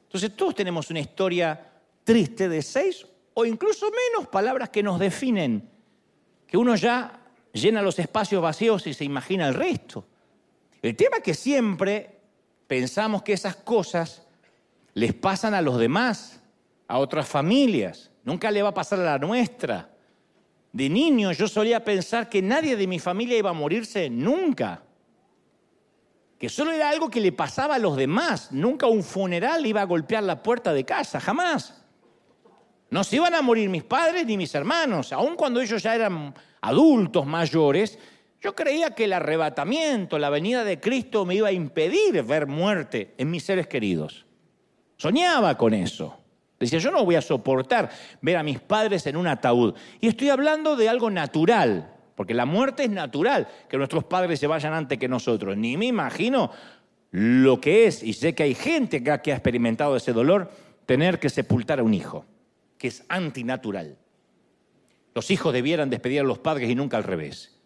Entonces 0.04 0.34
todos 0.34 0.54
tenemos 0.54 0.90
una 0.90 1.00
historia 1.00 1.70
triste 2.02 2.48
de 2.48 2.62
seis 2.62 3.06
o 3.34 3.44
incluso 3.44 3.86
menos 3.90 4.28
palabras 4.28 4.70
que 4.70 4.82
nos 4.82 4.98
definen, 4.98 5.70
que 6.46 6.56
uno 6.56 6.74
ya 6.74 7.20
llena 7.52 7.82
los 7.82 7.98
espacios 7.98 8.42
vacíos 8.42 8.86
y 8.86 8.94
se 8.94 9.04
imagina 9.04 9.46
el 9.46 9.54
resto. 9.54 10.06
El 10.80 10.96
tema 10.96 11.18
es 11.18 11.22
que 11.22 11.34
siempre 11.34 12.18
pensamos 12.66 13.22
que 13.22 13.34
esas 13.34 13.56
cosas 13.56 14.26
les 14.98 15.14
pasan 15.14 15.54
a 15.54 15.62
los 15.62 15.78
demás, 15.78 16.40
a 16.88 16.98
otras 16.98 17.28
familias. 17.28 18.10
Nunca 18.24 18.50
le 18.50 18.62
va 18.62 18.70
a 18.70 18.74
pasar 18.74 18.98
a 18.98 19.04
la 19.04 19.18
nuestra. 19.18 19.90
De 20.72 20.88
niño 20.88 21.30
yo 21.30 21.46
solía 21.46 21.84
pensar 21.84 22.28
que 22.28 22.42
nadie 22.42 22.76
de 22.76 22.88
mi 22.88 22.98
familia 22.98 23.38
iba 23.38 23.50
a 23.50 23.54
morirse 23.54 24.10
nunca. 24.10 24.82
Que 26.36 26.48
solo 26.48 26.72
era 26.72 26.90
algo 26.90 27.08
que 27.08 27.20
le 27.20 27.30
pasaba 27.30 27.76
a 27.76 27.78
los 27.78 27.96
demás. 27.96 28.50
Nunca 28.50 28.88
un 28.88 29.04
funeral 29.04 29.64
iba 29.66 29.82
a 29.82 29.84
golpear 29.84 30.24
la 30.24 30.42
puerta 30.42 30.72
de 30.72 30.84
casa, 30.84 31.20
jamás. 31.20 31.80
No 32.90 33.04
se 33.04 33.16
iban 33.16 33.34
a 33.34 33.42
morir 33.42 33.68
mis 33.68 33.84
padres 33.84 34.26
ni 34.26 34.36
mis 34.36 34.52
hermanos, 34.54 35.12
aun 35.12 35.36
cuando 35.36 35.60
ellos 35.60 35.80
ya 35.80 35.94
eran 35.94 36.34
adultos 36.60 37.24
mayores, 37.24 37.98
yo 38.40 38.54
creía 38.54 38.94
que 38.96 39.04
el 39.04 39.12
arrebatamiento, 39.12 40.18
la 40.18 40.30
venida 40.30 40.64
de 40.64 40.80
Cristo 40.80 41.24
me 41.24 41.36
iba 41.36 41.48
a 41.48 41.52
impedir 41.52 42.20
ver 42.24 42.46
muerte 42.48 43.14
en 43.18 43.30
mis 43.30 43.44
seres 43.44 43.66
queridos. 43.68 44.27
Soñaba 44.98 45.56
con 45.56 45.72
eso. 45.72 46.18
Decía, 46.58 46.80
yo 46.80 46.90
no 46.90 47.04
voy 47.04 47.14
a 47.14 47.22
soportar 47.22 47.88
ver 48.20 48.36
a 48.36 48.42
mis 48.42 48.58
padres 48.58 49.06
en 49.06 49.16
un 49.16 49.28
ataúd. 49.28 49.74
Y 50.00 50.08
estoy 50.08 50.28
hablando 50.28 50.74
de 50.74 50.88
algo 50.88 51.08
natural, 51.08 51.94
porque 52.16 52.34
la 52.34 52.44
muerte 52.44 52.82
es 52.82 52.90
natural, 52.90 53.46
que 53.68 53.78
nuestros 53.78 54.02
padres 54.04 54.40
se 54.40 54.48
vayan 54.48 54.74
antes 54.74 54.98
que 54.98 55.08
nosotros. 55.08 55.56
Ni 55.56 55.76
me 55.76 55.86
imagino 55.86 56.50
lo 57.12 57.60
que 57.60 57.86
es, 57.86 58.02
y 58.02 58.12
sé 58.12 58.34
que 58.34 58.42
hay 58.42 58.54
gente 58.54 59.02
que 59.02 59.10
ha 59.10 59.14
experimentado 59.14 59.96
ese 59.96 60.12
dolor, 60.12 60.50
tener 60.84 61.20
que 61.20 61.30
sepultar 61.30 61.78
a 61.78 61.84
un 61.84 61.94
hijo, 61.94 62.24
que 62.76 62.88
es 62.88 63.04
antinatural. 63.08 63.96
Los 65.14 65.30
hijos 65.30 65.52
debieran 65.52 65.90
despedir 65.90 66.20
a 66.20 66.24
los 66.24 66.40
padres 66.40 66.68
y 66.68 66.74
nunca 66.74 66.96
al 66.96 67.04
revés. 67.04 67.56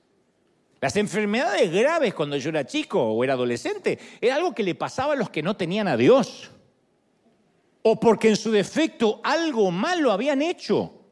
Las 0.82 0.96
enfermedades 0.96 1.72
graves 1.72 2.12
cuando 2.12 2.36
yo 2.36 2.50
era 2.50 2.66
chico 2.66 3.02
o 3.02 3.24
era 3.24 3.34
adolescente 3.34 3.98
era 4.20 4.34
algo 4.34 4.54
que 4.54 4.64
le 4.64 4.74
pasaba 4.74 5.14
a 5.14 5.16
los 5.16 5.30
que 5.30 5.42
no 5.42 5.56
tenían 5.56 5.88
a 5.88 5.96
Dios. 5.96 6.50
O 7.82 7.98
porque 7.98 8.28
en 8.28 8.36
su 8.36 8.50
defecto 8.50 9.20
algo 9.24 9.70
malo 9.70 10.12
habían 10.12 10.40
hecho. 10.42 11.02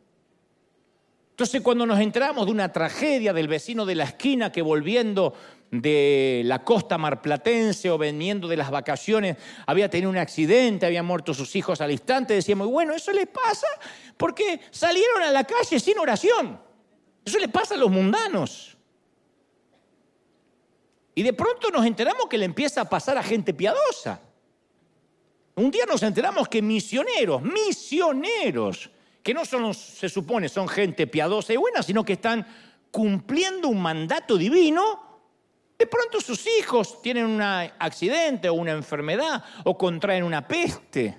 Entonces 1.31 1.63
cuando 1.63 1.87
nos 1.87 1.99
enteramos 1.99 2.47
de 2.47 2.53
una 2.53 2.71
tragedia 2.71 3.33
del 3.33 3.49
vecino 3.49 3.87
de 3.87 3.95
la 3.95 4.05
esquina 4.05 4.53
que 4.53 4.61
volviendo 4.61 5.33
de 5.71 6.43
la 6.45 6.65
costa 6.65 6.99
marplatense 6.99 7.91
o 7.91 7.97
veniendo 7.97 8.47
de 8.47 8.57
las 8.57 8.71
vacaciones 8.71 9.37
había 9.67 9.89
tenido 9.89 10.11
un 10.11 10.19
accidente, 10.19 10.85
había 10.85 11.03
muerto 11.03 11.33
sus 11.33 11.57
hijos 11.57 11.81
al 11.81 11.93
instante, 11.93 12.35
decíamos, 12.35 12.69
bueno, 12.69 12.93
eso 12.93 13.13
le 13.13 13.27
pasa 13.27 13.67
porque 14.17 14.61
salieron 14.71 15.23
a 15.23 15.31
la 15.31 15.45
calle 15.45 15.81
sin 15.81 15.99
oración. 15.99 16.61
Eso 17.25 17.39
le 17.39 17.49
pasa 17.49 17.75
a 17.75 17.79
los 17.79 17.91
mundanos. 17.91 18.77
Y 21.15 21.23
de 21.23 21.33
pronto 21.33 21.71
nos 21.71 21.87
enteramos 21.87 22.27
que 22.29 22.39
le 22.39 22.45
empieza 22.45 22.83
a 22.83 22.89
pasar 22.89 23.17
a 23.17 23.23
gente 23.23 23.55
piadosa. 23.55 24.21
Un 25.55 25.71
día 25.71 25.85
nos 25.87 26.03
enteramos 26.03 26.49
que 26.49 26.63
misioneros, 26.63 27.43
misioneros, 27.43 28.91
que 29.23 29.35
no 29.35 29.45
son, 29.45 29.75
se 29.75 30.09
supone, 30.09 30.49
son 30.49 30.69
gente 30.69 31.07
piadosa 31.07 31.53
y 31.53 31.57
buena, 31.57 31.83
sino 31.83 32.05
que 32.05 32.15
están 32.15 32.47
cumpliendo 32.91 33.69
un 33.69 33.81
mandato 33.81 34.37
divino, 34.37 35.09
de 35.79 35.87
pronto 35.87 36.21
sus 36.21 36.47
hijos 36.59 37.01
tienen 37.03 37.27
un 37.27 37.41
accidente 37.41 38.49
o 38.49 38.55
una 38.55 38.73
enfermedad 38.73 39.45
o 39.65 39.77
contraen 39.77 40.25
una 40.25 40.47
peste. 40.47 41.17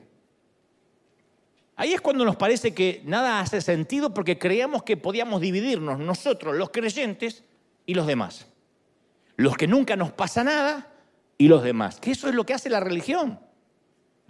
Ahí 1.75 1.93
es 1.93 2.01
cuando 2.01 2.23
nos 2.25 2.35
parece 2.35 2.73
que 2.73 3.01
nada 3.05 3.39
hace 3.39 3.59
sentido 3.61 4.13
porque 4.13 4.37
creíamos 4.37 4.83
que 4.83 4.97
podíamos 4.97 5.41
dividirnos 5.41 5.99
nosotros, 5.99 6.55
los 6.55 6.69
creyentes, 6.69 7.43
y 7.85 7.93
los 7.93 8.07
demás. 8.07 8.47
Los 9.35 9.57
que 9.57 9.67
nunca 9.67 9.95
nos 9.95 10.11
pasa 10.11 10.43
nada 10.43 10.87
y 11.37 11.47
los 11.47 11.63
demás. 11.63 11.99
Que 11.99 12.11
eso 12.11 12.29
es 12.29 12.35
lo 12.35 12.45
que 12.45 12.53
hace 12.53 12.69
la 12.69 12.79
religión 12.79 13.39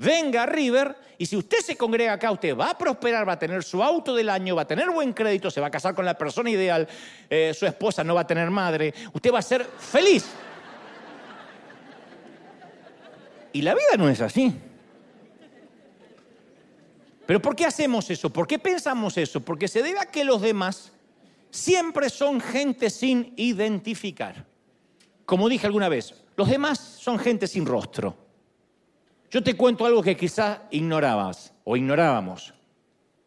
venga 0.01 0.43
a 0.43 0.45
River 0.47 0.95
y 1.17 1.25
si 1.27 1.37
usted 1.37 1.59
se 1.59 1.77
congrega 1.77 2.13
acá, 2.13 2.31
usted 2.31 2.57
va 2.57 2.71
a 2.71 2.77
prosperar, 2.77 3.27
va 3.27 3.33
a 3.33 3.39
tener 3.39 3.63
su 3.63 3.83
auto 3.83 4.15
del 4.15 4.29
año, 4.29 4.55
va 4.55 4.63
a 4.63 4.67
tener 4.67 4.89
buen 4.89 5.13
crédito, 5.13 5.51
se 5.51 5.61
va 5.61 5.67
a 5.67 5.71
casar 5.71 5.93
con 5.93 6.03
la 6.03 6.17
persona 6.17 6.49
ideal, 6.49 6.87
eh, 7.29 7.53
su 7.53 7.67
esposa 7.67 8.03
no 8.03 8.15
va 8.15 8.21
a 8.21 8.27
tener 8.27 8.49
madre, 8.49 8.93
usted 9.13 9.31
va 9.31 9.39
a 9.39 9.43
ser 9.43 9.63
feliz. 9.63 10.25
Y 13.53 13.61
la 13.61 13.75
vida 13.75 13.97
no 13.97 14.09
es 14.09 14.21
así. 14.21 14.51
Pero 17.27 17.41
¿por 17.41 17.55
qué 17.55 17.65
hacemos 17.65 18.09
eso? 18.09 18.31
¿Por 18.31 18.47
qué 18.47 18.57
pensamos 18.57 19.17
eso? 19.17 19.41
Porque 19.41 19.67
se 19.67 19.83
debe 19.83 19.99
a 19.99 20.05
que 20.05 20.25
los 20.25 20.41
demás 20.41 20.91
siempre 21.51 22.09
son 22.09 22.41
gente 22.41 22.89
sin 22.89 23.33
identificar. 23.35 24.47
Como 25.25 25.47
dije 25.47 25.67
alguna 25.67 25.89
vez, 25.89 26.15
los 26.35 26.49
demás 26.49 26.79
son 26.79 27.19
gente 27.19 27.45
sin 27.45 27.65
rostro. 27.65 28.20
Yo 29.31 29.41
te 29.41 29.55
cuento 29.55 29.85
algo 29.85 30.03
que 30.03 30.17
quizás 30.17 30.59
ignorabas 30.71 31.53
o 31.63 31.77
ignorábamos. 31.77 32.53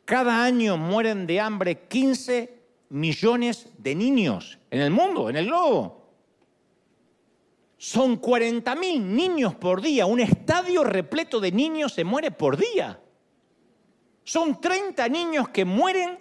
Cada 0.05 0.45
año 0.45 0.77
mueren 0.77 1.27
de 1.27 1.41
hambre 1.41 1.89
15 1.89 2.63
millones 2.91 3.71
de 3.79 3.95
niños 3.95 4.59
en 4.71 4.83
el 4.83 4.91
mundo, 4.91 5.31
en 5.31 5.37
el 5.37 5.47
globo. 5.47 6.05
Son 7.79 8.19
40 8.19 8.75
mil 8.77 9.17
niños 9.17 9.55
por 9.55 9.81
día. 9.81 10.05
Un 10.05 10.21
estadio 10.21 10.85
repleto 10.85 11.41
de 11.41 11.51
niños 11.51 11.95
se 11.95 12.05
muere 12.05 12.31
por 12.31 12.59
día. 12.59 13.01
Son 14.25 14.61
30 14.61 15.09
niños 15.09 15.49
que 15.49 15.65
mueren 15.65 16.19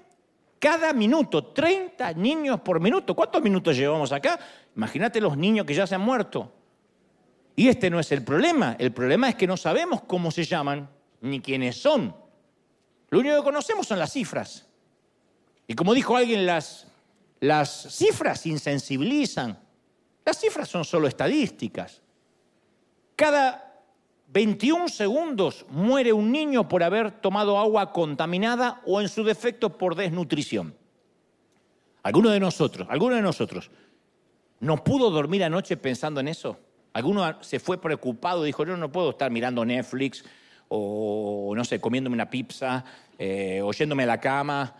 cada 0.59 0.93
minuto. 0.93 1.47
30 1.47 2.13
niños 2.13 2.61
por 2.61 2.79
minuto. 2.79 3.13
¿Cuántos 3.13 3.41
minutos 3.41 3.75
llevamos 3.75 4.13
acá? 4.13 4.39
Imagínate 4.77 5.19
los 5.19 5.35
niños 5.35 5.65
que 5.65 5.73
ya 5.73 5.85
se 5.85 5.95
han 5.95 6.01
muerto. 6.01 6.62
Y 7.55 7.67
este 7.67 7.89
no 7.89 7.99
es 7.99 8.11
el 8.11 8.23
problema. 8.23 8.75
El 8.79 8.91
problema 8.91 9.29
es 9.29 9.35
que 9.35 9.47
no 9.47 9.57
sabemos 9.57 10.01
cómo 10.03 10.31
se 10.31 10.43
llaman 10.43 10.89
ni 11.21 11.39
quiénes 11.39 11.77
son. 11.81 12.15
Lo 13.09 13.19
único 13.19 13.35
que 13.37 13.43
conocemos 13.43 13.87
son 13.87 13.99
las 13.99 14.11
cifras. 14.11 14.65
Y 15.67 15.75
como 15.75 15.93
dijo 15.93 16.17
alguien, 16.17 16.45
las, 16.45 16.87
cifras 17.89 18.45
insensibilizan. 18.45 19.59
Las 20.25 20.39
cifras 20.39 20.67
son 20.67 20.83
solo 20.83 21.07
estadísticas. 21.07 22.01
Cada 23.15 23.81
21 24.29 24.89
segundos 24.89 25.65
muere 25.69 26.11
un 26.11 26.31
niño 26.31 26.67
por 26.67 26.81
haber 26.81 27.11
tomado 27.11 27.59
agua 27.59 27.93
contaminada 27.93 28.81
o 28.85 28.99
en 28.99 29.09
su 29.09 29.23
defecto 29.23 29.77
por 29.77 29.95
desnutrición. 29.95 30.75
Alguno 32.01 32.31
de 32.31 32.39
nosotros, 32.39 32.87
alguno 32.89 33.15
de 33.15 33.21
nosotros, 33.21 33.69
¿no 34.59 34.83
pudo 34.83 35.11
dormir 35.11 35.43
anoche 35.43 35.77
pensando 35.77 36.19
en 36.19 36.29
eso? 36.29 36.57
Alguno 36.93 37.43
se 37.43 37.59
fue 37.59 37.81
preocupado, 37.81 38.43
dijo, 38.43 38.65
yo 38.65 38.77
no 38.77 38.91
puedo 38.91 39.09
estar 39.09 39.31
mirando 39.31 39.65
Netflix 39.65 40.23
o, 40.67 41.53
no 41.55 41.65
sé, 41.65 41.81
comiéndome 41.81 42.13
una 42.13 42.29
pizza, 42.29 42.85
eh, 43.17 43.61
oyéndome 43.63 44.03
a 44.03 44.07
la 44.07 44.19
cama, 44.19 44.75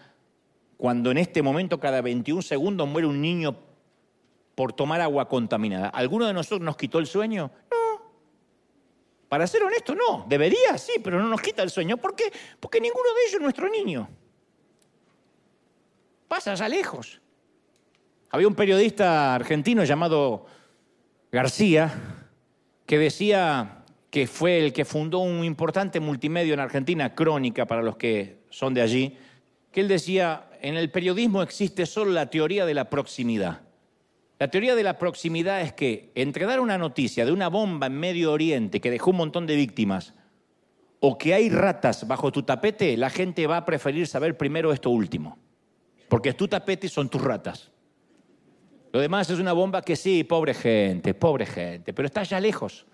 cuando 0.77 1.11
en 1.11 1.17
este 1.17 1.41
momento 1.41 1.79
cada 1.79 2.01
21 2.01 2.41
segundos 2.41 2.87
muere 2.87 3.07
un 3.07 3.21
niño 3.21 3.55
por 4.55 4.73
tomar 4.73 5.01
agua 5.01 5.27
contaminada. 5.27 5.89
¿Alguno 5.89 6.27
de 6.27 6.33
nosotros 6.33 6.61
nos 6.61 6.77
quitó 6.77 6.99
el 6.99 7.07
sueño? 7.07 7.51
No. 7.71 8.01
Para 9.27 9.47
ser 9.47 9.63
honesto, 9.63 9.95
no. 9.95 10.25
Debería, 10.27 10.77
sí, 10.77 10.93
pero 11.03 11.19
no 11.19 11.27
nos 11.27 11.41
quita 11.41 11.63
el 11.63 11.71
sueño. 11.71 11.97
¿Por 11.97 12.15
qué? 12.15 12.31
Porque 12.59 12.79
ninguno 12.79 13.05
de 13.15 13.21
ellos 13.23 13.33
es 13.35 13.41
nuestro 13.41 13.69
niño. 13.69 14.07
Pasa 16.27 16.51
allá 16.51 16.67
lejos. 16.67 17.19
Había 18.29 18.47
un 18.47 18.55
periodista 18.55 19.33
argentino 19.33 19.83
llamado 19.83 20.45
García, 21.33 21.91
que 22.85 22.99
decía 22.99 23.83
que 24.11 24.27
fue 24.27 24.59
el 24.63 24.71
que 24.71 24.85
fundó 24.85 25.17
un 25.17 25.43
importante 25.43 25.99
multimedio 25.99 26.53
en 26.53 26.59
Argentina, 26.59 27.15
Crónica, 27.15 27.65
para 27.65 27.81
los 27.81 27.97
que 27.97 28.43
son 28.51 28.75
de 28.75 28.83
allí, 28.83 29.17
que 29.71 29.81
él 29.81 29.87
decía, 29.87 30.47
en 30.61 30.77
el 30.77 30.91
periodismo 30.91 31.41
existe 31.41 31.87
solo 31.87 32.11
la 32.11 32.29
teoría 32.29 32.67
de 32.67 32.75
la 32.75 32.87
proximidad. 32.87 33.61
La 34.37 34.51
teoría 34.51 34.75
de 34.75 34.83
la 34.83 34.99
proximidad 34.99 35.61
es 35.61 35.73
que 35.73 36.11
entre 36.13 36.45
dar 36.45 36.59
una 36.59 36.77
noticia 36.77 37.25
de 37.25 37.31
una 37.31 37.47
bomba 37.47 37.87
en 37.87 37.99
Medio 37.99 38.31
Oriente 38.31 38.79
que 38.79 38.91
dejó 38.91 39.09
un 39.09 39.17
montón 39.17 39.47
de 39.47 39.55
víctimas 39.55 40.13
o 40.99 41.17
que 41.17 41.33
hay 41.33 41.49
ratas 41.49 42.07
bajo 42.07 42.31
tu 42.31 42.43
tapete, 42.43 42.95
la 42.95 43.09
gente 43.09 43.47
va 43.47 43.57
a 43.57 43.65
preferir 43.65 44.05
saber 44.05 44.37
primero 44.37 44.71
esto 44.71 44.91
último. 44.91 45.39
Porque 46.09 46.29
es 46.29 46.37
tu 46.37 46.47
tapete 46.47 46.85
y 46.85 46.91
son 46.91 47.09
tus 47.09 47.23
ratas. 47.23 47.72
Lo 48.93 48.99
demás 48.99 49.27
es 49.31 49.39
una 49.39 49.53
bomba 49.53 49.81
que 49.81 49.95
sí, 49.95 50.23
pobre 50.23 50.53
gente, 50.53 51.15
pobre 51.15 51.47
gente, 51.47 51.93
pero 51.93 52.05
está 52.05 52.21
ya 52.21 52.39
lejos. 52.39 52.85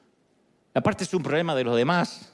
Aparte 0.73 1.03
es 1.03 1.13
un 1.13 1.21
problema 1.21 1.53
de 1.53 1.65
los 1.65 1.75
demás. 1.75 2.33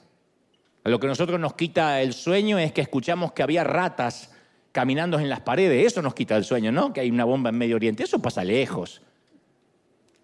A 0.84 0.88
lo 0.88 1.00
que 1.00 1.08
nosotros 1.08 1.40
nos 1.40 1.54
quita 1.54 2.00
el 2.00 2.12
sueño 2.12 2.60
es 2.60 2.70
que 2.70 2.80
escuchamos 2.80 3.32
que 3.32 3.42
había 3.42 3.64
ratas 3.64 4.32
caminando 4.70 5.18
en 5.18 5.28
las 5.28 5.40
paredes. 5.40 5.84
Eso 5.84 6.00
nos 6.00 6.14
quita 6.14 6.36
el 6.36 6.44
sueño, 6.44 6.70
¿no? 6.70 6.92
Que 6.92 7.00
hay 7.00 7.10
una 7.10 7.24
bomba 7.24 7.50
en 7.50 7.58
Medio 7.58 7.74
Oriente. 7.74 8.04
Eso 8.04 8.20
pasa 8.20 8.44
lejos. 8.44 9.02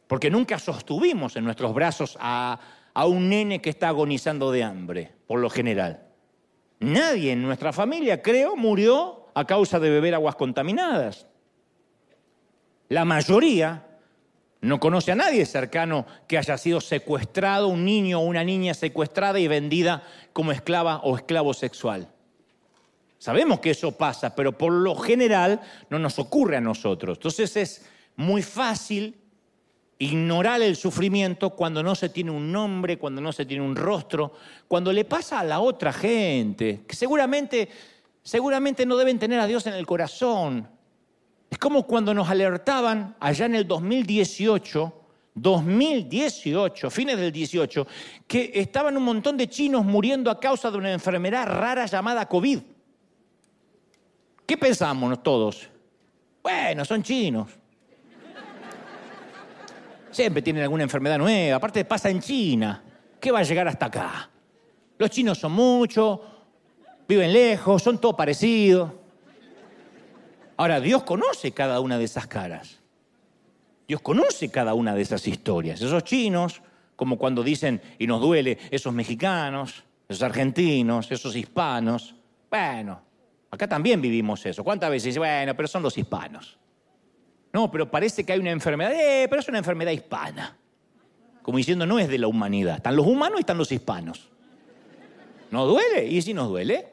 Porque 0.07 0.31
nunca 0.31 0.61
sostuvimos 0.61 1.35
en 1.35 1.43
nuestros 1.43 1.75
brazos 1.75 2.17
a, 2.21 2.61
a 2.95 3.07
un 3.07 3.29
nene 3.29 3.61
que 3.61 3.71
está 3.71 3.89
agonizando 3.89 4.53
de 4.53 4.63
hambre, 4.63 5.11
por 5.27 5.41
lo 5.41 5.51
general. 5.51 6.05
Nadie 6.79 7.33
en 7.33 7.43
nuestra 7.43 7.73
familia, 7.73 8.23
creo, 8.23 8.55
murió 8.55 9.27
a 9.35 9.45
causa 9.45 9.81
de 9.81 9.91
beber 9.91 10.15
aguas 10.15 10.37
contaminadas. 10.37 11.27
La 12.93 13.07
mayoría 13.07 13.87
no 14.61 14.79
conoce 14.79 15.13
a 15.13 15.15
nadie 15.15 15.47
cercano 15.47 16.05
que 16.29 16.37
haya 16.37 16.59
sido 16.59 16.79
secuestrado, 16.79 17.69
un 17.69 17.87
niño 17.87 18.21
o 18.21 18.25
una 18.25 18.45
niña 18.45 18.75
secuestrada 18.75 19.41
y 19.41 19.49
vendida 19.49 20.03
como 20.35 20.53
esclava 20.53 21.01
o 21.03 21.17
esclavo 21.17 21.55
sexual. 21.55 22.13
Sabemos 23.17 23.61
que 23.61 23.71
eso 23.71 23.93
pasa, 23.93 24.35
pero 24.35 24.59
por 24.59 24.75
lo 24.75 24.95
general 24.95 25.63
no 25.89 25.99
nos 25.99 26.19
ocurre 26.19 26.59
a 26.59 26.61
nosotros. 26.61 27.17
Entonces 27.17 27.57
es 27.57 27.87
muy 28.15 28.43
fácil 28.43 29.17
ignorar 29.97 30.61
el 30.61 30.77
sufrimiento 30.77 31.49
cuando 31.49 31.83
no 31.83 31.95
se 31.95 32.11
tiene 32.11 32.31
un 32.31 32.53
nombre, 32.53 32.99
cuando 32.99 33.23
no 33.23 33.33
se 33.33 33.47
tiene 33.47 33.65
un 33.65 33.75
rostro, 33.75 34.35
cuando 34.69 34.93
le 34.93 35.07
pasa 35.07 35.41
a 35.41 35.45
la 35.45 35.61
otra 35.61 35.95
gente, 35.95 36.83
que 36.87 36.95
seguramente, 36.95 37.71
seguramente 38.23 38.85
no 38.85 38.99
deben 38.99 39.19
tener 39.19 39.41
a 39.41 39.47
Dios 39.47 39.67
en 39.67 39.73
el 39.73 39.87
corazón, 39.87 40.69
como 41.63 41.87
cuando 41.87 42.13
nos 42.13 42.29
alertaban 42.29 43.15
allá 43.21 43.47
en 43.47 43.55
el 43.55 43.69
2018, 43.69 44.93
2018, 45.33 46.91
fines 46.91 47.17
del 47.17 47.31
18, 47.31 47.87
que 48.27 48.51
estaban 48.53 48.97
un 48.97 49.05
montón 49.05 49.37
de 49.37 49.49
chinos 49.49 49.85
muriendo 49.85 50.29
a 50.29 50.41
causa 50.41 50.73
de 50.73 50.79
una 50.79 50.93
enfermedad 50.93 51.47
rara 51.47 51.87
llamada 51.87 52.27
COVID. 52.27 52.59
¿Qué 54.45 54.57
pensamos 54.57 55.23
todos? 55.23 55.69
Bueno, 56.43 56.85
son 56.85 57.01
chinos. 57.01 57.49
Siempre 60.11 60.43
tienen 60.43 60.65
alguna 60.65 60.83
enfermedad 60.83 61.17
nueva, 61.17 61.59
aparte 61.59 61.85
pasa 61.85 62.11
en 62.11 62.19
China. 62.19 62.83
¿Qué 63.21 63.31
va 63.31 63.39
a 63.39 63.45
llegar 63.45 63.69
hasta 63.69 63.87
acá? 63.87 64.29
Los 64.99 65.11
chinos 65.11 65.39
son 65.39 65.53
muchos, 65.53 66.19
viven 67.07 67.33
lejos, 67.33 67.81
son 67.85 68.01
todos 68.01 68.17
parecidos. 68.17 69.02
Ahora, 70.63 70.81
Dios 70.81 71.03
conoce 71.03 71.51
cada 71.51 71.81
una 71.81 71.99
de 71.99 72.05
esas 72.05 72.29
caras. 72.29 72.79
Dios 73.89 74.01
conoce 74.01 74.49
cada 74.49 74.75
una 74.75 74.95
de 74.95 75.03
esas 75.03 75.27
historias. 75.27 75.83
Esos 75.83 76.05
chinos, 76.05 76.63
como 76.95 77.19
cuando 77.19 77.43
dicen, 77.43 77.83
y 77.99 78.07
nos 78.07 78.21
duele, 78.21 78.57
esos 78.71 78.95
mexicanos, 78.95 79.83
esos 80.09 80.23
argentinos, 80.23 81.11
esos 81.11 81.35
hispanos. 81.35 82.15
Bueno, 82.49 83.03
acá 83.51 83.67
también 83.67 84.01
vivimos 84.01 84.47
eso. 84.47 84.63
¿Cuántas 84.63 84.89
veces 84.89 85.19
bueno, 85.19 85.53
pero 85.57 85.67
son 85.67 85.83
los 85.83 85.99
hispanos? 85.99 86.57
No, 87.53 87.69
pero 87.69 87.91
parece 87.91 88.25
que 88.25 88.33
hay 88.33 88.39
una 88.39 88.53
enfermedad, 88.53 88.93
eh, 88.93 89.27
pero 89.29 89.41
es 89.41 89.49
una 89.49 89.59
enfermedad 89.59 89.91
hispana. 89.91 90.57
Como 91.43 91.59
diciendo, 91.59 91.87
no 91.87 91.99
es 91.99 92.07
de 92.09 92.19
la 92.19 92.29
humanidad. 92.29 92.77
Están 92.77 92.95
los 92.95 93.09
humanos 93.09 93.39
y 93.39 93.41
están 93.41 93.59
los 93.59 93.73
hispanos. 93.73 94.31
¿No 95.51 95.67
duele? 95.67 96.07
¿Y 96.07 96.23
si 96.23 96.33
nos 96.33 96.51
duele? 96.51 96.87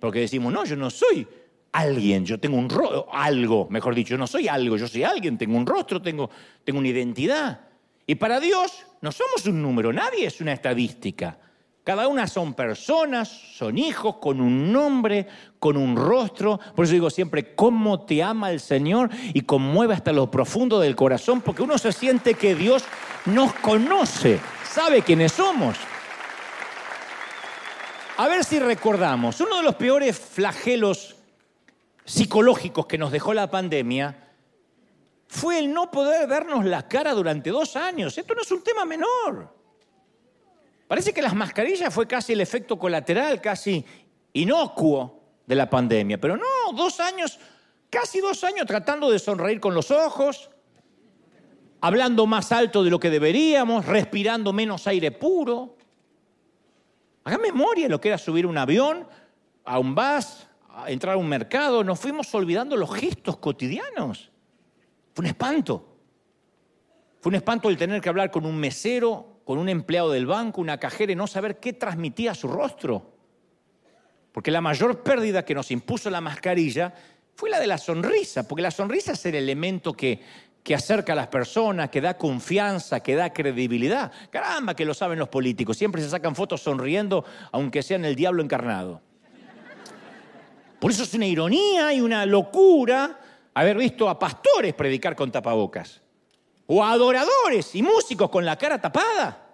Porque 0.00 0.20
decimos, 0.20 0.50
no, 0.50 0.64
yo 0.64 0.76
no 0.76 0.88
soy 0.88 1.28
alguien, 1.72 2.24
yo 2.24 2.38
tengo 2.38 2.58
un 2.58 2.68
rostro, 2.68 3.08
algo, 3.12 3.66
mejor 3.70 3.94
dicho, 3.94 4.10
yo 4.10 4.18
no 4.18 4.26
soy 4.26 4.46
algo, 4.46 4.76
yo 4.76 4.86
soy 4.86 5.04
alguien, 5.04 5.38
tengo 5.38 5.56
un 5.56 5.66
rostro, 5.66 6.00
tengo, 6.00 6.30
tengo 6.64 6.78
una 6.78 6.88
identidad. 6.88 7.60
Y 8.06 8.14
para 8.16 8.40
Dios 8.40 8.84
no 9.00 9.10
somos 9.10 9.46
un 9.46 9.62
número, 9.62 9.92
nadie 9.92 10.26
es 10.26 10.40
una 10.40 10.52
estadística. 10.52 11.38
Cada 11.84 12.06
una 12.06 12.28
son 12.28 12.54
personas, 12.54 13.28
son 13.28 13.76
hijos 13.76 14.18
con 14.18 14.40
un 14.40 14.70
nombre, 14.70 15.26
con 15.58 15.76
un 15.76 15.96
rostro. 15.96 16.60
Por 16.76 16.84
eso 16.84 16.94
digo 16.94 17.10
siempre, 17.10 17.56
cómo 17.56 18.04
te 18.04 18.22
ama 18.22 18.52
el 18.52 18.60
Señor 18.60 19.10
y 19.34 19.40
conmueve 19.40 19.94
hasta 19.94 20.12
lo 20.12 20.30
profundo 20.30 20.78
del 20.78 20.94
corazón, 20.94 21.40
porque 21.40 21.62
uno 21.62 21.78
se 21.78 21.90
siente 21.90 22.34
que 22.34 22.54
Dios 22.54 22.84
nos 23.26 23.52
conoce, 23.54 24.38
sabe 24.64 25.02
quiénes 25.02 25.32
somos. 25.32 25.76
A 28.18 28.28
ver 28.28 28.44
si 28.44 28.60
recordamos, 28.60 29.40
uno 29.40 29.56
de 29.56 29.62
los 29.64 29.74
peores 29.74 30.16
flagelos 30.16 31.16
psicológicos 32.04 32.86
que 32.86 32.98
nos 32.98 33.12
dejó 33.12 33.34
la 33.34 33.50
pandemia 33.50 34.32
fue 35.26 35.58
el 35.58 35.72
no 35.72 35.90
poder 35.90 36.28
vernos 36.28 36.64
la 36.64 36.86
cara 36.86 37.14
durante 37.14 37.50
dos 37.50 37.74
años. 37.76 38.16
Esto 38.18 38.34
no 38.34 38.42
es 38.42 38.50
un 38.50 38.62
tema 38.62 38.84
menor. 38.84 39.54
Parece 40.86 41.14
que 41.14 41.22
las 41.22 41.34
mascarillas 41.34 41.92
fue 41.92 42.06
casi 42.06 42.34
el 42.34 42.42
efecto 42.42 42.78
colateral, 42.78 43.40
casi 43.40 43.82
inocuo 44.34 45.22
de 45.46 45.54
la 45.54 45.70
pandemia. 45.70 46.20
Pero 46.20 46.36
no, 46.36 46.72
dos 46.74 47.00
años, 47.00 47.38
casi 47.88 48.20
dos 48.20 48.44
años 48.44 48.66
tratando 48.66 49.10
de 49.10 49.18
sonreír 49.18 49.58
con 49.58 49.74
los 49.74 49.90
ojos, 49.90 50.50
hablando 51.80 52.26
más 52.26 52.52
alto 52.52 52.84
de 52.84 52.90
lo 52.90 53.00
que 53.00 53.08
deberíamos, 53.08 53.86
respirando 53.86 54.52
menos 54.52 54.86
aire 54.86 55.12
puro. 55.12 55.76
Haga 57.24 57.38
memoria 57.38 57.86
de 57.86 57.90
lo 57.90 58.00
que 58.00 58.08
era 58.08 58.18
subir 58.18 58.44
un 58.44 58.58
avión, 58.58 59.06
a 59.64 59.78
un 59.78 59.94
bus, 59.94 60.46
entrar 60.86 61.14
a 61.14 61.18
un 61.18 61.28
mercado. 61.28 61.84
Nos 61.84 61.98
fuimos 61.98 62.34
olvidando 62.34 62.76
los 62.76 62.94
gestos 62.94 63.38
cotidianos. 63.38 64.30
Fue 65.14 65.22
un 65.22 65.26
espanto. 65.26 65.96
Fue 67.20 67.30
un 67.30 67.36
espanto 67.36 67.68
el 67.68 67.76
tener 67.76 68.00
que 68.00 68.08
hablar 68.08 68.30
con 68.30 68.46
un 68.46 68.56
mesero 68.56 69.32
con 69.44 69.58
un 69.58 69.68
empleado 69.68 70.10
del 70.10 70.26
banco, 70.26 70.60
una 70.60 70.78
cajera 70.78 71.12
y 71.12 71.16
no 71.16 71.26
saber 71.26 71.58
qué 71.58 71.72
transmitía 71.72 72.34
su 72.34 72.48
rostro. 72.48 73.12
Porque 74.32 74.50
la 74.50 74.60
mayor 74.60 75.02
pérdida 75.02 75.44
que 75.44 75.54
nos 75.54 75.70
impuso 75.70 76.08
la 76.10 76.20
mascarilla 76.20 76.94
fue 77.34 77.50
la 77.50 77.60
de 77.60 77.66
la 77.66 77.78
sonrisa, 77.78 78.46
porque 78.46 78.62
la 78.62 78.70
sonrisa 78.70 79.12
es 79.12 79.26
el 79.26 79.34
elemento 79.34 79.92
que, 79.92 80.20
que 80.62 80.74
acerca 80.74 81.12
a 81.12 81.16
las 81.16 81.26
personas, 81.26 81.90
que 81.90 82.00
da 82.00 82.16
confianza, 82.16 83.00
que 83.00 83.14
da 83.14 83.32
credibilidad. 83.32 84.12
Caramba, 84.30 84.74
que 84.74 84.84
lo 84.84 84.94
saben 84.94 85.18
los 85.18 85.28
políticos, 85.28 85.76
siempre 85.76 86.02
se 86.02 86.08
sacan 86.08 86.34
fotos 86.34 86.62
sonriendo, 86.62 87.24
aunque 87.50 87.82
sean 87.82 88.04
el 88.04 88.14
diablo 88.14 88.42
encarnado. 88.42 89.02
Por 90.82 90.90
eso 90.90 91.04
es 91.04 91.14
una 91.14 91.26
ironía 91.26 91.92
y 91.92 92.00
una 92.00 92.26
locura 92.26 93.16
haber 93.54 93.76
visto 93.76 94.08
a 94.08 94.18
pastores 94.18 94.74
predicar 94.74 95.14
con 95.14 95.30
tapabocas 95.30 96.02
o 96.66 96.82
adoradores 96.82 97.72
y 97.76 97.84
músicos 97.84 98.28
con 98.28 98.44
la 98.44 98.58
cara 98.58 98.80
tapada. 98.80 99.46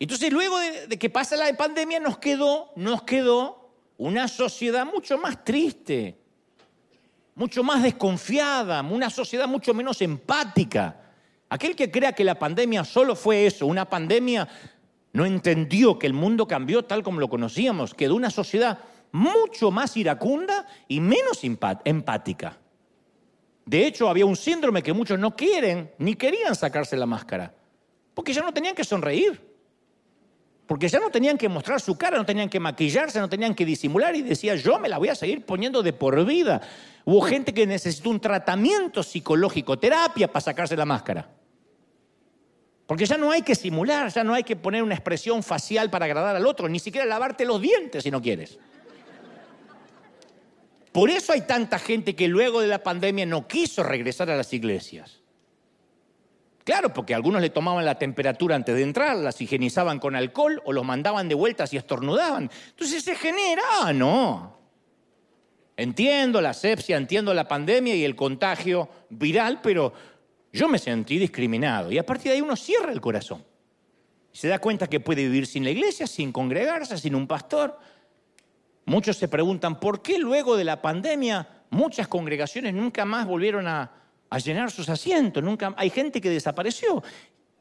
Entonces 0.00 0.32
luego 0.32 0.58
de, 0.58 0.98
que 0.98 1.10
pasa 1.10 1.36
la 1.36 1.56
pandemia 1.56 2.00
nos 2.00 2.18
quedó, 2.18 2.72
nos 2.74 3.04
quedó 3.04 3.70
una 3.98 4.26
sociedad 4.26 4.84
mucho 4.84 5.16
más 5.16 5.44
triste, 5.44 6.18
mucho 7.36 7.62
más 7.62 7.80
desconfiada, 7.80 8.82
una 8.82 9.10
sociedad 9.10 9.46
mucho 9.46 9.72
menos 9.74 10.02
empática. 10.02 11.02
Aquel 11.48 11.76
que 11.76 11.88
crea 11.88 12.14
que 12.14 12.24
la 12.24 12.36
pandemia 12.36 12.82
solo 12.82 13.14
fue 13.14 13.46
eso, 13.46 13.64
una 13.64 13.88
pandemia, 13.88 14.48
no 15.12 15.24
entendió 15.24 16.00
que 16.00 16.08
el 16.08 16.14
mundo 16.14 16.48
cambió 16.48 16.84
tal 16.84 17.04
como 17.04 17.20
lo 17.20 17.28
conocíamos, 17.28 17.94
quedó 17.94 18.16
una 18.16 18.30
sociedad 18.30 18.80
mucho 19.12 19.70
más 19.70 19.96
iracunda 19.96 20.66
y 20.88 21.00
menos 21.00 21.42
empática. 21.84 22.58
De 23.64 23.86
hecho, 23.86 24.08
había 24.08 24.26
un 24.26 24.36
síndrome 24.36 24.82
que 24.82 24.92
muchos 24.92 25.18
no 25.18 25.36
quieren 25.36 25.92
ni 25.98 26.14
querían 26.14 26.54
sacarse 26.54 26.96
la 26.96 27.06
máscara, 27.06 27.54
porque 28.14 28.32
ya 28.32 28.42
no 28.42 28.52
tenían 28.52 28.74
que 28.74 28.84
sonreír, 28.84 29.40
porque 30.66 30.88
ya 30.88 31.00
no 31.00 31.10
tenían 31.10 31.36
que 31.36 31.48
mostrar 31.48 31.80
su 31.80 31.98
cara, 31.98 32.16
no 32.16 32.24
tenían 32.24 32.48
que 32.48 32.60
maquillarse, 32.60 33.18
no 33.18 33.28
tenían 33.28 33.54
que 33.54 33.64
disimular 33.64 34.14
y 34.14 34.22
decía, 34.22 34.54
yo 34.54 34.78
me 34.78 34.88
la 34.88 34.98
voy 34.98 35.08
a 35.08 35.14
seguir 35.14 35.44
poniendo 35.44 35.82
de 35.82 35.92
por 35.92 36.24
vida. 36.24 36.60
Hubo 37.04 37.22
gente 37.22 37.52
que 37.52 37.66
necesitó 37.66 38.10
un 38.10 38.20
tratamiento 38.20 39.02
psicológico, 39.02 39.78
terapia 39.78 40.28
para 40.28 40.40
sacarse 40.40 40.76
la 40.76 40.84
máscara. 40.84 41.28
Porque 42.86 43.04
ya 43.04 43.16
no 43.18 43.32
hay 43.32 43.42
que 43.42 43.54
simular, 43.54 44.12
ya 44.12 44.22
no 44.22 44.34
hay 44.34 44.44
que 44.44 44.54
poner 44.56 44.82
una 44.82 44.94
expresión 44.94 45.42
facial 45.42 45.90
para 45.90 46.04
agradar 46.04 46.36
al 46.36 46.46
otro, 46.46 46.68
ni 46.68 46.78
siquiera 46.78 47.04
lavarte 47.04 47.44
los 47.44 47.60
dientes 47.60 48.04
si 48.04 48.10
no 48.10 48.22
quieres. 48.22 48.58
Por 50.92 51.10
eso 51.10 51.32
hay 51.32 51.42
tanta 51.42 51.78
gente 51.78 52.16
que 52.16 52.28
luego 52.28 52.60
de 52.60 52.66
la 52.66 52.82
pandemia 52.82 53.26
no 53.26 53.46
quiso 53.46 53.82
regresar 53.82 54.30
a 54.30 54.36
las 54.36 54.52
iglesias. 54.52 55.20
Claro, 56.64 56.92
porque 56.92 57.14
algunos 57.14 57.40
le 57.40 57.50
tomaban 57.50 57.84
la 57.84 57.98
temperatura 57.98 58.54
antes 58.56 58.74
de 58.74 58.82
entrar, 58.82 59.16
las 59.16 59.40
higienizaban 59.40 59.98
con 59.98 60.14
alcohol 60.14 60.60
o 60.64 60.72
los 60.72 60.84
mandaban 60.84 61.28
de 61.28 61.34
vuelta 61.34 61.64
y 61.70 61.76
estornudaban. 61.76 62.50
Entonces 62.70 63.02
se 63.02 63.14
genera, 63.14 63.62
ah, 63.82 63.92
no. 63.92 64.58
Entiendo 65.76 66.40
la 66.40 66.52
sepsia, 66.52 66.96
entiendo 66.96 67.32
la 67.32 67.48
pandemia 67.48 67.94
y 67.94 68.04
el 68.04 68.14
contagio 68.14 68.88
viral, 69.08 69.60
pero 69.62 69.92
yo 70.52 70.68
me 70.68 70.78
sentí 70.78 71.18
discriminado. 71.18 71.90
Y 71.90 71.98
a 71.98 72.04
partir 72.04 72.30
de 72.30 72.36
ahí 72.36 72.40
uno 72.40 72.56
cierra 72.56 72.92
el 72.92 73.00
corazón. 73.00 73.44
Se 74.32 74.48
da 74.48 74.58
cuenta 74.58 74.88
que 74.88 75.00
puede 75.00 75.22
vivir 75.22 75.46
sin 75.46 75.64
la 75.64 75.70
iglesia, 75.70 76.06
sin 76.06 76.32
congregarse, 76.32 76.98
sin 76.98 77.14
un 77.14 77.26
pastor. 77.26 77.78
Muchos 78.90 79.18
se 79.18 79.28
preguntan, 79.28 79.78
¿por 79.78 80.02
qué 80.02 80.18
luego 80.18 80.56
de 80.56 80.64
la 80.64 80.82
pandemia 80.82 81.46
muchas 81.70 82.08
congregaciones 82.08 82.74
nunca 82.74 83.04
más 83.04 83.24
volvieron 83.24 83.68
a, 83.68 83.88
llenar 84.44 84.72
sus 84.72 84.88
asientos? 84.88 85.44
Nunca, 85.44 85.72
hay 85.76 85.90
gente 85.90 86.20
que 86.20 86.28
desapareció. 86.28 87.00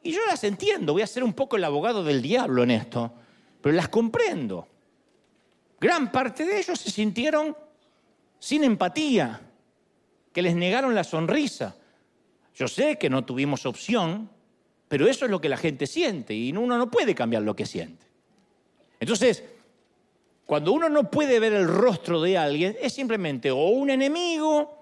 Y 0.02 0.12
yo 0.12 0.22
las 0.26 0.44
entiendo, 0.44 0.94
voy 0.94 1.04
a 1.04 1.08
ser 1.08 1.24
un 1.24 1.34
poco 1.34 1.56
el 1.56 1.64
abogado 1.66 2.04
del 2.04 2.24
diablo 2.24 2.64
en 2.64 2.72
esto, 2.72 3.14
pero 3.62 3.76
las 3.76 3.90
comprendo. 3.90 4.68
Gran 5.80 6.12
parte 6.12 6.46
de 6.46 6.58
ellos 6.58 6.80
se 6.80 6.90
sintieron 6.90 7.56
sin 8.40 8.64
empatía, 8.64 9.40
que 10.34 10.42
les 10.42 10.56
negaron 10.56 10.96
la 10.96 11.04
sonrisa. 11.04 11.76
Yo 12.56 12.68
sé 12.68 12.98
que 12.98 13.08
no 13.08 13.24
tuvimos 13.24 13.68
opción, 13.68 14.32
pero 14.88 15.08
eso 15.08 15.26
es 15.26 15.32
lo 15.32 15.40
que 15.40 15.50
la 15.50 15.58
gente 15.58 15.86
siente 15.86 16.34
y 16.34 16.52
uno 16.54 16.76
no 16.76 16.90
puede 16.90 17.14
cambiar 17.14 17.44
lo 17.44 17.56
que 17.56 17.68
siente. 17.68 18.08
Entonces, 19.00 19.44
cuando 20.50 20.72
uno 20.72 20.90
no 20.90 21.12
puede 21.12 21.40
ver 21.40 21.54
el 21.54 21.68
rostro 21.68 22.20
de 22.24 22.36
alguien, 22.36 22.76
es 22.82 22.92
simplemente 22.92 23.52
o 23.52 23.68
un 23.68 23.92
enemigo 23.92 24.82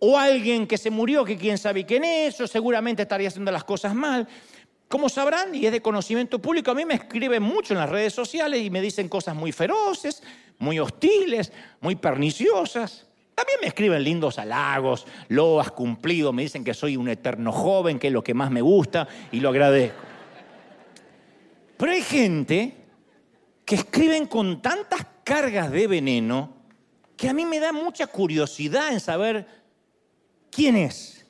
o 0.00 0.18
alguien 0.18 0.66
que 0.66 0.76
se 0.76 0.90
murió, 0.90 1.24
que 1.24 1.36
quién 1.36 1.58
sabe 1.58 1.86
quién 1.86 2.02
es, 2.02 2.40
o 2.40 2.48
seguramente 2.48 3.02
estaría 3.02 3.28
haciendo 3.28 3.52
las 3.52 3.62
cosas 3.62 3.94
mal. 3.94 4.26
Como 4.88 5.08
sabrán, 5.08 5.54
y 5.54 5.64
es 5.64 5.70
de 5.70 5.80
conocimiento 5.80 6.40
público, 6.40 6.72
a 6.72 6.74
mí 6.74 6.84
me 6.84 6.94
escriben 6.94 7.40
mucho 7.40 7.72
en 7.72 7.78
las 7.78 7.88
redes 7.88 8.14
sociales 8.14 8.60
y 8.60 8.68
me 8.68 8.80
dicen 8.80 9.08
cosas 9.08 9.36
muy 9.36 9.52
feroces, 9.52 10.24
muy 10.58 10.80
hostiles, 10.80 11.52
muy 11.80 11.94
perniciosas. 11.94 13.06
También 13.36 13.60
me 13.60 13.68
escriben 13.68 14.02
lindos 14.02 14.40
halagos, 14.40 15.06
lo 15.28 15.60
has 15.60 15.70
cumplido, 15.70 16.32
me 16.32 16.42
dicen 16.42 16.64
que 16.64 16.74
soy 16.74 16.96
un 16.96 17.08
eterno 17.08 17.52
joven, 17.52 18.00
que 18.00 18.08
es 18.08 18.12
lo 18.12 18.24
que 18.24 18.34
más 18.34 18.50
me 18.50 18.60
gusta 18.60 19.06
y 19.30 19.38
lo 19.38 19.50
agradezco. 19.50 20.00
Pero 21.76 21.92
hay 21.92 22.02
gente 22.02 22.85
que 23.66 23.74
escriben 23.74 24.26
con 24.26 24.62
tantas 24.62 25.04
cargas 25.24 25.70
de 25.72 25.88
veneno 25.88 26.54
que 27.16 27.28
a 27.28 27.34
mí 27.34 27.44
me 27.44 27.58
da 27.58 27.72
mucha 27.72 28.06
curiosidad 28.06 28.92
en 28.92 29.00
saber 29.00 29.46
quién 30.50 30.76
es. 30.76 31.26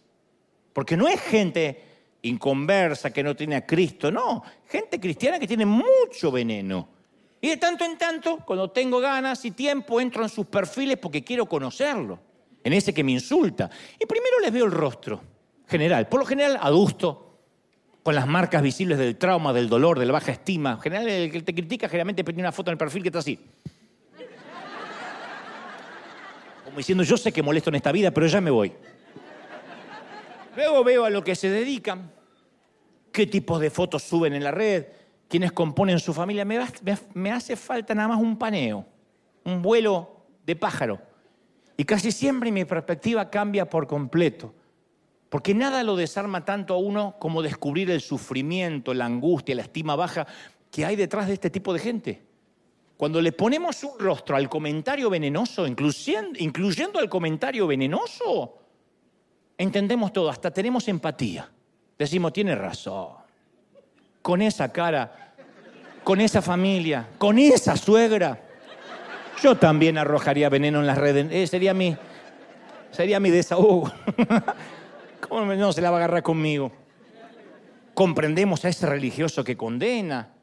Porque 0.75 0.99
no 0.99 1.09
es 1.09 1.19
gente 1.21 1.83
inconversa 2.23 3.11
que 3.11 3.23
no 3.23 3.35
tiene 3.35 3.57
a 3.57 3.65
Cristo, 3.65 4.11
no, 4.11 4.43
gente 4.69 5.01
cristiana 5.01 5.39
que 5.39 5.47
tiene 5.47 5.65
mucho 5.65 6.31
veneno. 6.31 6.91
Y 7.41 7.49
de 7.49 7.57
tanto 7.57 7.85
en 7.85 7.97
tanto, 7.97 8.45
cuando 8.45 8.71
tengo 8.71 9.01
ganas 9.01 9.43
y 9.47 9.53
tiempo, 9.53 9.99
entro 9.99 10.23
en 10.23 10.29
sus 10.29 10.47
perfiles 10.47 10.99
porque 10.99 11.25
quiero 11.25 11.47
conocerlo, 11.47 12.19
en 12.63 12.75
ese 12.75 12.93
que 12.93 13.03
me 13.05 13.13
insulta. 13.13 13.71
Y 13.99 14.05
primero 14.05 14.41
les 14.41 14.53
veo 14.53 14.67
el 14.67 14.73
rostro, 14.73 15.23
general, 15.67 16.07
por 16.09 16.21
lo 16.21 16.27
general 16.27 16.59
adusto, 16.61 17.26
con 18.07 18.15
las 18.15 18.29
marcas 18.29 18.63
visibles 18.63 18.99
del 18.99 19.17
trauma, 19.17 19.53
del 19.53 19.69
dolor, 19.69 19.99
de 19.99 20.07
la 20.07 20.13
baja 20.13 20.31
estima. 20.31 20.75
En 20.75 20.81
general, 20.81 21.09
el 21.09 21.29
que 21.29 21.43
te 21.43 21.53
critica 21.53 21.89
generalmente 21.89 22.23
pone 22.23 22.39
una 22.39 22.53
foto 22.53 22.71
en 22.71 22.75
el 22.75 22.79
perfil 22.79 23.03
que 23.03 23.09
está 23.09 23.19
así. 23.19 23.37
Como 26.65 26.77
diciendo, 26.77 27.03
yo 27.03 27.17
sé 27.17 27.33
que 27.33 27.43
molesto 27.43 27.69
en 27.71 27.75
esta 27.75 27.91
vida, 27.91 28.13
pero 28.13 28.29
ya 28.29 28.41
me 28.41 28.53
voy. 28.53 28.73
Luego 30.55 30.85
veo 30.85 31.05
a 31.05 31.11
lo 31.11 31.25
que 31.25 31.35
se 31.35 31.51
dedican, 31.51 32.13
qué 33.11 33.27
tipos 33.27 33.61
de 33.61 33.71
fotos 33.71 34.05
suben 34.05 34.35
en 34.35 34.45
la 34.45 34.53
red, 34.53 34.87
quiénes 35.27 35.51
componen 35.51 35.99
su 35.99 36.15
familia. 36.15 36.45
Me, 36.45 36.65
me 37.15 37.33
hace 37.33 37.57
falta 37.57 37.93
nada 37.93 38.07
más 38.07 38.21
un 38.21 38.39
paneo, 38.39 38.87
un 39.43 39.61
vuelo 39.61 40.29
de 40.47 40.55
pájaro. 40.55 41.03
Y 41.77 41.83
casi 41.83 42.13
siempre 42.13 42.53
mi 42.53 42.65
perspectiva 42.65 43.29
cambia 43.29 43.69
por 43.69 43.89
completo. 43.89 44.55
Porque 45.29 45.55
nada 45.55 45.83
lo 45.83 45.97
desarma 45.97 46.45
tanto 46.45 46.75
a 46.75 46.79
uno 46.79 47.17
como 47.19 47.43
descubrir 47.43 47.91
el 47.91 48.01
sufrimiento, 48.01 48.95
la 48.95 49.07
angustia, 49.07 49.55
la 49.55 49.63
estima 49.63 49.97
baja 49.97 50.27
que 50.71 50.85
hay 50.85 50.95
detrás 50.95 51.27
de 51.27 51.35
este 51.35 51.51
tipo 51.51 51.73
de 51.73 51.79
gente. 51.81 52.23
Cuando 52.97 53.21
le 53.21 53.33
ponemos 53.33 53.83
un 53.85 53.99
rostro 53.99 54.37
al 54.37 54.49
comentario 54.49 55.11
venenoso, 55.11 55.67
incluyendo, 55.67 56.99
al 56.99 57.09
comentario 57.11 57.67
venenoso, 57.67 58.59
entendemos 59.59 60.13
todo, 60.13 60.31
hasta 60.31 60.51
tenemos 60.51 60.89
empatía. 60.89 61.51
Decimos, 61.99 62.33
tiene 62.33 62.55
razón. 62.55 63.09
Con 64.23 64.41
esa 64.41 64.73
cara, 64.73 65.35
con 66.05 66.21
esa 66.21 66.41
familia, 66.41 67.09
con 67.19 67.39
esa 67.39 67.77
suegra, 67.77 68.43
yo 69.43 69.57
también 69.57 69.99
arrojaría 69.99 70.49
veneno 70.49 70.81
en 70.81 70.87
las 70.87 70.99
redes. 70.99 71.27
Eh, 71.31 71.47
sería 71.47 71.75
mi, 71.75 71.97
sería 72.93 73.21
mi 73.21 73.31
desahogo. 73.31 73.93
¿Cómo 75.29 75.45
no 75.45 75.73
se 75.73 75.81
la 75.81 75.91
va 75.91 75.97
a 75.97 76.01
agarrar 76.01 76.23
conmigo? 76.23 76.71
Comprendemos 77.95 78.65
a 78.65 78.69
ese 78.69 78.87
religioso 78.87 79.43
que 79.43 79.57
condena, 79.57 80.35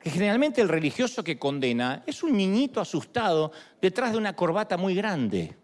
que 0.00 0.10
generalmente 0.10 0.60
el 0.60 0.68
religioso 0.68 1.22
que 1.22 1.38
condena 1.38 2.02
es 2.06 2.22
un 2.22 2.36
niñito 2.36 2.80
asustado 2.80 3.52
detrás 3.82 4.12
de 4.12 4.18
una 4.18 4.34
corbata 4.34 4.76
muy 4.76 4.94
grande. 4.94 5.56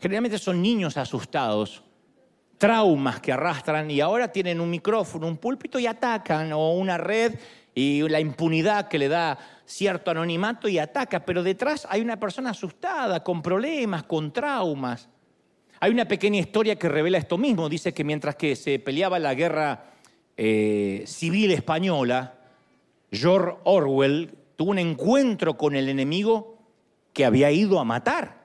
Generalmente 0.00 0.38
son 0.38 0.60
niños 0.60 0.96
asustados, 0.96 1.82
traumas 2.58 3.20
que 3.20 3.32
arrastran 3.32 3.90
y 3.90 4.00
ahora 4.00 4.32
tienen 4.32 4.60
un 4.60 4.70
micrófono, 4.70 5.26
un 5.26 5.36
púlpito 5.36 5.78
y 5.78 5.86
atacan, 5.86 6.52
o 6.52 6.72
una 6.72 6.98
red 6.98 7.38
y 7.74 8.08
la 8.08 8.20
impunidad 8.20 8.88
que 8.88 8.98
le 8.98 9.08
da 9.08 9.38
cierto 9.64 10.10
anonimato 10.10 10.68
y 10.68 10.78
ataca, 10.78 11.24
pero 11.24 11.42
detrás 11.42 11.86
hay 11.88 12.00
una 12.00 12.18
persona 12.18 12.50
asustada, 12.50 13.22
con 13.22 13.42
problemas, 13.42 14.04
con 14.04 14.32
traumas. 14.32 15.08
Hay 15.80 15.90
una 15.90 16.06
pequeña 16.06 16.40
historia 16.40 16.76
que 16.76 16.88
revela 16.88 17.18
esto 17.18 17.38
mismo. 17.38 17.68
Dice 17.68 17.92
que 17.92 18.04
mientras 18.04 18.36
que 18.36 18.56
se 18.56 18.78
peleaba 18.78 19.18
la 19.18 19.34
guerra 19.34 19.92
eh, 20.36 21.04
civil 21.06 21.50
española, 21.50 22.34
George 23.10 23.58
Orwell 23.64 24.34
tuvo 24.56 24.70
un 24.70 24.78
encuentro 24.78 25.56
con 25.56 25.76
el 25.76 25.88
enemigo 25.88 26.58
que 27.12 27.24
había 27.24 27.50
ido 27.50 27.78
a 27.78 27.84
matar. 27.84 28.44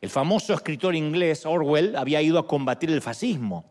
El 0.00 0.10
famoso 0.10 0.52
escritor 0.52 0.94
inglés 0.94 1.46
Orwell 1.46 1.96
había 1.96 2.20
ido 2.20 2.38
a 2.38 2.46
combatir 2.46 2.90
el 2.90 3.00
fascismo. 3.00 3.64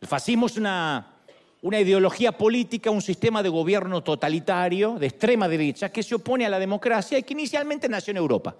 El 0.00 0.08
fascismo 0.08 0.46
es 0.46 0.58
una, 0.58 1.14
una 1.62 1.80
ideología 1.80 2.32
política, 2.32 2.90
un 2.90 3.00
sistema 3.00 3.42
de 3.42 3.48
gobierno 3.48 4.02
totalitario 4.02 4.96
de 4.98 5.06
extrema 5.06 5.48
derecha 5.48 5.88
que 5.88 6.02
se 6.02 6.14
opone 6.14 6.44
a 6.44 6.50
la 6.50 6.58
democracia 6.58 7.18
y 7.18 7.22
que 7.22 7.32
inicialmente 7.32 7.88
nació 7.88 8.10
en 8.10 8.18
Europa. 8.18 8.54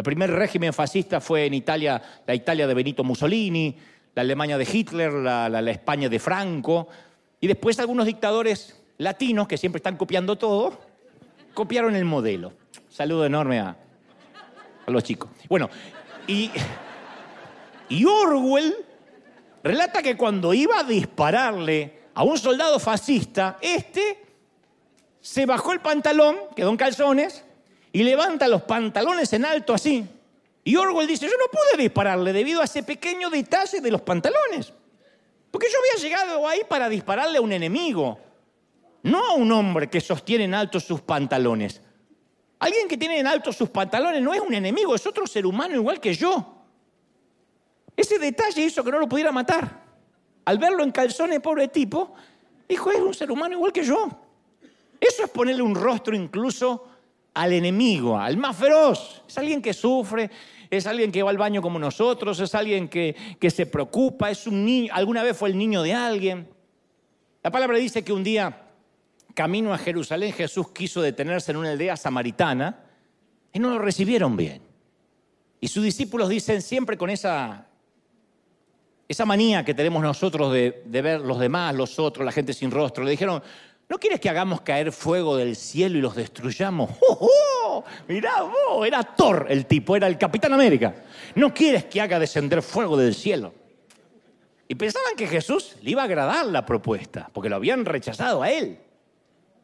El 0.00 0.04
primer 0.04 0.30
régimen 0.30 0.72
fascista 0.72 1.20
fue 1.20 1.44
en 1.44 1.52
Italia, 1.52 2.00
la 2.26 2.34
Italia 2.34 2.66
de 2.66 2.72
Benito 2.72 3.04
Mussolini, 3.04 3.76
la 4.14 4.22
Alemania 4.22 4.56
de 4.56 4.66
Hitler, 4.66 5.12
la, 5.12 5.70
España 5.70 6.08
de 6.08 6.18
Franco, 6.18 6.88
y 7.38 7.46
después 7.46 7.78
algunos 7.80 8.06
dictadores 8.06 8.80
latinos 8.96 9.46
que 9.46 9.58
siempre 9.58 9.76
están 9.76 9.98
copiando 9.98 10.38
todo, 10.38 10.80
copiaron 11.52 11.96
el 11.96 12.06
modelo. 12.06 12.54
Saludo 12.88 13.26
enorme 13.26 13.60
a, 13.60 13.76
los 14.86 15.04
chicos. 15.04 15.28
Bueno, 15.50 15.68
y, 16.26 16.50
Orwell 18.06 18.74
relata 19.62 20.02
que 20.02 20.16
cuando 20.16 20.54
iba 20.54 20.80
a 20.80 20.84
dispararle 20.84 22.04
a 22.14 22.22
un 22.22 22.38
soldado 22.38 22.80
fascista, 22.80 23.58
este 23.60 24.24
se 25.20 25.44
bajó 25.44 25.74
el 25.74 25.80
pantalón, 25.80 26.36
quedó 26.56 26.70
en 26.70 26.78
calzones, 26.78 27.44
y 27.92 28.02
levanta 28.02 28.48
los 28.48 28.62
pantalones 28.62 29.32
en 29.32 29.44
alto 29.44 29.74
así. 29.74 30.06
Y 30.62 30.76
Orwell 30.76 31.06
dice, 31.06 31.26
yo 31.26 31.32
no 31.32 31.50
pude 31.50 31.82
dispararle 31.82 32.32
debido 32.32 32.60
a 32.60 32.64
ese 32.64 32.82
pequeño 32.82 33.30
detalle 33.30 33.80
de 33.80 33.90
los 33.90 34.02
pantalones. 34.02 34.72
Porque 35.50 35.66
yo 35.70 35.78
había 35.78 36.02
llegado 36.02 36.46
ahí 36.46 36.60
para 36.68 36.88
dispararle 36.88 37.38
a 37.38 37.40
un 37.40 37.52
enemigo, 37.52 38.18
no 39.02 39.24
a 39.26 39.34
un 39.34 39.50
hombre 39.50 39.88
que 39.88 40.00
sostiene 40.00 40.44
en 40.44 40.54
alto 40.54 40.78
sus 40.78 41.00
pantalones. 41.00 41.80
Alguien 42.60 42.86
que 42.86 42.98
tiene 42.98 43.18
en 43.18 43.26
alto 43.26 43.52
sus 43.52 43.70
pantalones 43.70 44.22
no 44.22 44.34
es 44.34 44.40
un 44.40 44.54
enemigo, 44.54 44.94
es 44.94 45.06
otro 45.06 45.26
ser 45.26 45.46
humano 45.46 45.74
igual 45.74 45.98
que 45.98 46.14
yo. 46.14 46.56
Ese 47.96 48.18
detalle 48.18 48.62
hizo 48.62 48.84
que 48.84 48.90
no 48.90 48.98
lo 48.98 49.08
pudiera 49.08 49.32
matar. 49.32 49.80
Al 50.44 50.58
verlo 50.58 50.82
en 50.82 50.92
calzones, 50.92 51.40
pobre 51.40 51.68
tipo, 51.68 52.14
dijo, 52.68 52.92
es 52.92 53.00
un 53.00 53.14
ser 53.14 53.30
humano 53.30 53.54
igual 53.54 53.72
que 53.72 53.82
yo. 53.82 54.08
Eso 55.00 55.24
es 55.24 55.30
ponerle 55.30 55.62
un 55.62 55.74
rostro 55.74 56.14
incluso 56.14 56.86
al 57.34 57.52
enemigo, 57.52 58.18
al 58.18 58.36
más 58.36 58.56
feroz. 58.56 59.22
Es 59.28 59.38
alguien 59.38 59.62
que 59.62 59.72
sufre, 59.72 60.30
es 60.70 60.86
alguien 60.86 61.10
que 61.10 61.22
va 61.22 61.30
al 61.30 61.38
baño 61.38 61.62
como 61.62 61.78
nosotros, 61.78 62.38
es 62.40 62.54
alguien 62.54 62.88
que, 62.88 63.14
que 63.38 63.50
se 63.50 63.66
preocupa, 63.66 64.30
es 64.30 64.46
un 64.46 64.64
niño, 64.64 64.92
alguna 64.94 65.22
vez 65.22 65.36
fue 65.36 65.48
el 65.48 65.58
niño 65.58 65.82
de 65.82 65.92
alguien. 65.92 66.48
La 67.42 67.50
palabra 67.50 67.78
dice 67.78 68.04
que 68.04 68.12
un 68.12 68.22
día, 68.22 68.68
camino 69.34 69.72
a 69.72 69.78
Jerusalén, 69.78 70.32
Jesús 70.32 70.70
quiso 70.70 71.02
detenerse 71.02 71.52
en 71.52 71.56
una 71.56 71.70
aldea 71.70 71.96
samaritana 71.96 72.84
y 73.52 73.58
no 73.58 73.70
lo 73.70 73.78
recibieron 73.78 74.36
bien. 74.36 74.62
Y 75.60 75.68
sus 75.68 75.82
discípulos 75.82 76.28
dicen 76.28 76.62
siempre 76.62 76.96
con 76.96 77.10
esa, 77.10 77.66
esa 79.08 79.24
manía 79.24 79.64
que 79.64 79.74
tenemos 79.74 80.02
nosotros 80.02 80.52
de, 80.52 80.82
de 80.86 81.02
ver 81.02 81.20
los 81.20 81.38
demás, 81.38 81.74
los 81.74 81.98
otros, 81.98 82.24
la 82.24 82.32
gente 82.32 82.52
sin 82.52 82.70
rostro, 82.70 83.04
le 83.04 83.10
dijeron, 83.10 83.42
¿No 83.90 83.98
quieres 83.98 84.20
que 84.20 84.30
hagamos 84.30 84.60
caer 84.60 84.92
fuego 84.92 85.36
del 85.36 85.56
cielo 85.56 85.98
y 85.98 86.00
los 86.00 86.14
destruyamos? 86.14 86.90
¡Oh, 87.00 87.28
oh! 87.28 87.84
Mirá 88.06 88.42
vos, 88.42 88.86
era 88.86 89.02
Thor 89.02 89.48
el 89.50 89.66
tipo, 89.66 89.96
era 89.96 90.06
el 90.06 90.16
Capitán 90.16 90.52
América. 90.52 90.94
¿No 91.34 91.52
quieres 91.52 91.86
que 91.86 92.00
haga 92.00 92.20
descender 92.20 92.62
fuego 92.62 92.96
del 92.96 93.16
cielo? 93.16 93.52
Y 94.68 94.76
pensaban 94.76 95.16
que 95.16 95.26
Jesús 95.26 95.74
le 95.82 95.90
iba 95.90 96.02
a 96.02 96.04
agradar 96.04 96.46
la 96.46 96.64
propuesta, 96.64 97.30
porque 97.32 97.48
lo 97.48 97.56
habían 97.56 97.84
rechazado 97.84 98.44
a 98.44 98.52
él. 98.52 98.78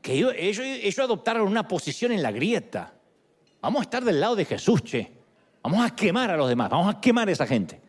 Que 0.02 0.14
ellos, 0.14 0.98
adoptaron 0.98 1.46
una 1.46 1.68
posición 1.68 2.10
en 2.10 2.20
la 2.20 2.32
grieta. 2.32 2.94
Vamos 3.60 3.78
a 3.78 3.82
estar 3.84 4.04
del 4.04 4.18
lado 4.18 4.34
de 4.34 4.44
Jesús, 4.44 4.82
che. 4.82 5.12
Vamos 5.62 5.86
a 5.86 5.94
quemar 5.94 6.32
a 6.32 6.36
los 6.36 6.48
demás, 6.48 6.68
vamos 6.68 6.92
a 6.92 7.00
quemar 7.00 7.28
a 7.28 7.32
esa 7.32 7.46
gente. 7.46 7.80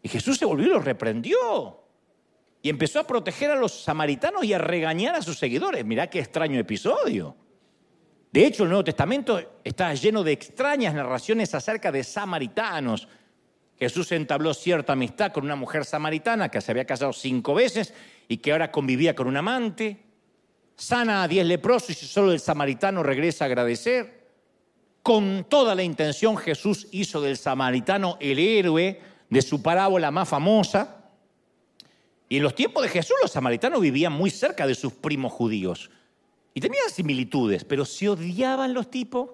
Y 0.00 0.08
Jesús 0.08 0.38
se 0.38 0.44
volvió 0.44 0.68
y 0.68 0.70
los 0.70 0.84
reprendió 0.84 1.83
y 2.64 2.70
empezó 2.70 2.98
a 2.98 3.06
proteger 3.06 3.50
a 3.50 3.56
los 3.56 3.82
samaritanos 3.82 4.42
y 4.42 4.54
a 4.54 4.58
regañar 4.58 5.14
a 5.14 5.20
sus 5.20 5.36
seguidores. 5.38 5.84
Mirá 5.84 6.08
qué 6.08 6.20
extraño 6.20 6.58
episodio. 6.58 7.36
De 8.32 8.46
hecho, 8.46 8.62
el 8.62 8.70
Nuevo 8.70 8.84
Testamento 8.84 9.58
está 9.62 9.92
lleno 9.92 10.24
de 10.24 10.32
extrañas 10.32 10.94
narraciones 10.94 11.54
acerca 11.54 11.92
de 11.92 12.02
samaritanos. 12.02 13.06
Jesús 13.78 14.10
entabló 14.12 14.54
cierta 14.54 14.94
amistad 14.94 15.30
con 15.30 15.44
una 15.44 15.56
mujer 15.56 15.84
samaritana 15.84 16.48
que 16.48 16.62
se 16.62 16.72
había 16.72 16.86
casado 16.86 17.12
cinco 17.12 17.52
veces 17.52 17.92
y 18.28 18.38
que 18.38 18.52
ahora 18.52 18.72
convivía 18.72 19.14
con 19.14 19.26
un 19.26 19.36
amante. 19.36 20.02
Sana 20.74 21.22
a 21.22 21.28
diez 21.28 21.44
leprosos 21.44 22.02
y 22.02 22.06
solo 22.06 22.32
el 22.32 22.40
samaritano 22.40 23.02
regresa 23.02 23.44
a 23.44 23.48
agradecer. 23.48 24.26
Con 25.02 25.44
toda 25.50 25.74
la 25.74 25.82
intención 25.82 26.38
Jesús 26.38 26.88
hizo 26.92 27.20
del 27.20 27.36
samaritano 27.36 28.16
el 28.20 28.38
héroe 28.38 29.02
de 29.28 29.42
su 29.42 29.60
parábola 29.60 30.10
más 30.10 30.30
famosa. 30.30 31.03
Y 32.28 32.38
en 32.38 32.42
los 32.42 32.54
tiempos 32.54 32.82
de 32.82 32.88
Jesús 32.88 33.16
los 33.22 33.32
samaritanos 33.32 33.80
vivían 33.80 34.12
muy 34.12 34.30
cerca 34.30 34.66
de 34.66 34.74
sus 34.74 34.92
primos 34.92 35.32
judíos. 35.32 35.90
Y 36.54 36.60
tenían 36.60 36.88
similitudes, 36.90 37.64
pero 37.64 37.84
se 37.84 38.08
odiaban 38.08 38.74
los 38.74 38.90
tipos. 38.90 39.30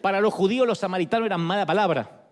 Para 0.00 0.20
los 0.20 0.32
judíos 0.32 0.66
los 0.66 0.78
samaritanos 0.78 1.26
eran 1.26 1.40
mala 1.40 1.66
palabra. 1.66 2.28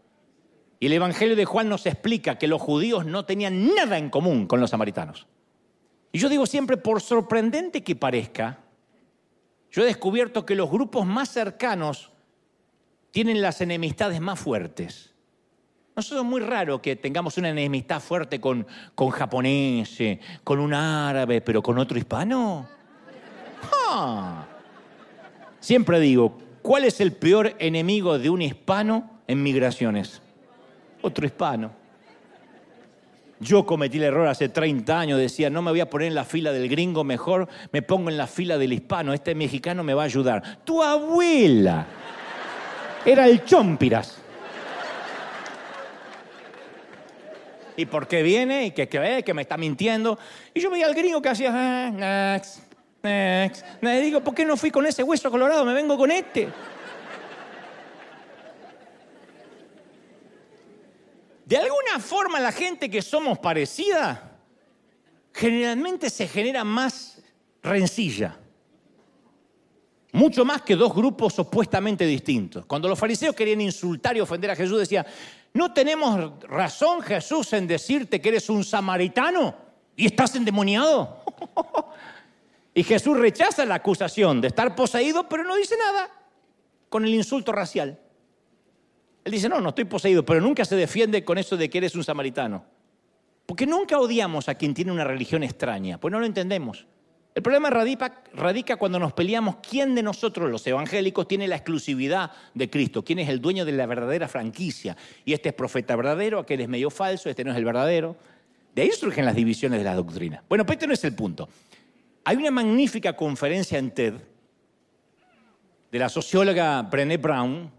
Y 0.81 0.87
el 0.87 0.93
Evangelio 0.93 1.37
de 1.37 1.45
Juan 1.45 1.69
nos 1.69 1.87
explica 1.87 2.39
que 2.39 2.47
los 2.47 2.63
judíos 2.63 3.05
no 3.05 3.25
tenían 3.25 3.75
nada 3.75 3.99
en 3.99 4.11
común 4.11 4.47
con 4.47 4.61
los 4.61 4.71
samaritanos. 4.71 5.27
Y 6.13 6.19
yo 6.19 6.29
digo 6.29 6.47
siempre, 6.47 6.77
por 6.77 7.01
sorprendente 7.01 7.83
que 7.83 7.97
parezca, 7.97 8.61
yo 9.71 9.83
he 9.83 9.87
descubierto 9.87 10.47
que 10.47 10.55
los 10.55 10.71
grupos 10.71 11.05
más 11.05 11.29
cercanos 11.29 12.13
tienen 13.11 13.43
las 13.43 13.61
enemistades 13.61 14.21
más 14.21 14.39
fuertes. 14.39 15.15
Nosotros 15.99 16.25
es 16.25 16.31
muy 16.31 16.41
raro 16.41 16.81
que 16.81 16.95
tengamos 16.95 17.39
una 17.39 17.49
enemistad 17.49 17.99
fuerte 17.99 18.41
con, 18.41 18.65
con 18.95 19.11
japoneses, 19.11 20.21
con 20.45 20.61
un 20.61 20.73
árabe, 20.73 21.41
pero 21.41 21.61
con 21.61 21.77
otro 21.77 21.99
hispano. 21.99 22.69
Ah. 23.91 24.47
Siempre 25.59 25.99
digo, 25.99 26.39
¿cuál 26.63 26.85
es 26.85 27.01
el 27.01 27.15
peor 27.15 27.57
enemigo 27.59 28.17
de 28.17 28.31
un 28.31 28.43
hispano 28.43 29.11
en 29.27 29.43
migraciones? 29.43 30.23
Otro 31.03 31.27
hispano. 31.27 31.73
Yo 33.41 33.67
cometí 33.67 33.97
el 33.97 34.05
error 34.05 34.29
hace 34.29 34.49
30 34.49 35.01
años, 35.01 35.19
decía, 35.19 35.51
no 35.51 35.63
me 35.63 35.73
voy 35.73 35.81
a 35.81 35.91
poner 35.91 36.07
en 36.07 36.15
la 36.15 36.25
fila 36.25 36.53
del 36.53 36.69
gringo, 36.69 37.03
mejor 37.03 37.49
me 37.73 37.83
pongo 37.83 38.09
en 38.09 38.17
la 38.17 38.29
fila 38.29 38.57
del 38.57 38.73
hispano, 38.73 39.15
este 39.15 39.35
mexicano 39.35 39.83
me 39.83 39.95
va 39.95 40.03
a 40.03 40.07
ayudar. 40.07 40.61
Tu 40.63 40.81
abuela 40.81 41.89
era 43.05 43.27
el 43.27 43.45
chompiras. 43.45 44.28
¿Y 47.79 47.87
por 47.87 48.09
qué 48.09 48.25
viene? 48.25 48.67
¿Y 48.67 48.71
que, 48.73 48.89
que, 48.89 49.23
que 49.25 49.35
me 49.35 49.43
está 49.43 49.57
mintiendo? 49.57 50.19
Y 50.53 50.59
yo 50.59 50.69
veía 50.69 50.87
al 50.87 50.97
gringo 50.97 51.23
que 51.23 51.29
hacía, 51.29 51.53
ah, 51.55 52.35
next, 52.35 52.59
next. 53.05 53.65
Le 53.81 54.01
digo, 54.01 54.21
¿por 54.21 54.35
qué 54.35 54.45
no 54.45 54.57
fui 54.57 54.73
con 54.73 54.85
ese 54.85 55.05
hueso 55.05 55.31
colorado? 55.31 55.65
Me 55.65 55.73
vengo 55.73 55.97
con 55.97 56.11
este. 56.11 56.49
De 61.47 61.57
alguna 61.57 62.01
forma 62.01 62.41
la 62.41 62.51
gente 62.51 62.91
que 62.91 63.01
somos 63.01 63.39
parecida, 63.39 64.39
generalmente 65.33 66.11
se 66.11 66.27
genera 66.27 66.65
más 66.65 67.23
rencilla. 67.63 68.41
Mucho 70.11 70.45
más 70.45 70.63
que 70.63 70.75
dos 70.75 70.93
grupos 70.93 71.39
opuestamente 71.39 72.05
distintos. 72.07 72.67
Cuando 72.67 72.89
los 72.89 72.99
fariseos 72.99 73.37
querían 73.37 73.61
insultar 73.61 74.17
y 74.17 74.21
ofender 74.21 74.51
a 74.51 74.57
Jesús, 74.57 74.81
decía, 74.81 75.07
¿no 75.55 75.73
tenemos 75.73 76.41
razón 76.43 77.01
Jesús 77.03 77.53
en 77.53 77.67
decirte 77.67 78.21
que 78.21 78.29
eres 78.29 78.49
un 78.49 78.65
samaritano 78.65 79.55
y 79.97 80.07
estás 80.07 80.35
endemoniado? 80.37 81.23
y 82.75 82.83
Jesús 82.83 83.17
rechaza 83.19 83.65
la 83.65 83.77
acusación 83.77 84.41
de 84.41 84.49
estar 84.49 84.75
poseído, 84.75 85.29
pero 85.29 85.45
no 85.45 85.57
dice 85.57 85.77
nada 85.77 86.11
con 86.89 87.05
el 87.05 87.15
insulto 87.15 87.53
racial. 87.53 87.99
Él 89.25 89.33
dice, 89.33 89.49
no, 89.49 89.61
no 89.61 89.71
estoy 89.71 89.85
poseído, 89.85 90.25
pero 90.25 90.41
nunca 90.41 90.65
se 90.65 90.77
defiende 90.77 91.25
con 91.25 91.39
eso 91.39 91.57
de 91.57 91.69
que 91.69 91.79
eres 91.79 91.95
un 91.95 92.05
samaritano. 92.05 92.65
Porque 93.45 93.67
nunca 93.67 93.99
odiamos 93.99 94.49
a 94.49 94.55
quien 94.55 94.75
tiene 94.75 94.93
una 94.93 95.05
religión 95.05 95.43
extraña, 95.43 95.99
pues 95.99 96.13
no 96.13 96.21
lo 96.21 96.27
entendemos. 96.27 96.87
El 97.35 97.43
problema 97.43 97.71
radica, 97.71 98.77
cuando 98.77 98.99
nos 98.99 99.13
peleamos 99.13 99.57
quién 99.57 99.95
de 99.95 100.03
nosotros, 100.03 100.51
los 100.51 100.67
evangélicos, 100.67 101.29
tiene 101.29 101.47
la 101.47 101.55
exclusividad 101.55 102.33
de 102.53 102.69
Cristo, 102.69 103.05
quién 103.05 103.21
es 103.21 103.29
el 103.29 103.41
dueño 103.41 103.65
de 103.65 103.73
la 103.73 103.87
verdadera 103.87 104.27
franquicia. 104.27 104.97
Y 105.25 105.35
este 105.35 105.51
es 105.51 105.55
profeta 105.55 105.95
verdadero, 105.95 106.41
aquel 106.41 106.63
es 106.63 106.69
medio 106.69 106.91
falso, 106.91 107.31
este 107.31 107.45
no 107.45 107.53
es 107.53 107.57
el 107.57 107.65
verdadero. 107.65 108.17
De 108.75 108.83
ahí 108.83 108.91
surgen 108.91 109.25
las 109.25 109.37
divisiones 109.37 109.79
de 109.79 109.85
la 109.85 109.95
doctrina. 109.95 110.43
Bueno, 110.49 110.67
pero 110.67 110.75
este 110.75 110.87
no 110.89 110.95
es 110.95 111.05
el 111.05 111.15
punto. 111.15 111.49
Hay 112.25 112.37
una 112.37 112.51
magnífica 112.51 113.15
conferencia 113.15 113.79
en 113.79 113.93
TED 113.93 114.15
de 115.93 115.99
la 115.99 116.09
socióloga 116.09 116.83
Brené 116.83 117.19
Brown, 117.19 117.71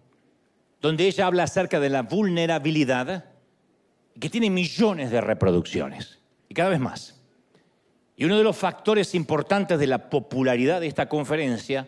donde 0.82 1.06
ella 1.06 1.28
habla 1.28 1.44
acerca 1.44 1.82
de 1.82 1.90
la 1.90 2.04
vulnerabilidad, 2.04 3.26
que 4.18 4.30
tiene 4.30 4.50
millones 4.50 5.12
de 5.12 5.20
reproducciones, 5.20 6.20
y 6.48 6.54
cada 6.54 6.70
vez 6.70 6.80
más. 6.80 7.19
Y 8.20 8.26
uno 8.26 8.38
de 8.38 8.44
los 8.44 8.58
factores 8.58 9.16
importantes 9.16 9.80
de 9.80 9.88
la 9.88 10.10
popularidad 10.10 10.82
de 10.82 10.88
esta 10.88 11.08
conferencia 11.08 11.88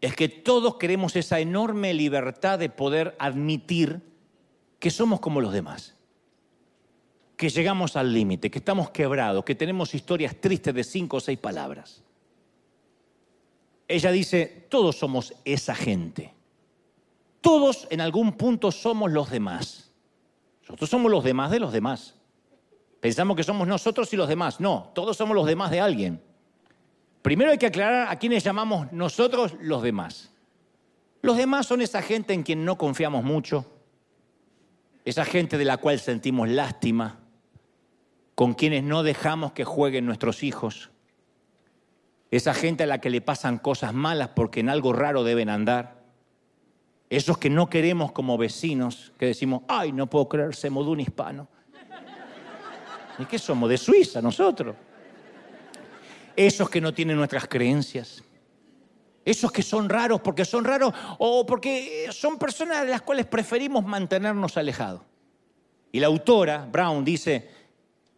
es 0.00 0.16
que 0.16 0.28
todos 0.28 0.78
queremos 0.78 1.14
esa 1.14 1.38
enorme 1.38 1.94
libertad 1.94 2.58
de 2.58 2.68
poder 2.68 3.14
admitir 3.20 4.02
que 4.80 4.90
somos 4.90 5.20
como 5.20 5.40
los 5.40 5.52
demás, 5.52 5.94
que 7.36 7.50
llegamos 7.50 7.94
al 7.94 8.12
límite, 8.12 8.50
que 8.50 8.58
estamos 8.58 8.90
quebrados, 8.90 9.44
que 9.44 9.54
tenemos 9.54 9.94
historias 9.94 10.34
tristes 10.40 10.74
de 10.74 10.82
cinco 10.82 11.18
o 11.18 11.20
seis 11.20 11.38
palabras. 11.38 12.02
Ella 13.86 14.10
dice, 14.10 14.66
todos 14.68 14.96
somos 14.96 15.34
esa 15.44 15.76
gente. 15.76 16.34
Todos 17.40 17.86
en 17.90 18.00
algún 18.00 18.32
punto 18.32 18.72
somos 18.72 19.12
los 19.12 19.30
demás. 19.30 19.92
Nosotros 20.62 20.90
somos 20.90 21.12
los 21.12 21.22
demás 21.22 21.52
de 21.52 21.60
los 21.60 21.72
demás. 21.72 22.16
Pensamos 23.02 23.36
que 23.36 23.42
somos 23.42 23.66
nosotros 23.66 24.12
y 24.12 24.16
los 24.16 24.28
demás. 24.28 24.60
No, 24.60 24.92
todos 24.94 25.16
somos 25.16 25.34
los 25.34 25.44
demás 25.44 25.72
de 25.72 25.80
alguien. 25.80 26.22
Primero 27.20 27.50
hay 27.50 27.58
que 27.58 27.66
aclarar 27.66 28.06
a 28.08 28.16
quiénes 28.16 28.44
llamamos 28.44 28.92
nosotros 28.92 29.56
los 29.60 29.82
demás. 29.82 30.30
Los 31.20 31.36
demás 31.36 31.66
son 31.66 31.82
esa 31.82 32.00
gente 32.00 32.32
en 32.32 32.44
quien 32.44 32.64
no 32.64 32.78
confiamos 32.78 33.24
mucho, 33.24 33.66
esa 35.04 35.24
gente 35.24 35.58
de 35.58 35.64
la 35.64 35.78
cual 35.78 35.98
sentimos 35.98 36.48
lástima, 36.48 37.18
con 38.36 38.54
quienes 38.54 38.84
no 38.84 39.02
dejamos 39.02 39.50
que 39.50 39.64
jueguen 39.64 40.06
nuestros 40.06 40.44
hijos, 40.44 40.90
esa 42.30 42.54
gente 42.54 42.84
a 42.84 42.86
la 42.86 43.00
que 43.00 43.10
le 43.10 43.20
pasan 43.20 43.58
cosas 43.58 43.92
malas 43.92 44.28
porque 44.28 44.60
en 44.60 44.68
algo 44.68 44.92
raro 44.92 45.24
deben 45.24 45.48
andar 45.48 46.04
esos 47.10 47.36
que 47.36 47.50
no 47.50 47.68
queremos 47.68 48.12
como 48.12 48.38
vecinos, 48.38 49.12
que 49.18 49.26
decimos, 49.26 49.62
ay, 49.66 49.90
no 49.90 50.08
puedo 50.08 50.28
creer, 50.28 50.54
somos 50.54 50.86
de 50.86 50.92
un 50.92 51.00
hispano. 51.00 51.48
¿Y 53.18 53.24
qué 53.26 53.38
somos? 53.38 53.68
De 53.68 53.78
Suiza 53.78 54.20
nosotros. 54.22 54.76
Esos 56.34 56.70
que 56.70 56.80
no 56.80 56.94
tienen 56.94 57.16
nuestras 57.16 57.46
creencias. 57.46 58.22
Esos 59.24 59.52
que 59.52 59.62
son 59.62 59.88
raros 59.88 60.20
porque 60.20 60.44
son 60.44 60.64
raros 60.64 60.92
o 61.18 61.46
porque 61.46 62.08
son 62.10 62.38
personas 62.38 62.82
de 62.84 62.90
las 62.90 63.02
cuales 63.02 63.26
preferimos 63.26 63.84
mantenernos 63.84 64.56
alejados. 64.56 65.02
Y 65.92 66.00
la 66.00 66.08
autora, 66.08 66.66
Brown, 66.70 67.04
dice, 67.04 67.48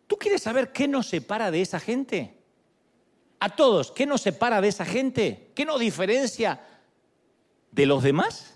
¿tú 0.06 0.16
quieres 0.16 0.42
saber 0.42 0.72
qué 0.72 0.88
nos 0.88 1.06
separa 1.06 1.50
de 1.50 1.60
esa 1.60 1.80
gente? 1.80 2.38
A 3.40 3.54
todos, 3.54 3.90
¿qué 3.90 4.06
nos 4.06 4.22
separa 4.22 4.60
de 4.60 4.68
esa 4.68 4.84
gente? 4.84 5.50
¿Qué 5.54 5.66
nos 5.66 5.80
diferencia 5.80 6.60
de 7.72 7.84
los 7.84 8.02
demás? 8.02 8.54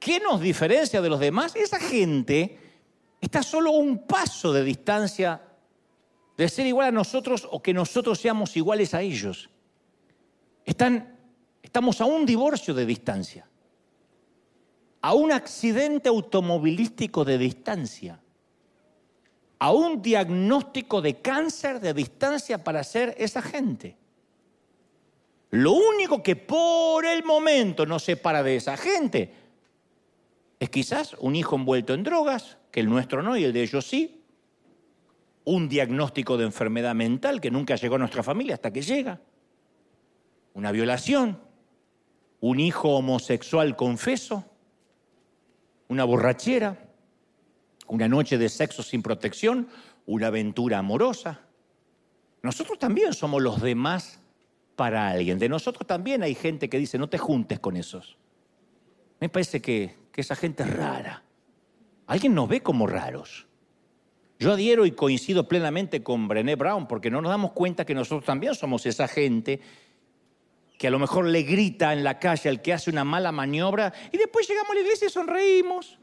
¿Qué 0.00 0.18
nos 0.18 0.40
diferencia 0.40 1.00
de 1.00 1.08
los 1.08 1.20
demás? 1.20 1.54
Esa 1.54 1.78
gente 1.78 2.58
está 3.22 3.42
solo 3.42 3.70
un 3.70 4.04
paso 4.04 4.52
de 4.52 4.64
distancia 4.64 5.40
de 6.36 6.48
ser 6.48 6.66
igual 6.66 6.88
a 6.88 6.92
nosotros 6.92 7.48
o 7.50 7.62
que 7.62 7.72
nosotros 7.72 8.18
seamos 8.18 8.56
iguales 8.56 8.94
a 8.94 9.00
ellos. 9.00 9.48
Están, 10.64 11.16
estamos 11.62 12.00
a 12.00 12.04
un 12.04 12.26
divorcio 12.26 12.74
de 12.74 12.84
distancia, 12.84 13.48
a 15.00 15.14
un 15.14 15.30
accidente 15.30 16.08
automovilístico 16.08 17.24
de 17.24 17.38
distancia, 17.38 18.20
a 19.60 19.70
un 19.70 20.02
diagnóstico 20.02 21.00
de 21.00 21.20
cáncer 21.20 21.78
de 21.78 21.94
distancia 21.94 22.64
para 22.64 22.82
ser 22.82 23.14
esa 23.18 23.40
gente. 23.40 23.96
Lo 25.50 25.74
único 25.74 26.24
que 26.24 26.34
por 26.34 27.06
el 27.06 27.22
momento 27.22 27.86
nos 27.86 28.02
separa 28.02 28.42
de 28.42 28.56
esa 28.56 28.76
gente 28.76 29.32
es 30.58 30.70
quizás 30.70 31.14
un 31.20 31.36
hijo 31.36 31.54
envuelto 31.54 31.94
en 31.94 32.02
drogas, 32.02 32.56
que 32.72 32.80
el 32.80 32.88
nuestro 32.88 33.22
no 33.22 33.36
y 33.36 33.44
el 33.44 33.52
de 33.52 33.62
ellos 33.62 33.86
sí, 33.86 34.24
un 35.44 35.68
diagnóstico 35.68 36.36
de 36.36 36.44
enfermedad 36.44 36.94
mental 36.96 37.40
que 37.40 37.52
nunca 37.52 37.76
llegó 37.76 37.94
a 37.94 37.98
nuestra 37.98 38.24
familia 38.24 38.54
hasta 38.54 38.72
que 38.72 38.82
llega, 38.82 39.20
una 40.54 40.72
violación, 40.72 41.38
un 42.40 42.58
hijo 42.58 42.96
homosexual 42.96 43.76
confeso, 43.76 44.44
una 45.86 46.02
borrachera, 46.02 46.90
una 47.86 48.08
noche 48.08 48.38
de 48.38 48.48
sexo 48.48 48.82
sin 48.82 49.02
protección, 49.02 49.68
una 50.06 50.26
aventura 50.26 50.78
amorosa. 50.78 51.42
Nosotros 52.42 52.80
también 52.80 53.12
somos 53.12 53.40
los 53.40 53.60
demás 53.60 54.18
para 54.74 55.08
alguien. 55.08 55.38
De 55.38 55.48
nosotros 55.48 55.86
también 55.86 56.24
hay 56.24 56.34
gente 56.34 56.68
que 56.68 56.78
dice, 56.78 56.98
no 56.98 57.08
te 57.08 57.18
juntes 57.18 57.60
con 57.60 57.76
esos. 57.76 58.16
Me 59.20 59.28
parece 59.28 59.60
que 59.62 60.02
que 60.12 60.20
esa 60.20 60.36
gente 60.36 60.62
es 60.62 60.70
rara. 60.70 61.24
Alguien 62.06 62.34
nos 62.34 62.48
ve 62.48 62.60
como 62.60 62.86
raros. 62.86 63.46
Yo 64.38 64.52
adhiero 64.52 64.86
y 64.86 64.92
coincido 64.92 65.46
plenamente 65.46 66.02
con 66.02 66.26
Brené 66.26 66.56
Brown 66.56 66.88
porque 66.88 67.10
no 67.10 67.22
nos 67.22 67.30
damos 67.30 67.52
cuenta 67.52 67.84
que 67.84 67.94
nosotros 67.94 68.24
también 68.24 68.54
somos 68.54 68.84
esa 68.86 69.06
gente 69.06 69.60
que 70.78 70.88
a 70.88 70.90
lo 70.90 70.98
mejor 70.98 71.26
le 71.26 71.42
grita 71.42 71.92
en 71.92 72.02
la 72.02 72.18
calle 72.18 72.48
al 72.48 72.60
que 72.60 72.72
hace 72.72 72.90
una 72.90 73.04
mala 73.04 73.30
maniobra 73.30 73.92
y 74.10 74.18
después 74.18 74.48
llegamos 74.48 74.72
a 74.72 74.74
la 74.74 74.80
iglesia 74.80 75.06
y 75.06 75.10
sonreímos. 75.10 75.96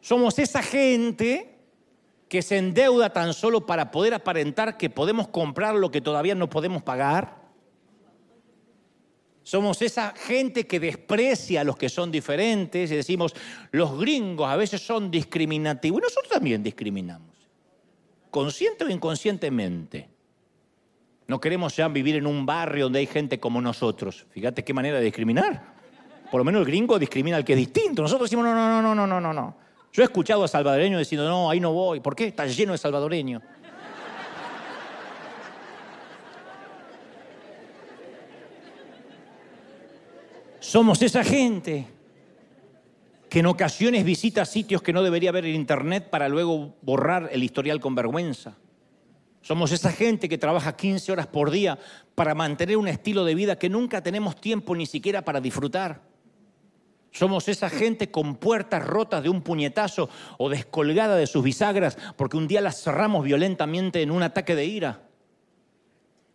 Somos 0.00 0.36
esa 0.40 0.64
gente 0.64 1.54
que 2.28 2.42
se 2.42 2.58
endeuda 2.58 3.12
tan 3.12 3.32
solo 3.32 3.66
para 3.66 3.92
poder 3.92 4.14
aparentar 4.14 4.76
que 4.76 4.90
podemos 4.90 5.28
comprar 5.28 5.76
lo 5.76 5.92
que 5.92 6.00
todavía 6.00 6.34
no 6.34 6.50
podemos 6.50 6.82
pagar. 6.82 7.43
Somos 9.44 9.82
esa 9.82 10.14
gente 10.16 10.66
que 10.66 10.80
desprecia 10.80 11.60
a 11.60 11.64
los 11.64 11.76
que 11.76 11.90
son 11.90 12.10
diferentes 12.10 12.90
y 12.90 12.96
decimos, 12.96 13.34
los 13.72 13.98
gringos 13.98 14.48
a 14.48 14.56
veces 14.56 14.80
son 14.80 15.10
discriminativos. 15.10 16.00
Y 16.00 16.02
nosotros 16.02 16.32
también 16.32 16.62
discriminamos, 16.62 17.36
consciente 18.30 18.84
o 18.84 18.88
inconscientemente. 18.88 20.08
No 21.26 21.38
queremos 21.40 21.76
ya 21.76 21.88
vivir 21.88 22.16
en 22.16 22.26
un 22.26 22.46
barrio 22.46 22.84
donde 22.86 23.00
hay 23.00 23.06
gente 23.06 23.38
como 23.38 23.60
nosotros. 23.60 24.26
Fíjate 24.30 24.64
qué 24.64 24.72
manera 24.72 24.98
de 24.98 25.04
discriminar. 25.04 25.74
Por 26.30 26.38
lo 26.40 26.44
menos 26.44 26.60
el 26.60 26.66
gringo 26.66 26.98
discrimina 26.98 27.36
al 27.36 27.44
que 27.44 27.52
es 27.52 27.58
distinto. 27.58 28.00
Nosotros 28.00 28.30
decimos, 28.30 28.46
no, 28.46 28.54
no, 28.54 28.82
no, 28.82 28.94
no, 28.94 29.06
no, 29.06 29.20
no, 29.20 29.32
no. 29.32 29.56
Yo 29.92 30.02
he 30.02 30.06
escuchado 30.06 30.42
a 30.42 30.48
salvadoreños 30.48 30.98
diciendo, 30.98 31.28
no, 31.28 31.50
ahí 31.50 31.60
no 31.60 31.72
voy. 31.72 32.00
¿Por 32.00 32.16
qué? 32.16 32.26
Está 32.28 32.46
lleno 32.46 32.72
de 32.72 32.78
salvadoreños. 32.78 33.42
Somos 40.64 41.02
esa 41.02 41.22
gente 41.22 41.86
que 43.28 43.40
en 43.40 43.46
ocasiones 43.46 44.02
visita 44.02 44.46
sitios 44.46 44.80
que 44.80 44.94
no 44.94 45.02
debería 45.02 45.30
ver 45.30 45.44
en 45.44 45.54
internet 45.54 46.08
para 46.08 46.26
luego 46.26 46.74
borrar 46.80 47.28
el 47.32 47.44
historial 47.44 47.80
con 47.80 47.94
vergüenza. 47.94 48.56
Somos 49.42 49.72
esa 49.72 49.92
gente 49.92 50.26
que 50.26 50.38
trabaja 50.38 50.74
15 50.74 51.12
horas 51.12 51.26
por 51.26 51.50
día 51.50 51.78
para 52.14 52.34
mantener 52.34 52.78
un 52.78 52.88
estilo 52.88 53.26
de 53.26 53.34
vida 53.34 53.58
que 53.58 53.68
nunca 53.68 54.02
tenemos 54.02 54.40
tiempo 54.40 54.74
ni 54.74 54.86
siquiera 54.86 55.22
para 55.22 55.42
disfrutar. 55.42 56.00
Somos 57.12 57.46
esa 57.48 57.68
gente 57.68 58.10
con 58.10 58.36
puertas 58.36 58.86
rotas 58.86 59.22
de 59.22 59.28
un 59.28 59.42
puñetazo 59.42 60.08
o 60.38 60.48
descolgada 60.48 61.14
de 61.16 61.26
sus 61.26 61.44
bisagras 61.44 61.98
porque 62.16 62.38
un 62.38 62.48
día 62.48 62.62
las 62.62 62.82
cerramos 62.82 63.22
violentamente 63.22 64.00
en 64.00 64.10
un 64.10 64.22
ataque 64.22 64.54
de 64.54 64.64
ira. 64.64 65.03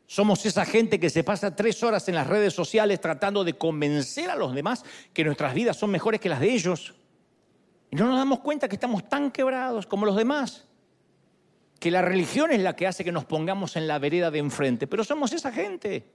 Somos 0.10 0.44
esa 0.48 0.66
gente 0.66 1.00
que 1.00 1.12
se 1.12 1.24
pasa 1.24 1.56
tres 1.56 1.84
horas 1.84 2.10
en 2.10 2.16
las 2.16 2.26
redes 2.26 2.52
sociales 2.56 3.00
tratando 3.00 3.44
de 3.44 3.54
convencer 3.54 4.32
a 4.32 4.36
los 4.36 4.56
demás 4.56 4.84
que 5.14 5.24
nuestras 5.24 5.54
vidas 5.54 5.78
son 5.78 5.92
mejores 5.92 6.20
que 6.20 6.30
las 6.30 6.40
de 6.40 6.52
ellos. 6.52 6.96
Y 7.92 7.96
no 7.96 8.08
nos 8.08 8.18
damos 8.18 8.40
cuenta 8.40 8.68
que 8.68 8.76
estamos 8.76 9.08
tan 9.08 9.30
quebrados 9.30 9.86
como 9.86 10.08
los 10.08 10.16
demás. 10.16 10.66
Que 11.80 11.92
la 11.92 12.02
religión 12.02 12.50
es 12.50 12.60
la 12.60 12.76
que 12.76 12.88
hace 12.88 13.04
que 13.04 13.12
nos 13.12 13.26
pongamos 13.26 13.76
en 13.76 13.88
la 13.88 14.00
vereda 14.00 14.32
de 14.32 14.40
enfrente. 14.40 14.88
Pero 14.88 15.04
somos 15.04 15.32
esa 15.32 15.52
gente. 15.52 16.12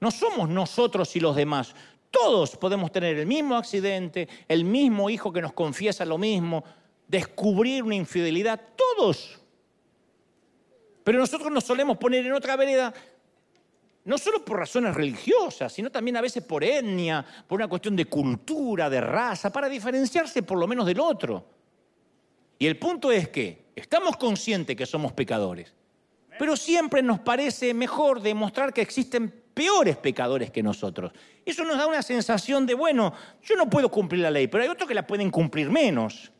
No 0.00 0.10
somos 0.10 0.48
nosotros 0.48 1.14
y 1.16 1.20
los 1.20 1.36
demás. 1.36 1.74
Todos 2.10 2.56
podemos 2.56 2.90
tener 2.90 3.18
el 3.18 3.26
mismo 3.26 3.54
accidente, 3.54 4.30
el 4.48 4.64
mismo 4.64 5.10
hijo 5.10 5.30
que 5.30 5.42
nos 5.42 5.52
confiesa 5.52 6.06
lo 6.06 6.16
mismo, 6.16 6.64
descubrir 7.06 7.82
una 7.82 7.96
infidelidad, 7.96 8.58
todos. 8.96 9.39
Pero 11.04 11.18
nosotros 11.18 11.50
nos 11.50 11.64
solemos 11.64 11.96
poner 11.96 12.26
en 12.26 12.32
otra 12.32 12.56
vereda, 12.56 12.92
no 14.04 14.18
solo 14.18 14.44
por 14.44 14.58
razones 14.58 14.94
religiosas, 14.94 15.72
sino 15.72 15.90
también 15.90 16.16
a 16.16 16.20
veces 16.20 16.42
por 16.42 16.64
etnia, 16.64 17.24
por 17.46 17.56
una 17.58 17.68
cuestión 17.68 17.96
de 17.96 18.06
cultura, 18.06 18.88
de 18.90 19.00
raza, 19.00 19.52
para 19.52 19.68
diferenciarse 19.68 20.42
por 20.42 20.58
lo 20.58 20.66
menos 20.66 20.86
del 20.86 21.00
otro. 21.00 21.44
Y 22.58 22.66
el 22.66 22.78
punto 22.78 23.10
es 23.10 23.28
que 23.28 23.70
estamos 23.74 24.16
conscientes 24.16 24.76
que 24.76 24.86
somos 24.86 25.12
pecadores, 25.12 25.72
pero 26.38 26.56
siempre 26.56 27.02
nos 27.02 27.20
parece 27.20 27.72
mejor 27.74 28.20
demostrar 28.20 28.72
que 28.72 28.82
existen 28.82 29.30
peores 29.54 29.96
pecadores 29.96 30.50
que 30.50 30.62
nosotros. 30.62 31.12
Eso 31.44 31.64
nos 31.64 31.76
da 31.76 31.86
una 31.86 32.02
sensación 32.02 32.66
de, 32.66 32.74
bueno, 32.74 33.12
yo 33.42 33.56
no 33.56 33.68
puedo 33.68 33.90
cumplir 33.90 34.22
la 34.22 34.30
ley, 34.30 34.46
pero 34.46 34.64
hay 34.64 34.70
otros 34.70 34.88
que 34.88 34.94
la 34.94 35.06
pueden 35.06 35.30
cumplir 35.30 35.70
menos. 35.70 36.30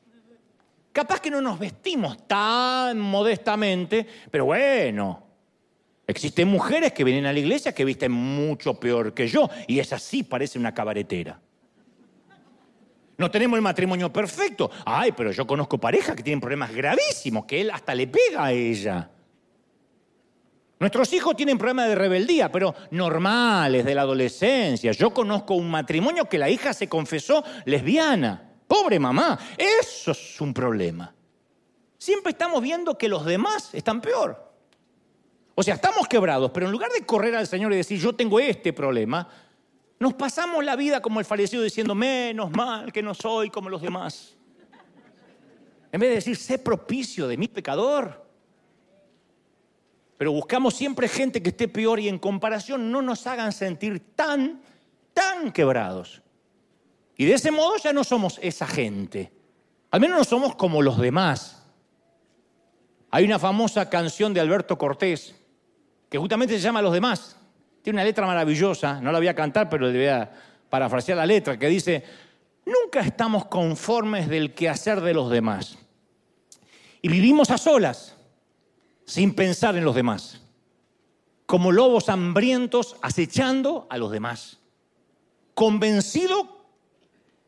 Capaz 0.92 1.20
que 1.20 1.30
no 1.30 1.40
nos 1.40 1.58
vestimos 1.58 2.26
tan 2.26 2.98
modestamente, 2.98 4.06
pero 4.30 4.46
bueno, 4.46 5.24
existen 6.06 6.48
mujeres 6.48 6.92
que 6.92 7.04
vienen 7.04 7.26
a 7.26 7.32
la 7.32 7.38
iglesia 7.38 7.72
que 7.72 7.84
visten 7.84 8.10
mucho 8.10 8.74
peor 8.74 9.14
que 9.14 9.28
yo, 9.28 9.48
y 9.68 9.78
esa 9.78 9.98
sí 9.98 10.24
parece 10.24 10.58
una 10.58 10.74
cabaretera. 10.74 11.40
No 13.20 13.30
tenemos 13.30 13.58
el 13.58 13.62
matrimonio 13.62 14.10
perfecto. 14.10 14.70
Ay, 14.86 15.12
pero 15.12 15.30
yo 15.30 15.46
conozco 15.46 15.76
parejas 15.76 16.16
que 16.16 16.22
tienen 16.22 16.40
problemas 16.40 16.74
gravísimos, 16.74 17.44
que 17.44 17.60
él 17.60 17.70
hasta 17.70 17.94
le 17.94 18.06
pega 18.06 18.46
a 18.46 18.52
ella. 18.52 19.10
Nuestros 20.78 21.12
hijos 21.12 21.36
tienen 21.36 21.58
problemas 21.58 21.88
de 21.88 21.96
rebeldía, 21.96 22.50
pero 22.50 22.74
normales 22.90 23.84
de 23.84 23.94
la 23.94 24.00
adolescencia. 24.00 24.92
Yo 24.92 25.12
conozco 25.12 25.52
un 25.52 25.70
matrimonio 25.70 26.24
que 26.24 26.38
la 26.38 26.48
hija 26.48 26.72
se 26.72 26.88
confesó 26.88 27.44
lesbiana. 27.66 28.49
Pobre 28.70 29.00
mamá, 29.00 29.36
eso 29.58 30.12
es 30.12 30.40
un 30.40 30.54
problema. 30.54 31.12
Siempre 31.98 32.30
estamos 32.30 32.62
viendo 32.62 32.96
que 32.96 33.08
los 33.08 33.24
demás 33.24 33.74
están 33.74 34.00
peor. 34.00 34.48
O 35.56 35.62
sea, 35.64 35.74
estamos 35.74 36.06
quebrados, 36.06 36.52
pero 36.52 36.66
en 36.66 36.72
lugar 36.72 36.92
de 36.92 37.04
correr 37.04 37.34
al 37.34 37.48
Señor 37.48 37.72
y 37.72 37.76
decir, 37.76 37.98
yo 37.98 38.14
tengo 38.14 38.38
este 38.38 38.72
problema, 38.72 39.28
nos 39.98 40.14
pasamos 40.14 40.64
la 40.64 40.76
vida 40.76 41.02
como 41.02 41.18
el 41.18 41.26
fallecido 41.26 41.64
diciendo, 41.64 41.96
menos 41.96 42.52
mal 42.52 42.92
que 42.92 43.02
no 43.02 43.12
soy 43.12 43.50
como 43.50 43.68
los 43.68 43.82
demás. 43.82 44.36
En 45.90 45.98
vez 45.98 46.10
de 46.10 46.14
decir, 46.14 46.36
sé 46.36 46.58
propicio 46.58 47.26
de 47.26 47.36
mi 47.36 47.48
pecador 47.48 48.30
pero 50.20 50.32
buscamos 50.32 50.74
siempre 50.74 51.08
gente 51.08 51.42
que 51.42 51.48
esté 51.48 51.66
peor 51.66 51.98
y 51.98 52.06
en 52.06 52.18
comparación 52.18 52.92
no 52.92 53.00
nos 53.00 53.26
hagan 53.26 53.52
sentir 53.52 54.14
tan, 54.14 54.60
tan 55.14 55.50
quebrados. 55.50 56.20
Y 57.20 57.26
de 57.26 57.34
ese 57.34 57.50
modo 57.50 57.76
ya 57.76 57.92
no 57.92 58.02
somos 58.02 58.38
esa 58.40 58.66
gente. 58.66 59.30
Al 59.90 60.00
menos 60.00 60.16
no 60.16 60.24
somos 60.24 60.56
como 60.56 60.80
los 60.80 60.96
demás. 60.96 61.62
Hay 63.10 63.26
una 63.26 63.38
famosa 63.38 63.90
canción 63.90 64.32
de 64.32 64.40
Alberto 64.40 64.78
Cortés 64.78 65.34
que 66.08 66.16
justamente 66.16 66.54
se 66.54 66.62
llama 66.62 66.80
Los 66.80 66.94
demás. 66.94 67.36
Tiene 67.82 67.98
una 67.98 68.04
letra 68.04 68.26
maravillosa, 68.26 69.02
no 69.02 69.12
la 69.12 69.18
voy 69.18 69.28
a 69.28 69.34
cantar, 69.34 69.68
pero 69.68 69.86
le 69.88 69.98
voy 69.98 70.06
a 70.06 70.32
parafrasear 70.70 71.18
la 71.18 71.26
letra, 71.26 71.58
que 71.58 71.68
dice, 71.68 72.02
nunca 72.64 73.00
estamos 73.00 73.44
conformes 73.44 74.26
del 74.26 74.54
quehacer 74.54 75.02
de 75.02 75.12
los 75.12 75.30
demás. 75.30 75.76
Y 77.02 77.10
vivimos 77.10 77.50
a 77.50 77.58
solas 77.58 78.16
sin 79.04 79.34
pensar 79.34 79.76
en 79.76 79.84
los 79.84 79.94
demás, 79.94 80.40
como 81.44 81.70
lobos 81.70 82.08
hambrientos 82.08 82.96
acechando 83.02 83.86
a 83.90 83.98
los 83.98 84.10
demás, 84.10 84.58
convencido 85.52 86.59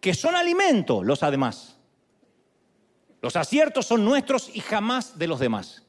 que 0.03 0.15
son 0.15 0.35
alimento 0.35 1.05
los 1.05 1.23
además. 1.23 1.77
Los 3.23 3.37
aciertos 3.37 3.87
son 3.87 4.05
nuestros 4.05 4.51
y 4.53 4.59
jamás 4.59 5.17
de 5.17 5.29
los 5.29 5.39
demás. 5.39 5.85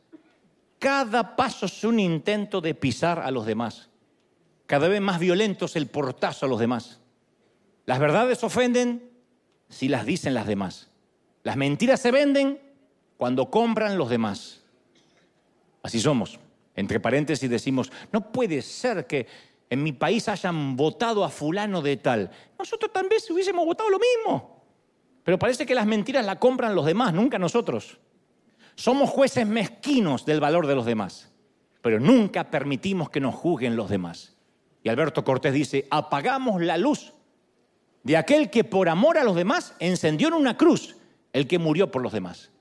Cada 0.78 1.36
paso 1.36 1.66
es 1.66 1.84
un 1.84 2.00
intento 2.00 2.62
de 2.62 2.76
pisar 2.76 3.18
a 3.18 3.32
los 3.32 3.48
demás. 3.48 3.90
Cada 4.68 4.88
vez 4.88 5.02
más 5.02 5.20
violento 5.20 5.66
es 5.66 5.76
el 5.76 5.88
portazo 5.88 6.46
a 6.46 6.50
los 6.50 6.60
demás. 6.60 7.00
Las 7.88 7.98
verdades 7.98 8.44
ofenden 8.44 9.10
si 9.68 9.90
las 9.90 10.06
dicen 10.06 10.36
las 10.36 10.46
demás. 10.46 10.92
Las 11.42 11.58
mentiras 11.58 12.00
se 12.00 12.12
venden 12.12 12.62
cuando 13.18 13.50
compran 13.50 13.98
los 13.98 14.12
demás. 14.12 14.62
Así 15.82 16.00
somos. 16.00 16.40
Entre 16.76 17.00
paréntesis 17.00 17.50
decimos, 17.50 17.92
no 18.12 18.32
puede 18.32 18.62
ser 18.62 19.08
que 19.08 19.26
en 19.74 19.84
mi 19.84 19.92
país 19.92 20.30
hayan 20.30 20.76
votado 20.76 21.24
a 21.24 21.30
fulano 21.30 21.82
de 21.82 21.98
tal. 21.98 22.32
Nosotros 22.58 22.94
también 22.94 23.22
hubiésemos 23.30 23.66
votado 23.66 23.90
lo 23.90 24.00
mismo. 24.00 24.64
Pero 25.24 25.40
parece 25.40 25.66
que 25.66 25.76
las 25.76 25.86
mentiras 25.86 26.26
la 26.26 26.40
compran 26.40 26.76
los 26.76 26.86
demás, 26.86 27.14
nunca 27.14 27.40
nosotros. 27.40 27.98
Somos 28.76 29.10
jueces 29.10 29.48
mezquinos 29.48 30.26
del 30.26 30.40
valor 30.40 30.68
de 30.68 30.76
los 30.76 30.86
demás, 30.86 31.32
pero 31.82 32.00
nunca 32.00 32.50
permitimos 32.50 33.10
que 33.10 33.20
nos 33.20 33.36
juzguen 33.36 33.76
los 33.76 33.90
demás. 33.90 34.36
Y 34.84 34.90
Alberto 34.90 35.24
Cortés 35.24 35.54
dice, 35.54 35.88
apagamos 35.90 36.62
la 36.62 36.78
luz 36.78 37.14
de 38.04 38.18
aquel 38.18 38.50
que 38.50 38.64
por 38.64 38.90
amor 38.90 39.18
a 39.18 39.24
los 39.24 39.36
demás 39.36 39.76
encendió 39.80 40.28
en 40.28 40.34
una 40.34 40.58
cruz 40.58 40.98
el 41.32 41.48
que 41.48 41.58
murió 41.58 41.90
por 41.90 42.02
los 42.02 42.12
demás. 42.12 42.52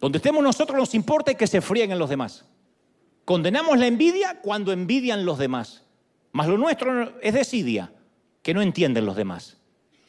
Donde 0.00 0.18
estemos 0.18 0.42
nosotros 0.42 0.78
nos 0.78 0.94
importa 0.94 1.34
que 1.34 1.46
se 1.46 1.60
frieguen 1.60 1.98
los 1.98 2.08
demás. 2.08 2.44
Condenamos 3.24 3.78
la 3.78 3.86
envidia 3.86 4.40
cuando 4.40 4.72
envidian 4.72 5.24
los 5.24 5.38
demás. 5.38 5.81
Mas 6.32 6.48
lo 6.48 6.58
nuestro 6.58 7.20
es 7.20 7.34
desidia, 7.34 7.92
que 8.42 8.54
no 8.54 8.62
entienden 8.62 9.06
los 9.06 9.16
demás. 9.16 9.58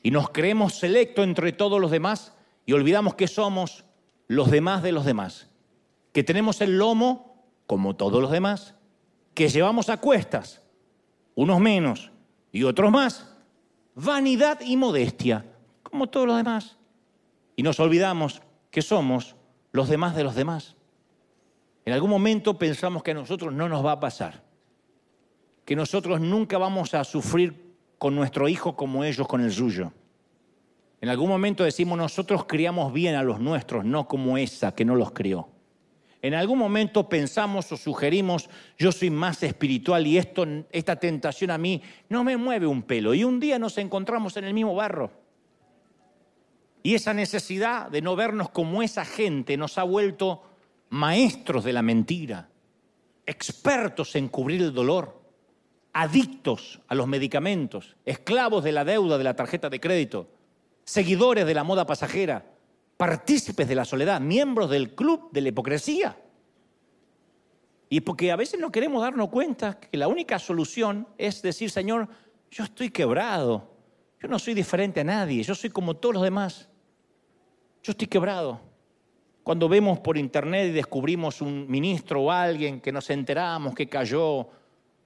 Y 0.02 0.12
nos 0.12 0.30
creemos 0.30 0.76
selecto 0.76 1.24
entre 1.24 1.52
todos 1.52 1.80
los 1.80 1.92
demás 1.92 2.34
y 2.66 2.74
olvidamos 2.74 3.16
que 3.16 3.28
somos 3.28 3.86
los 4.28 4.50
demás 4.50 4.84
de 4.84 4.92
los 4.92 5.06
demás. 5.06 5.50
Que 6.12 6.24
tenemos 6.24 6.62
el 6.62 6.78
lomo, 6.78 7.46
como 7.68 7.96
todos 7.96 8.22
los 8.22 8.32
demás, 8.32 8.76
que 9.34 9.50
llevamos 9.50 9.90
a 9.90 9.98
cuestas, 9.98 10.62
unos 11.36 11.60
menos 11.60 12.12
y 12.52 12.64
otros 12.64 12.92
más, 12.92 13.36
vanidad 13.96 14.60
y 14.62 14.78
modestia, 14.78 15.46
como 15.82 16.08
todos 16.08 16.28
los 16.28 16.38
demás. 16.38 16.78
Y 17.56 17.64
nos 17.64 17.80
olvidamos 17.80 18.42
que 18.72 18.82
somos 18.82 19.36
los 19.72 19.90
demás 19.90 20.16
de 20.16 20.24
los 20.24 20.36
demás. 20.36 20.76
En 21.86 21.94
algún 21.94 22.10
momento 22.10 22.58
pensamos 22.58 23.04
que 23.04 23.12
a 23.12 23.16
nosotros 23.16 23.54
no 23.54 23.68
nos 23.68 23.86
va 23.86 23.94
a 23.94 24.00
pasar, 24.00 24.44
que 25.66 25.76
nosotros 25.76 26.20
nunca 26.20 26.58
vamos 26.58 26.94
a 26.94 27.04
sufrir 27.04 27.76
con 27.98 28.16
nuestro 28.16 28.50
hijo 28.50 28.76
como 28.76 29.04
ellos 29.04 29.28
con 29.28 29.42
el 29.42 29.52
suyo. 29.52 29.94
En 31.02 31.10
algún 31.10 31.30
momento 31.30 31.64
decimos 31.64 31.98
nosotros 31.98 32.46
criamos 32.46 32.94
bien 32.94 33.16
a 33.16 33.24
los 33.24 33.40
nuestros, 33.40 33.84
no 33.86 34.08
como 34.08 34.38
esa 34.38 34.74
que 34.74 34.86
no 34.86 34.96
los 34.96 35.12
crió. 35.12 35.50
En 36.22 36.34
algún 36.34 36.58
momento 36.58 37.10
pensamos 37.10 37.70
o 37.74 37.78
sugerimos, 37.78 38.50
yo 38.78 38.94
soy 38.94 39.10
más 39.10 39.44
espiritual 39.44 40.08
y 40.08 40.18
esto, 40.18 40.48
esta 40.72 40.96
tentación 40.96 41.52
a 41.52 41.58
mí 41.58 41.82
no 42.08 42.24
me 42.24 42.38
mueve 42.38 42.66
un 42.66 42.84
pelo. 42.84 43.14
Y 43.14 43.26
un 43.26 43.42
día 43.42 43.60
nos 43.60 43.78
encontramos 43.78 44.38
en 44.38 44.46
el 44.46 44.54
mismo 44.54 44.74
barro. 44.74 45.12
Y 46.82 46.96
esa 46.96 47.14
necesidad 47.14 47.90
de 47.90 48.02
no 48.02 48.16
vernos 48.16 48.50
como 48.50 48.82
esa 48.82 49.04
gente 49.04 49.58
nos 49.58 49.78
ha 49.78 49.84
vuelto 49.84 50.44
maestros 50.90 51.66
de 51.66 51.74
la 51.74 51.82
mentira, 51.82 52.48
expertos 53.26 54.16
en 54.16 54.30
cubrir 54.30 54.62
el 54.62 54.74
dolor, 54.74 55.23
adictos 55.94 56.82
a 56.88 56.96
los 56.96 57.08
medicamentos, 57.08 57.96
esclavos 58.04 58.64
de 58.64 58.72
la 58.72 58.84
deuda 58.84 59.18
de 59.18 59.24
la 59.24 59.36
tarjeta 59.36 59.70
de 59.70 59.80
crédito, 59.80 60.28
seguidores 60.84 61.46
de 61.46 61.54
la 61.54 61.64
moda 61.64 61.86
pasajera, 61.86 62.46
partícipes 62.98 63.68
de 63.68 63.76
la 63.76 63.86
soledad, 63.86 64.20
miembros 64.20 64.70
del 64.70 64.96
club 64.96 65.32
de 65.32 65.42
la 65.42 65.50
hipocresía. 65.50 66.18
Y 67.90 68.02
porque 68.02 68.32
a 68.32 68.36
veces 68.36 68.60
no 68.60 68.72
queremos 68.72 69.04
darnos 69.04 69.30
cuenta 69.30 69.80
que 69.80 69.98
la 69.98 70.08
única 70.08 70.40
solución 70.40 71.08
es 71.18 71.44
decir, 71.44 71.70
Señor, 71.70 72.08
yo 72.50 72.64
estoy 72.64 72.90
quebrado, 72.90 73.70
yo 74.20 74.28
no 74.28 74.40
soy 74.40 74.56
diferente 74.56 75.02
a 75.02 75.04
nadie, 75.04 75.44
yo 75.44 75.54
soy 75.54 75.70
como 75.70 75.96
todos 75.96 76.16
los 76.16 76.24
demás. 76.24 76.70
Yo 77.84 77.92
estoy 77.92 78.08
quebrado. 78.08 78.62
Cuando 79.44 79.68
vemos 79.68 80.00
por 80.00 80.18
internet 80.18 80.70
y 80.70 80.72
descubrimos 80.72 81.42
un 81.42 81.70
ministro 81.70 82.22
o 82.22 82.32
alguien 82.32 82.80
que 82.80 82.94
nos 82.94 83.10
enteramos 83.10 83.76
que 83.76 83.90
cayó, 83.90 84.48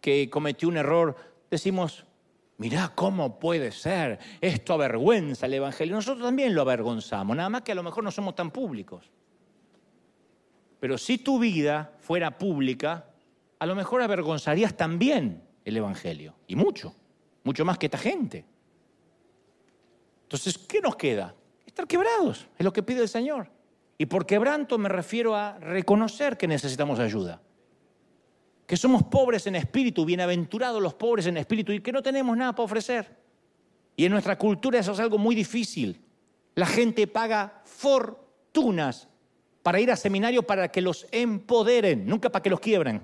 que 0.01 0.29
cometió 0.29 0.69
un 0.69 0.77
error, 0.77 1.15
decimos, 1.49 2.05
Mirá 2.57 2.91
cómo 2.95 3.37
puede 3.37 3.71
ser, 3.71 4.17
esto 4.41 4.73
avergüenza 4.73 5.45
el 5.45 5.53
Evangelio. 5.53 5.95
Nosotros 5.95 6.25
también 6.25 6.55
lo 6.55 6.61
avergonzamos, 6.61 7.37
nada 7.37 7.49
más 7.49 7.61
que 7.61 7.71
a 7.71 7.75
lo 7.75 7.83
mejor 7.83 8.03
no 8.03 8.09
somos 8.09 8.33
tan 8.33 8.49
públicos. 8.49 9.11
Pero 10.79 10.97
si 10.97 11.19
tu 11.19 11.37
vida 11.37 11.93
fuera 11.99 12.37
pública, 12.37 13.05
a 13.59 13.65
lo 13.65 13.75
mejor 13.75 14.01
avergonzarías 14.01 14.75
también 14.75 15.43
el 15.65 15.77
Evangelio. 15.77 16.33
Y 16.47 16.55
mucho, 16.55 16.95
mucho 17.43 17.63
más 17.63 17.77
que 17.77 17.85
esta 17.87 17.97
gente. 17.99 18.43
Entonces, 20.23 20.57
¿qué 20.57 20.81
nos 20.81 20.95
queda? 20.95 21.35
Estar 21.63 21.85
quebrados, 21.85 22.47
es 22.57 22.65
lo 22.65 22.73
que 22.73 22.81
pide 22.81 23.01
el 23.01 23.07
Señor. 23.07 23.51
Y 23.99 24.07
por 24.07 24.25
quebranto 24.25 24.79
me 24.79 24.89
refiero 24.89 25.35
a 25.35 25.59
reconocer 25.59 26.37
que 26.37 26.47
necesitamos 26.47 26.99
ayuda. 26.99 27.41
Que 28.68 28.78
somos 28.78 29.01
pobres 29.03 29.47
en 29.47 29.55
espíritu, 29.55 30.05
bienaventurados 30.05 30.82
los 30.82 30.93
pobres 30.93 31.26
en 31.26 31.38
espíritu 31.38 31.72
y 31.72 31.80
que 31.80 31.91
no 31.91 32.03
tenemos 32.03 32.38
nada 32.38 32.51
para 32.51 32.65
ofrecer. 32.65 33.18
Y 33.95 34.05
en 34.05 34.11
nuestra 34.11 34.38
cultura 34.38 34.80
eso 34.80 34.91
es 34.91 34.99
algo 34.99 35.18
muy 35.18 35.34
difícil. 35.34 35.99
La 36.53 36.68
gente 36.68 37.07
paga 37.07 37.61
fortunas 37.65 39.07
para 39.63 39.80
ir 39.80 39.89
a 39.89 39.95
seminarios 39.95 40.45
para 40.45 40.70
que 40.70 40.82
los 40.82 41.07
empoderen, 41.11 42.05
nunca 42.05 42.30
para 42.30 42.43
que 42.43 42.49
los 42.49 42.59
quiebren. 42.59 43.01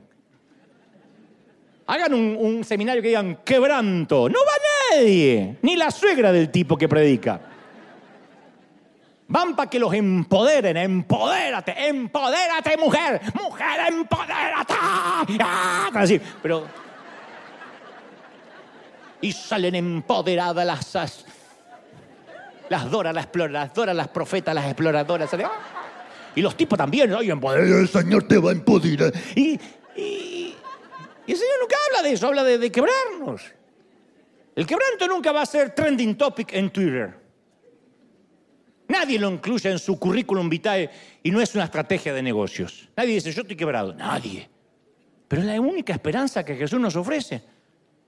Hagan 1.86 2.14
un, 2.14 2.64
seminario 2.64 3.02
que 3.02 3.10
digan 3.10 3.40
quebranto. 3.44 4.30
No 4.30 4.40
va 4.40 4.98
nadie, 4.98 5.58
ni 5.62 5.76
la 5.76 5.92
suegra 5.92 6.32
del 6.32 6.50
tipo 6.50 6.78
que 6.78 6.88
predica. 6.88 7.53
Van 9.28 9.56
para 9.56 9.70
que 9.70 9.80
los 9.80 9.94
empoderen, 9.94 10.78
empodérate, 10.78 11.88
empodérate, 11.88 12.78
mujer, 12.78 13.22
mujer, 13.34 13.80
empodérate. 13.88 14.74
¡Ah! 14.80 15.90
Así, 15.94 16.20
pero. 16.42 16.68
Y 19.22 19.32
salen 19.32 19.76
empoderadas 19.76 20.66
las, 20.66 21.26
las 22.70 22.92
Dora, 22.92 23.14
las 23.14 23.24
exploradoras, 23.24 23.96
las 23.96 24.08
profetas, 24.10 24.54
las 24.54 24.66
exploradoras. 24.66 25.30
Y 26.36 26.42
los 26.42 26.58
tipos 26.58 26.78
también, 26.78 27.14
oye, 27.14 27.32
el 27.32 27.88
Señor 27.88 28.28
te 28.28 28.38
va 28.38 28.50
a 28.50 28.54
empoderar. 28.54 29.14
Y, 29.36 29.60
y, 29.96 30.56
el 31.26 31.38
Señor 31.38 31.56
nunca 31.62 31.78
habla 31.88 32.08
de 32.08 32.14
eso, 32.14 32.28
habla 32.28 32.44
de, 32.44 32.58
de 32.58 32.72
quebrarnos. 32.72 33.44
El 34.56 34.68
quebranto 34.68 35.08
nunca 35.08 35.32
va 35.32 35.44
a 35.44 35.46
ser 35.46 35.74
trending 35.74 36.18
topic 36.18 36.54
en 36.54 36.70
Twitter. 36.70 37.23
Nadie 38.94 39.18
lo 39.18 39.28
incluye 39.32 39.72
en 39.72 39.80
su 39.80 39.98
currículum 39.98 40.48
vitae 40.48 40.88
y 41.24 41.32
no 41.32 41.42
es 41.42 41.56
una 41.56 41.64
estrategia 41.64 42.14
de 42.14 42.22
negocios. 42.22 42.90
Nadie 42.96 43.16
dice, 43.16 43.32
yo 43.32 43.42
estoy 43.42 43.56
quebrado. 43.56 43.92
Nadie. 43.96 44.48
Pero 45.28 45.42
es 45.42 45.48
la 45.48 45.60
única 45.60 45.94
esperanza 45.94 46.46
que 46.46 46.56
Jesús 46.56 46.80
nos 46.80 46.96
ofrece. 46.96 47.42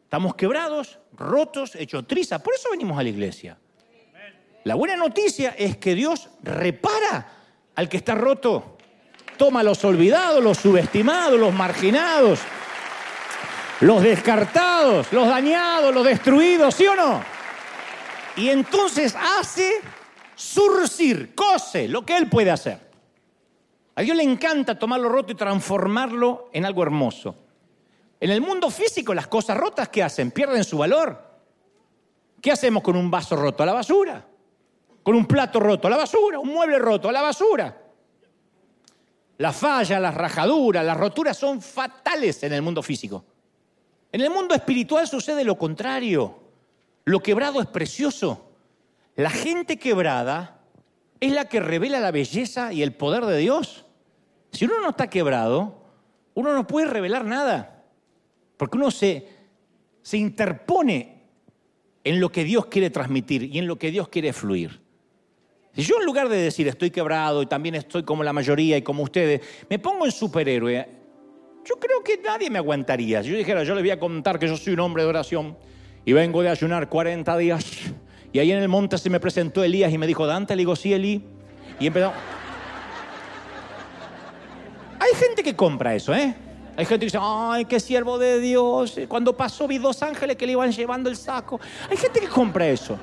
Estamos 0.03 0.35
quebrados, 0.35 0.99
rotos, 1.13 1.73
hechos 1.73 2.05
trizas. 2.05 2.39
Por 2.39 2.53
eso 2.53 2.69
venimos 2.69 2.99
a 2.99 3.01
la 3.01 3.09
iglesia. 3.09 3.57
La 4.63 4.75
buena 4.75 4.95
noticia 4.95 5.55
es 5.57 5.77
que 5.77 5.95
Dios 5.95 6.29
repara 6.43 7.31
al 7.73 7.89
que 7.89 7.97
está 7.97 8.13
roto. 8.13 8.77
Toma 9.37 9.61
a 9.61 9.63
los 9.63 9.83
olvidados, 9.85 10.43
los 10.43 10.59
subestimados, 10.59 11.39
los 11.39 11.51
marginados, 11.51 12.41
los 13.81 14.03
descartados, 14.03 15.11
los 15.11 15.27
dañados, 15.27 15.95
los 15.95 16.05
destruidos, 16.05 16.75
¿sí 16.75 16.85
o 16.85 16.95
no? 16.95 17.23
Y 18.35 18.49
entonces 18.49 19.15
hace 19.15 19.81
surcir, 20.35 21.33
cose 21.33 21.87
lo 21.87 22.05
que 22.05 22.17
Él 22.17 22.29
puede 22.29 22.51
hacer. 22.51 22.79
A 23.95 24.01
Dios 24.01 24.17
le 24.17 24.23
encanta 24.23 24.77
tomar 24.77 24.99
lo 24.99 25.09
roto 25.09 25.31
y 25.31 25.35
transformarlo 25.35 26.49
en 26.51 26.65
algo 26.65 26.83
hermoso. 26.83 27.35
En 28.19 28.29
el 28.29 28.41
mundo 28.41 28.69
físico, 28.69 29.13
las 29.13 29.27
cosas 29.27 29.57
rotas, 29.57 29.89
¿qué 29.89 30.03
hacen? 30.03 30.31
Pierden 30.31 30.63
su 30.63 30.77
valor. 30.77 31.21
¿Qué 32.41 32.51
hacemos 32.51 32.83
con 32.83 32.95
un 32.95 33.09
vaso 33.09 33.35
roto? 33.35 33.63
A 33.63 33.65
la 33.65 33.73
basura. 33.73 34.25
Con 35.03 35.15
un 35.15 35.25
plato 35.25 35.59
roto, 35.59 35.87
a 35.87 35.91
la 35.91 35.97
basura. 35.97 36.39
Un 36.39 36.49
mueble 36.49 36.79
roto, 36.79 37.09
a 37.09 37.11
la 37.11 37.21
basura. 37.21 37.81
La 39.37 39.51
falla, 39.51 39.99
las 39.99 40.15
rajaduras, 40.15 40.85
las 40.85 40.97
roturas 40.97 41.37
son 41.37 41.61
fatales 41.61 42.41
en 42.43 42.53
el 42.53 42.61
mundo 42.61 42.81
físico. 42.81 43.25
En 44.11 44.21
el 44.21 44.29
mundo 44.29 44.55
espiritual 44.55 45.07
sucede 45.07 45.43
lo 45.43 45.57
contrario. 45.57 46.39
Lo 47.03 47.21
quebrado 47.21 47.61
es 47.61 47.67
precioso. 47.67 48.44
La 49.15 49.29
gente 49.29 49.77
quebrada 49.77 50.59
es 51.19 51.31
la 51.31 51.45
que 51.45 51.59
revela 51.59 51.99
la 51.99 52.11
belleza 52.11 52.73
y 52.73 52.83
el 52.83 52.93
poder 52.93 53.25
de 53.25 53.37
Dios. 53.37 53.85
Si 54.51 54.65
uno 54.65 54.81
no 54.81 54.89
está 54.89 55.09
quebrado, 55.09 55.83
uno 56.33 56.53
no 56.53 56.67
puede 56.67 56.87
revelar 56.87 57.25
nada, 57.25 57.83
porque 58.57 58.77
uno 58.77 58.91
se, 58.91 59.27
se 60.01 60.17
interpone 60.17 61.23
en 62.03 62.19
lo 62.19 62.29
que 62.31 62.43
Dios 62.43 62.65
quiere 62.67 62.89
transmitir 62.89 63.43
y 63.43 63.57
en 63.57 63.67
lo 63.67 63.77
que 63.77 63.89
Dios 63.89 64.09
quiere 64.09 64.33
fluir. 64.33 64.81
Si 65.73 65.81
yo 65.81 65.99
en 65.99 66.05
lugar 66.05 66.29
de 66.29 66.37
decir 66.37 66.67
estoy 66.67 66.91
quebrado 66.91 67.41
y 67.41 67.47
también 67.47 67.75
estoy 67.75 68.03
como 68.03 68.23
la 68.23 68.31
mayoría 68.31 68.77
y 68.77 68.81
como 68.81 69.03
ustedes, 69.03 69.41
me 69.69 69.79
pongo 69.79 70.05
en 70.05 70.11
superhéroe, 70.11 70.87
yo 71.65 71.79
creo 71.79 72.03
que 72.03 72.17
nadie 72.17 72.49
me 72.49 72.59
aguantaría. 72.59 73.23
Si 73.23 73.29
yo 73.29 73.37
dijera, 73.37 73.63
yo 73.63 73.73
les 73.73 73.83
voy 73.83 73.91
a 73.91 73.99
contar 73.99 74.39
que 74.39 74.47
yo 74.47 74.55
soy 74.55 74.73
un 74.73 74.81
hombre 74.81 75.03
de 75.03 75.09
oración 75.09 75.57
y 76.05 76.13
vengo 76.13 76.41
de 76.41 76.49
ayunar 76.49 76.87
40 76.87 77.37
días 77.37 77.65
y 78.35 78.39
ahí 78.39 78.51
en 78.51 78.61
el 78.61 78.67
monte 78.67 78.97
se 78.97 79.09
me 79.09 79.21
presentó 79.21 79.63
Elías 79.63 79.93
y 79.93 79.97
me 79.97 80.05
dijo, 80.05 80.27
Dante, 80.27 80.57
le 80.57 80.59
digo, 80.59 80.75
sí, 80.75 80.93
Eli. 80.93 81.23
Y 81.79 81.87
empezó. 81.87 82.11
Hay 84.99 85.13
gente 85.15 85.41
que 85.41 85.55
compra 85.55 85.95
eso, 85.95 86.13
¿eh? 86.13 86.35
Hay 86.75 86.83
gente 86.83 86.99
que 86.99 87.05
dice, 87.05 87.19
ay, 87.21 87.63
qué 87.63 87.79
siervo 87.79 88.17
de 88.17 88.41
Dios. 88.41 88.99
Cuando 89.07 89.37
pasó 89.37 89.69
vi 89.69 89.77
dos 89.77 90.03
ángeles 90.03 90.35
que 90.35 90.45
le 90.45 90.51
iban 90.51 90.69
llevando 90.69 91.09
el 91.09 91.15
saco. 91.15 91.61
Hay 91.89 91.95
gente 91.95 92.19
que 92.19 92.27
compra 92.27 92.67
eso. 92.67 92.99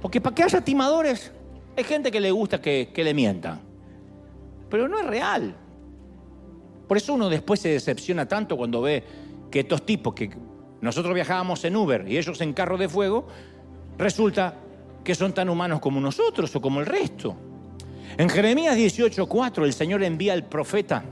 Porque 0.00 0.20
para 0.20 0.32
que 0.32 0.44
haya 0.44 0.60
timadores, 0.60 1.32
hay 1.76 1.82
gente 1.82 2.12
que 2.12 2.20
le 2.20 2.30
gusta 2.30 2.60
que, 2.60 2.92
que 2.94 3.02
le 3.02 3.12
mientan. 3.12 3.60
Pero 4.70 4.86
no 4.86 5.00
es 5.00 5.06
real. 5.06 5.56
Por 6.86 6.96
eso 6.98 7.14
uno 7.14 7.28
después 7.28 7.58
se 7.58 7.70
decepciona 7.70 8.28
tanto 8.28 8.56
cuando 8.56 8.80
ve 8.80 9.02
que 9.50 9.58
estos 9.58 9.84
tipos 9.84 10.14
que 10.14 10.30
nosotros 10.80 11.12
viajábamos 11.16 11.64
en 11.64 11.74
Uber 11.74 12.08
y 12.08 12.16
ellos 12.16 12.40
en 12.40 12.52
carro 12.52 12.78
de 12.78 12.88
fuego, 12.88 13.26
resulta 13.98 14.54
que 15.04 15.14
son 15.14 15.32
tan 15.32 15.48
humanos 15.48 15.80
como 15.80 16.00
nosotros 16.00 16.54
o 16.54 16.60
como 16.60 16.80
el 16.80 16.86
resto. 16.86 17.36
En 18.16 18.28
Jeremías 18.28 18.76
18:4 18.76 19.64
el 19.64 19.72
Señor 19.72 20.02
envía 20.02 20.32
al 20.32 20.44
profeta 20.44 21.04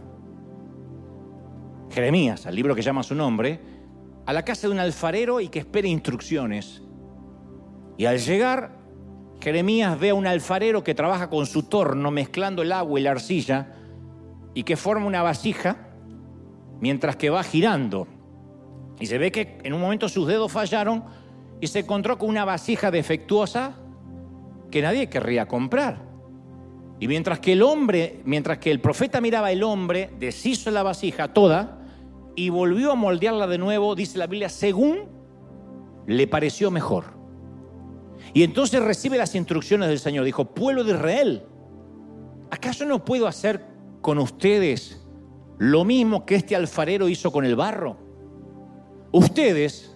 Jeremías, 1.90 2.46
al 2.46 2.54
libro 2.54 2.74
que 2.74 2.82
llama 2.82 3.02
su 3.02 3.14
nombre, 3.14 3.60
a 4.26 4.32
la 4.32 4.44
casa 4.44 4.66
de 4.66 4.72
un 4.74 4.80
alfarero 4.80 5.40
y 5.40 5.48
que 5.48 5.60
espere 5.60 5.88
instrucciones. 5.88 6.82
Y 7.96 8.04
al 8.04 8.18
llegar, 8.18 8.76
Jeremías 9.40 9.98
ve 9.98 10.10
a 10.10 10.14
un 10.14 10.26
alfarero 10.26 10.84
que 10.84 10.94
trabaja 10.94 11.30
con 11.30 11.46
su 11.46 11.62
torno 11.62 12.10
mezclando 12.10 12.62
el 12.62 12.72
agua 12.72 13.00
y 13.00 13.02
la 13.02 13.12
arcilla 13.12 13.74
y 14.52 14.64
que 14.64 14.76
forma 14.76 15.06
una 15.06 15.22
vasija 15.22 15.88
mientras 16.80 17.16
que 17.16 17.30
va 17.30 17.42
girando. 17.42 18.06
Y 19.00 19.06
se 19.06 19.18
ve 19.18 19.30
que 19.30 19.58
en 19.62 19.72
un 19.72 19.80
momento 19.80 20.08
sus 20.08 20.26
dedos 20.26 20.50
fallaron 20.52 21.04
y 21.60 21.66
se 21.66 21.80
encontró 21.80 22.18
con 22.18 22.28
una 22.28 22.44
vasija 22.44 22.90
defectuosa 22.90 23.74
que 24.70 24.82
nadie 24.82 25.08
querría 25.08 25.46
comprar. 25.46 26.04
Y 26.98 27.08
mientras 27.08 27.40
que 27.40 27.52
el 27.52 27.62
hombre, 27.62 28.20
mientras 28.24 28.58
que 28.58 28.70
el 28.70 28.80
profeta 28.80 29.20
miraba 29.20 29.52
el 29.52 29.62
hombre, 29.62 30.10
deshizo 30.18 30.70
la 30.70 30.82
vasija 30.82 31.32
toda 31.32 31.78
y 32.34 32.48
volvió 32.48 32.92
a 32.92 32.94
moldearla 32.94 33.46
de 33.46 33.58
nuevo, 33.58 33.94
dice 33.94 34.18
la 34.18 34.26
Biblia, 34.26 34.48
según 34.48 35.08
le 36.06 36.26
pareció 36.26 36.70
mejor. 36.70 37.16
Y 38.32 38.42
entonces 38.42 38.82
recibe 38.82 39.18
las 39.18 39.34
instrucciones 39.34 39.88
del 39.88 39.98
Señor. 39.98 40.24
Dijo, 40.24 40.46
pueblo 40.46 40.84
de 40.84 40.92
Israel, 40.92 41.42
¿acaso 42.50 42.84
no 42.84 43.04
puedo 43.04 43.26
hacer 43.26 43.64
con 44.00 44.18
ustedes 44.18 45.06
lo 45.58 45.84
mismo 45.84 46.26
que 46.26 46.36
este 46.36 46.56
alfarero 46.56 47.08
hizo 47.08 47.30
con 47.30 47.44
el 47.44 47.56
barro? 47.56 47.96
Ustedes 49.12 49.95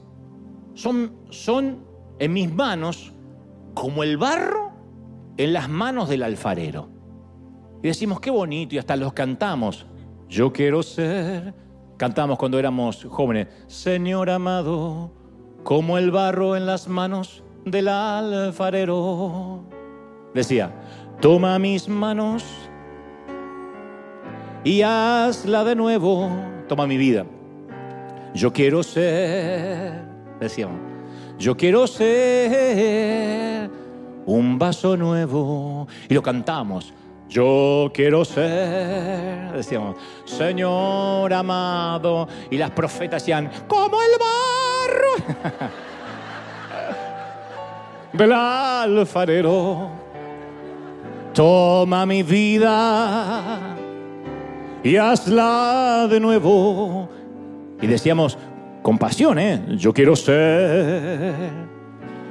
son, 0.75 1.13
son 1.31 1.85
en 2.19 2.33
mis 2.33 2.53
manos 2.53 3.13
como 3.75 4.03
el 4.03 4.17
barro 4.17 4.73
en 5.37 5.53
las 5.53 5.69
manos 5.69 6.09
del 6.09 6.23
alfarero. 6.23 6.89
Y 7.83 7.89
decimos, 7.89 8.21
qué 8.21 8.31
bonito, 8.31 8.75
y 8.75 8.79
hasta 8.79 8.97
los 8.97 9.13
cantamos. 9.13 9.87
Yo 10.29 10.53
quiero 10.53 10.83
ser, 10.83 11.55
cantamos 11.97 12.39
cuando 12.39 12.59
éramos 12.59 13.07
jóvenes, 13.09 13.49
Señor 13.67 14.29
amado, 14.29 15.13
como 15.65 15.99
el 15.99 16.11
barro 16.11 16.57
en 16.57 16.67
las 16.67 16.89
manos 16.89 17.43
del 17.65 17.89
alfarero. 17.89 19.65
Decía, 20.35 20.75
toma 21.21 21.59
mis 21.59 21.89
manos 21.89 22.45
y 24.63 24.83
hazla 24.83 25.65
de 25.65 25.75
nuevo, 25.75 26.29
toma 26.69 26.87
mi 26.87 26.99
vida. 26.99 27.25
Yo 28.35 28.53
quiero 28.53 28.83
ser 28.83 30.10
decíamos, 30.41 30.79
yo 31.39 31.57
quiero 31.57 31.87
ser 31.87 33.71
un 34.27 34.59
vaso 34.59 34.97
nuevo. 34.97 35.87
Y 36.09 36.15
lo 36.15 36.23
cantamos. 36.23 36.93
Yo 37.29 37.91
quiero 37.95 38.25
ser, 38.25 39.53
decíamos, 39.53 39.97
Señor 40.25 41.33
amado. 41.33 42.27
Y 42.51 42.59
las 42.59 42.71
profetas 42.71 43.23
decían, 43.23 43.51
como 43.69 43.99
el 44.03 44.11
barro. 44.19 45.71
del 48.13 48.33
alfarero. 48.33 49.91
Toma 51.33 52.05
mi 52.07 52.25
vida 52.25 53.77
y 54.83 54.97
hazla 54.97 56.09
de 56.11 56.19
nuevo. 56.19 57.09
Y 57.81 57.87
decíamos, 57.87 58.37
con 58.91 58.99
pasión, 58.99 59.39
¿eh? 59.39 59.67
Yo 59.77 59.95
quiero 59.95 60.17
ser, 60.17 61.33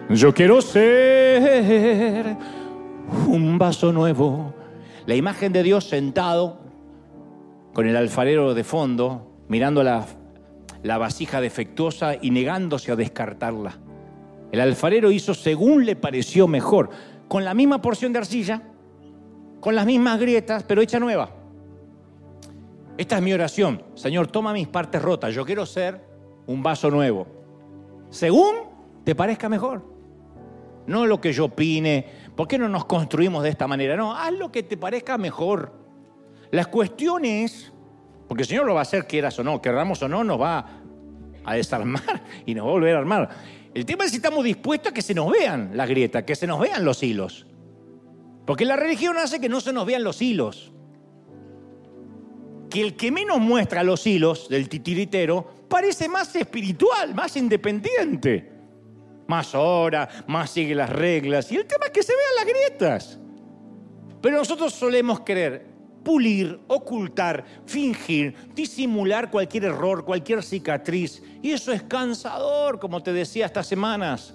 yo 0.09 0.33
quiero 0.33 0.61
ser 0.61 2.35
un 3.27 3.57
vaso 3.57 3.93
nuevo. 3.93 4.53
La 5.05 5.15
imagen 5.15 5.53
de 5.53 5.63
Dios 5.63 5.85
sentado 5.85 6.59
con 7.73 7.87
el 7.87 7.95
alfarero 7.95 8.53
de 8.53 8.65
fondo, 8.65 9.45
mirando 9.47 9.83
la, 9.83 10.05
la 10.83 10.97
vasija 10.97 11.39
defectuosa 11.39 12.15
y 12.21 12.29
negándose 12.29 12.91
a 12.91 12.97
descartarla. 12.97 13.77
El 14.51 14.59
alfarero 14.59 15.11
hizo 15.11 15.33
según 15.33 15.85
le 15.85 15.95
pareció 15.95 16.45
mejor, 16.49 16.89
con 17.29 17.45
la 17.45 17.53
misma 17.53 17.81
porción 17.81 18.11
de 18.11 18.19
arcilla, 18.19 18.63
con 19.61 19.75
las 19.75 19.85
mismas 19.85 20.19
grietas, 20.19 20.63
pero 20.63 20.81
hecha 20.81 20.99
nueva. 20.99 21.29
Esta 22.97 23.15
es 23.15 23.23
mi 23.23 23.31
oración. 23.31 23.81
Señor, 23.95 24.27
toma 24.27 24.51
mis 24.51 24.67
partes 24.67 25.01
rotas. 25.01 25.33
Yo 25.33 25.45
quiero 25.45 25.65
ser 25.65 26.08
un 26.49 26.63
vaso 26.63 26.89
nuevo. 26.89 27.27
Según 28.09 28.55
te 29.03 29.13
parezca 29.13 29.49
mejor. 29.49 29.85
No 30.87 31.05
lo 31.05 31.21
que 31.21 31.31
yo 31.31 31.45
opine. 31.45 32.07
¿Por 32.35 32.47
qué 32.47 32.57
no 32.57 32.67
nos 32.67 32.85
construimos 32.85 33.43
de 33.43 33.49
esta 33.49 33.67
manera? 33.67 33.95
No, 33.95 34.15
haz 34.15 34.33
lo 34.33 34.51
que 34.51 34.63
te 34.63 34.75
parezca 34.75 35.19
mejor. 35.19 35.71
La 36.49 36.65
cuestión 36.65 37.23
es, 37.23 37.71
porque 38.27 38.41
el 38.41 38.49
Señor 38.49 38.65
lo 38.65 38.73
va 38.73 38.79
a 38.79 38.81
hacer, 38.81 39.05
quieras 39.05 39.37
o 39.37 39.43
no, 39.43 39.61
querramos 39.61 40.01
o 40.01 40.07
no, 40.07 40.23
nos 40.23 40.41
va 40.41 40.81
a 41.45 41.53
desarmar 41.53 42.23
y 42.47 42.55
nos 42.55 42.65
va 42.65 42.69
a 42.69 42.73
volver 42.73 42.95
a 42.95 42.99
armar. 42.99 43.29
El 43.71 43.85
tema 43.85 44.05
es 44.05 44.09
si 44.09 44.17
estamos 44.17 44.43
dispuestos 44.43 44.91
a 44.91 44.93
que 44.93 45.03
se 45.03 45.13
nos 45.13 45.31
vean 45.31 45.71
las 45.75 45.87
grietas, 45.87 46.23
que 46.23 46.35
se 46.35 46.47
nos 46.47 46.59
vean 46.59 46.83
los 46.83 47.03
hilos. 47.03 47.45
Porque 48.47 48.65
la 48.65 48.75
religión 48.75 49.17
hace 49.19 49.39
que 49.39 49.49
no 49.49 49.61
se 49.61 49.71
nos 49.71 49.85
vean 49.85 50.03
los 50.03 50.19
hilos. 50.19 50.71
Que 52.69 52.81
el 52.81 52.95
que 52.95 53.11
menos 53.11 53.39
muestra 53.39 53.83
los 53.83 54.05
hilos 54.05 54.47
del 54.49 54.69
titiritero 54.69 55.65
parece 55.67 56.07
más 56.07 56.35
espiritual, 56.35 57.15
más 57.15 57.35
independiente. 57.35 58.51
Más 59.27 59.53
ora, 59.55 60.07
más 60.27 60.49
sigue 60.51 60.75
las 60.75 60.89
reglas. 60.89 61.51
Y 61.51 61.57
el 61.57 61.65
tema 61.65 61.85
es 61.85 61.91
que 61.91 62.03
se 62.03 62.13
vean 62.13 62.35
las 62.35 62.45
grietas. 62.45 63.19
Pero 64.21 64.37
nosotros 64.37 64.73
solemos 64.73 65.21
querer 65.21 65.69
pulir, 66.03 66.59
ocultar, 66.67 67.45
fingir, 67.65 68.33
disimular 68.55 69.29
cualquier 69.29 69.65
error, 69.65 70.03
cualquier 70.03 70.43
cicatriz. 70.43 71.21
Y 71.41 71.51
eso 71.51 71.71
es 71.71 71.83
cansador, 71.83 72.79
como 72.79 73.03
te 73.03 73.13
decía 73.13 73.45
estas 73.45 73.67
semanas. 73.67 74.33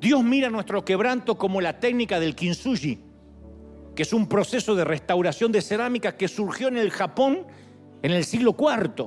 Dios 0.00 0.22
mira 0.22 0.48
nuestro 0.50 0.84
quebranto 0.84 1.36
como 1.36 1.60
la 1.60 1.80
técnica 1.80 2.20
del 2.20 2.36
kintsugi, 2.36 3.00
que 3.98 4.02
es 4.02 4.12
un 4.12 4.28
proceso 4.28 4.76
de 4.76 4.84
restauración 4.84 5.50
de 5.50 5.60
cerámica 5.60 6.16
que 6.16 6.28
surgió 6.28 6.68
en 6.68 6.76
el 6.76 6.92
Japón 6.92 7.48
en 8.00 8.12
el 8.12 8.24
siglo 8.24 8.54
IV. 8.56 9.06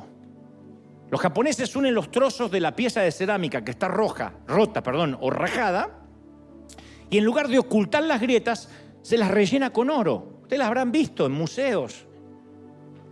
Los 1.10 1.22
japoneses 1.22 1.74
unen 1.78 1.94
los 1.96 2.12
trozos 2.12 2.52
de 2.52 2.60
la 2.60 2.76
pieza 2.76 3.00
de 3.00 3.14
cerámica 3.14 3.64
que 3.64 3.72
está 3.72 3.88
roja, 3.88 4.34
rota, 4.48 4.84
perdón, 4.84 5.18
o 5.22 5.30
rajada, 5.30 6.02
y 7.10 7.20
en 7.20 7.24
lugar 7.24 7.48
de 7.48 7.60
ocultar 7.60 8.04
las 8.04 8.20
grietas, 8.20 8.68
se 9.02 9.18
las 9.18 9.32
rellena 9.32 9.72
con 9.72 9.90
oro. 9.90 10.40
Ustedes 10.42 10.60
las 10.60 10.68
habrán 10.68 10.92
visto 10.92 11.26
en 11.26 11.32
museos. 11.32 12.06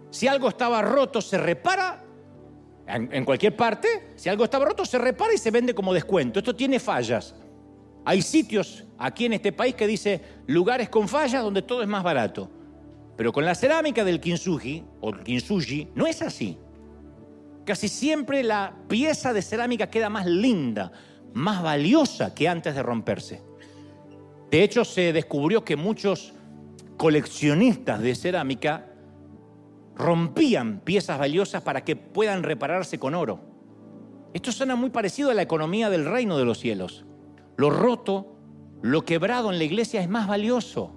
Si 0.10 0.28
algo 0.28 0.50
estaba 0.50 0.82
roto, 0.82 1.22
se 1.22 1.38
repara 1.38 2.04
en, 2.88 3.08
en 3.14 3.24
cualquier 3.24 3.56
parte. 3.56 4.12
Si 4.18 4.28
algo 4.28 4.44
estaba 4.44 4.66
roto, 4.66 4.84
se 4.84 4.98
repara 4.98 5.34
y 5.34 5.38
se 5.38 5.50
vende 5.50 5.74
como 5.74 5.94
descuento. 5.94 6.40
Esto 6.40 6.54
tiene 6.54 6.78
fallas. 6.78 7.34
Hay 8.06 8.22
sitios 8.22 8.86
aquí 8.98 9.26
en 9.26 9.34
este 9.34 9.52
país 9.52 9.76
que 9.76 9.88
dice 9.88 10.22
lugares 10.48 10.90
con 10.90 11.08
fallas 11.08 11.44
donde 11.44 11.62
todo 11.62 11.82
es 11.82 11.88
más 11.88 12.04
barato. 12.04 12.50
Pero 13.18 13.34
con 13.34 13.46
la 13.46 13.56
cerámica 13.56 14.04
del 14.04 14.22
kintsugi 14.22 14.84
o 15.02 15.12
kintsugi 15.12 15.90
no 15.96 16.08
es 16.08 16.22
así. 16.22 16.58
Casi 17.66 17.88
siempre 17.88 18.44
la 18.44 18.76
pieza 18.88 19.34
de 19.34 19.42
cerámica 19.42 19.90
queda 19.90 20.10
más 20.10 20.26
linda, 20.26 20.92
más 21.34 21.62
valiosa 21.62 22.34
que 22.34 22.48
antes 22.48 22.74
de 22.76 22.82
romperse. 22.82 23.42
De 24.50 24.64
hecho, 24.64 24.86
se 24.86 25.14
descubrió 25.14 25.64
que 25.64 25.76
muchos 25.76 26.34
coleccionistas 26.98 28.02
de 28.02 28.16
cerámica 28.16 28.88
rompían 29.96 30.80
piezas 30.80 31.20
valiosas 31.20 31.62
para 31.62 31.84
que 31.84 31.96
puedan 31.96 32.44
repararse 32.44 32.98
con 32.98 33.14
oro. 33.14 33.42
Esto 34.34 34.52
suena 34.52 34.76
muy 34.76 34.90
parecido 34.90 35.30
a 35.30 35.34
la 35.34 35.42
economía 35.42 35.90
del 35.90 36.06
reino 36.06 36.38
de 36.38 36.46
los 36.46 36.60
cielos. 36.60 37.06
Lo 37.60 37.70
roto, 37.70 38.38
lo 38.82 39.04
quebrado 39.04 39.52
en 39.52 39.58
la 39.58 39.66
iglesia 39.66 40.00
es 40.00 40.08
más 40.08 40.30
valioso. 40.30 40.94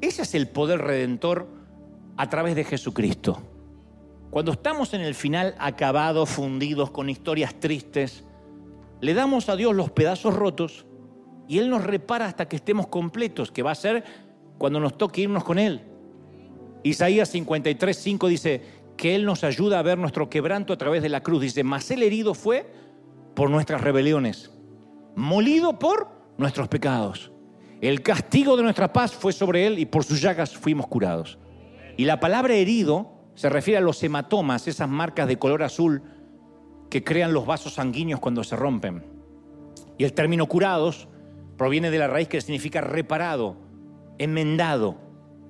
Ese 0.00 0.22
es 0.22 0.36
el 0.36 0.46
poder 0.46 0.80
redentor 0.80 1.48
a 2.16 2.28
través 2.30 2.54
de 2.54 2.62
Jesucristo. 2.62 3.42
Cuando 4.30 4.52
estamos 4.52 4.94
en 4.94 5.00
el 5.00 5.16
final 5.16 5.56
acabados, 5.58 6.30
fundidos, 6.30 6.92
con 6.92 7.10
historias 7.10 7.58
tristes, 7.58 8.22
le 9.00 9.14
damos 9.14 9.48
a 9.48 9.56
Dios 9.56 9.74
los 9.74 9.90
pedazos 9.90 10.32
rotos 10.36 10.86
y 11.48 11.58
Él 11.58 11.68
nos 11.68 11.82
repara 11.82 12.26
hasta 12.26 12.46
que 12.46 12.54
estemos 12.54 12.86
completos, 12.86 13.50
que 13.50 13.64
va 13.64 13.72
a 13.72 13.74
ser 13.74 14.04
cuando 14.58 14.78
nos 14.78 14.96
toque 14.96 15.22
irnos 15.22 15.42
con 15.42 15.58
Él. 15.58 15.82
Isaías 16.84 17.30
53, 17.30 17.96
5 17.98 18.28
dice 18.28 18.62
que 18.96 19.16
Él 19.16 19.24
nos 19.24 19.42
ayuda 19.42 19.80
a 19.80 19.82
ver 19.82 19.98
nuestro 19.98 20.30
quebranto 20.30 20.72
a 20.72 20.78
través 20.78 21.02
de 21.02 21.08
la 21.08 21.24
cruz. 21.24 21.42
Dice, 21.42 21.64
mas 21.64 21.90
el 21.90 22.04
herido 22.04 22.32
fue 22.32 22.72
por 23.34 23.50
nuestras 23.50 23.80
rebeliones 23.80 24.53
molido 25.16 25.78
por 25.78 26.08
nuestros 26.38 26.68
pecados. 26.68 27.32
El 27.80 28.02
castigo 28.02 28.56
de 28.56 28.62
nuestra 28.62 28.92
paz 28.92 29.12
fue 29.12 29.32
sobre 29.32 29.66
él 29.66 29.78
y 29.78 29.86
por 29.86 30.04
sus 30.04 30.20
llagas 30.20 30.56
fuimos 30.56 30.86
curados. 30.86 31.38
Y 31.96 32.04
la 32.04 32.20
palabra 32.20 32.54
herido 32.54 33.12
se 33.34 33.48
refiere 33.48 33.78
a 33.78 33.82
los 33.82 34.02
hematomas, 34.02 34.66
esas 34.68 34.88
marcas 34.88 35.28
de 35.28 35.38
color 35.38 35.62
azul 35.62 36.02
que 36.88 37.04
crean 37.04 37.32
los 37.32 37.46
vasos 37.46 37.74
sanguíneos 37.74 38.20
cuando 38.20 38.44
se 38.44 38.56
rompen. 38.56 39.04
Y 39.98 40.04
el 40.04 40.12
término 40.12 40.46
curados 40.46 41.08
proviene 41.56 41.90
de 41.90 41.98
la 41.98 42.08
raíz 42.08 42.28
que 42.28 42.40
significa 42.40 42.80
reparado, 42.80 43.56
enmendado, 44.18 44.96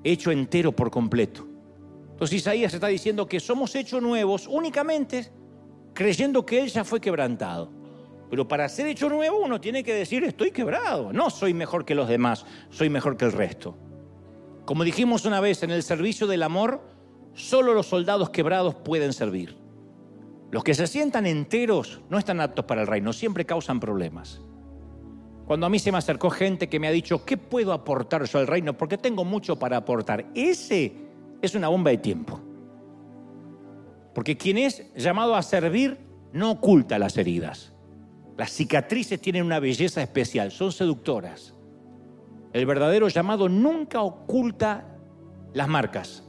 hecho 0.02 0.30
entero 0.30 0.72
por 0.72 0.90
completo. 0.90 1.46
Entonces 2.10 2.38
Isaías 2.38 2.74
está 2.74 2.86
diciendo 2.88 3.26
que 3.26 3.40
somos 3.40 3.74
hechos 3.74 4.02
nuevos 4.02 4.46
únicamente 4.46 5.30
creyendo 5.94 6.44
que 6.44 6.60
Él 6.60 6.68
ya 6.68 6.84
fue 6.84 7.00
quebrantado. 7.00 7.70
Pero 8.34 8.48
para 8.48 8.68
ser 8.68 8.88
hecho 8.88 9.08
nuevo 9.08 9.44
uno 9.44 9.60
tiene 9.60 9.84
que 9.84 9.94
decir, 9.94 10.24
estoy 10.24 10.50
quebrado. 10.50 11.12
No 11.12 11.30
soy 11.30 11.54
mejor 11.54 11.84
que 11.84 11.94
los 11.94 12.08
demás, 12.08 12.44
soy 12.68 12.90
mejor 12.90 13.16
que 13.16 13.24
el 13.26 13.30
resto. 13.30 13.76
Como 14.64 14.82
dijimos 14.82 15.24
una 15.24 15.38
vez, 15.38 15.62
en 15.62 15.70
el 15.70 15.84
servicio 15.84 16.26
del 16.26 16.42
amor, 16.42 16.82
solo 17.32 17.74
los 17.74 17.86
soldados 17.86 18.30
quebrados 18.30 18.74
pueden 18.74 19.12
servir. 19.12 19.56
Los 20.50 20.64
que 20.64 20.74
se 20.74 20.88
sientan 20.88 21.26
enteros 21.26 22.00
no 22.10 22.18
están 22.18 22.40
aptos 22.40 22.64
para 22.64 22.80
el 22.80 22.88
reino, 22.88 23.12
siempre 23.12 23.46
causan 23.46 23.78
problemas. 23.78 24.40
Cuando 25.46 25.66
a 25.66 25.70
mí 25.70 25.78
se 25.78 25.92
me 25.92 25.98
acercó 25.98 26.28
gente 26.28 26.68
que 26.68 26.80
me 26.80 26.88
ha 26.88 26.90
dicho, 26.90 27.24
¿qué 27.24 27.36
puedo 27.36 27.72
aportar 27.72 28.24
yo 28.24 28.40
al 28.40 28.48
reino? 28.48 28.76
Porque 28.76 28.98
tengo 28.98 29.24
mucho 29.24 29.56
para 29.60 29.76
aportar. 29.76 30.26
Ese 30.34 30.92
es 31.40 31.54
una 31.54 31.68
bomba 31.68 31.92
de 31.92 31.98
tiempo. 31.98 32.40
Porque 34.12 34.36
quien 34.36 34.58
es 34.58 34.92
llamado 34.96 35.36
a 35.36 35.42
servir 35.42 36.00
no 36.32 36.50
oculta 36.50 36.98
las 36.98 37.16
heridas. 37.16 37.73
Las 38.36 38.50
cicatrices 38.50 39.20
tienen 39.20 39.44
una 39.44 39.60
belleza 39.60 40.02
especial, 40.02 40.50
son 40.50 40.72
seductoras. 40.72 41.54
El 42.52 42.66
verdadero 42.66 43.08
llamado 43.08 43.48
nunca 43.48 44.02
oculta 44.02 44.98
las 45.52 45.68
marcas. 45.68 46.24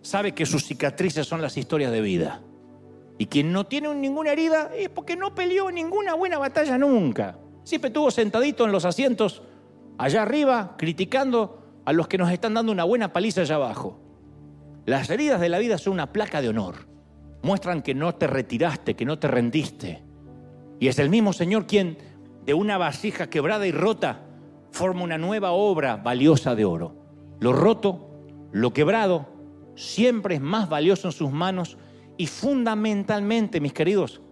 Sabe 0.00 0.32
que 0.32 0.46
sus 0.46 0.64
cicatrices 0.64 1.26
son 1.26 1.40
las 1.40 1.56
historias 1.56 1.92
de 1.92 2.00
vida. 2.00 2.42
Y 3.18 3.26
quien 3.26 3.52
no 3.52 3.66
tiene 3.66 3.94
ninguna 3.94 4.32
herida 4.32 4.72
es 4.74 4.88
porque 4.88 5.16
no 5.16 5.34
peleó 5.34 5.70
ninguna 5.70 6.14
buena 6.14 6.38
batalla 6.38 6.76
nunca. 6.76 7.38
Siempre 7.62 7.88
estuvo 7.88 8.10
sentadito 8.10 8.64
en 8.64 8.72
los 8.72 8.84
asientos 8.84 9.42
allá 9.98 10.22
arriba, 10.22 10.74
criticando 10.76 11.82
a 11.84 11.92
los 11.92 12.08
que 12.08 12.18
nos 12.18 12.32
están 12.32 12.54
dando 12.54 12.72
una 12.72 12.84
buena 12.84 13.12
paliza 13.12 13.42
allá 13.42 13.56
abajo. 13.56 14.00
Las 14.86 15.08
heridas 15.10 15.40
de 15.40 15.48
la 15.48 15.60
vida 15.60 15.78
son 15.78 15.92
una 15.92 16.12
placa 16.12 16.42
de 16.42 16.48
honor. 16.48 16.88
Muestran 17.42 17.82
que 17.82 17.94
no 17.94 18.12
te 18.16 18.26
retiraste, 18.26 18.96
que 18.96 19.04
no 19.04 19.20
te 19.20 19.28
rendiste 19.28 20.11
y 20.82 20.88
es 20.88 20.98
el 20.98 21.10
mismo 21.10 21.32
Señor 21.32 21.68
quien 21.68 21.96
de 22.44 22.54
una 22.54 22.76
vasija 22.76 23.30
quebrada 23.30 23.68
y 23.68 23.70
rota 23.70 24.24
forma 24.72 25.04
una 25.04 25.16
nueva 25.16 25.52
obra 25.52 25.94
valiosa 25.94 26.56
de 26.56 26.64
oro. 26.64 26.96
Lo 27.38 27.52
roto, 27.52 28.10
lo 28.50 28.72
quebrado, 28.72 29.28
siempre 29.76 30.34
es 30.34 30.40
más 30.40 30.68
valioso 30.68 31.06
en 31.06 31.12
sus 31.12 31.30
manos 31.30 31.78
y 32.16 32.26
fundamentalmente, 32.26 33.60
mis 33.60 33.72
queridos, 33.72 34.22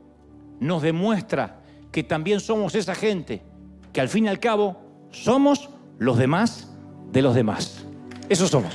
nos 0.58 0.82
demuestra 0.82 1.62
que 1.92 2.02
también 2.02 2.40
somos 2.40 2.74
esa 2.74 2.96
gente, 2.96 3.44
que 3.92 4.00
al 4.00 4.08
fin 4.08 4.24
y 4.24 4.28
al 4.28 4.40
cabo 4.40 5.06
somos 5.12 5.70
los 6.00 6.18
demás 6.18 6.74
de 7.12 7.22
los 7.22 7.36
demás. 7.36 7.86
Eso 8.28 8.48
somos. 8.48 8.74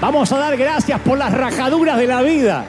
Vamos 0.00 0.32
a 0.32 0.38
dar 0.38 0.56
gracias 0.56 0.98
por 1.00 1.18
las 1.18 1.32
rajaduras 1.32 1.98
de 1.98 2.06
la 2.06 2.22
vida. 2.22 2.64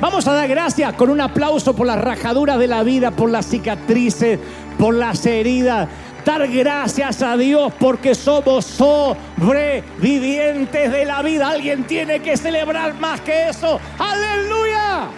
Vamos 0.00 0.28
a 0.28 0.32
dar 0.32 0.46
gracias 0.46 0.92
con 0.92 1.10
un 1.10 1.20
aplauso 1.20 1.74
por 1.74 1.88
las 1.88 2.00
rajaduras 2.00 2.56
de 2.58 2.68
la 2.68 2.84
vida, 2.84 3.10
por 3.10 3.30
las 3.30 3.46
cicatrices, 3.46 4.38
por 4.78 4.94
las 4.94 5.26
heridas. 5.26 5.88
Dar 6.24 6.46
gracias 6.46 7.20
a 7.22 7.36
Dios 7.36 7.72
porque 7.80 8.14
somos 8.14 8.64
sobrevivientes 8.64 10.92
de 10.92 11.04
la 11.04 11.20
vida. 11.22 11.48
Alguien 11.48 11.82
tiene 11.84 12.20
que 12.20 12.36
celebrar 12.36 12.94
más 12.94 13.20
que 13.22 13.48
eso. 13.48 13.80
Aleluya. 13.98 15.08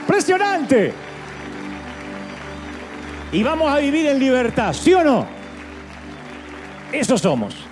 Impresionante. 0.00 0.92
Y 3.30 3.44
vamos 3.44 3.70
a 3.70 3.78
vivir 3.78 4.06
en 4.06 4.18
libertad, 4.18 4.72
¿sí 4.72 4.92
o 4.94 5.04
no? 5.04 5.24
Eso 6.90 7.16
somos. 7.16 7.67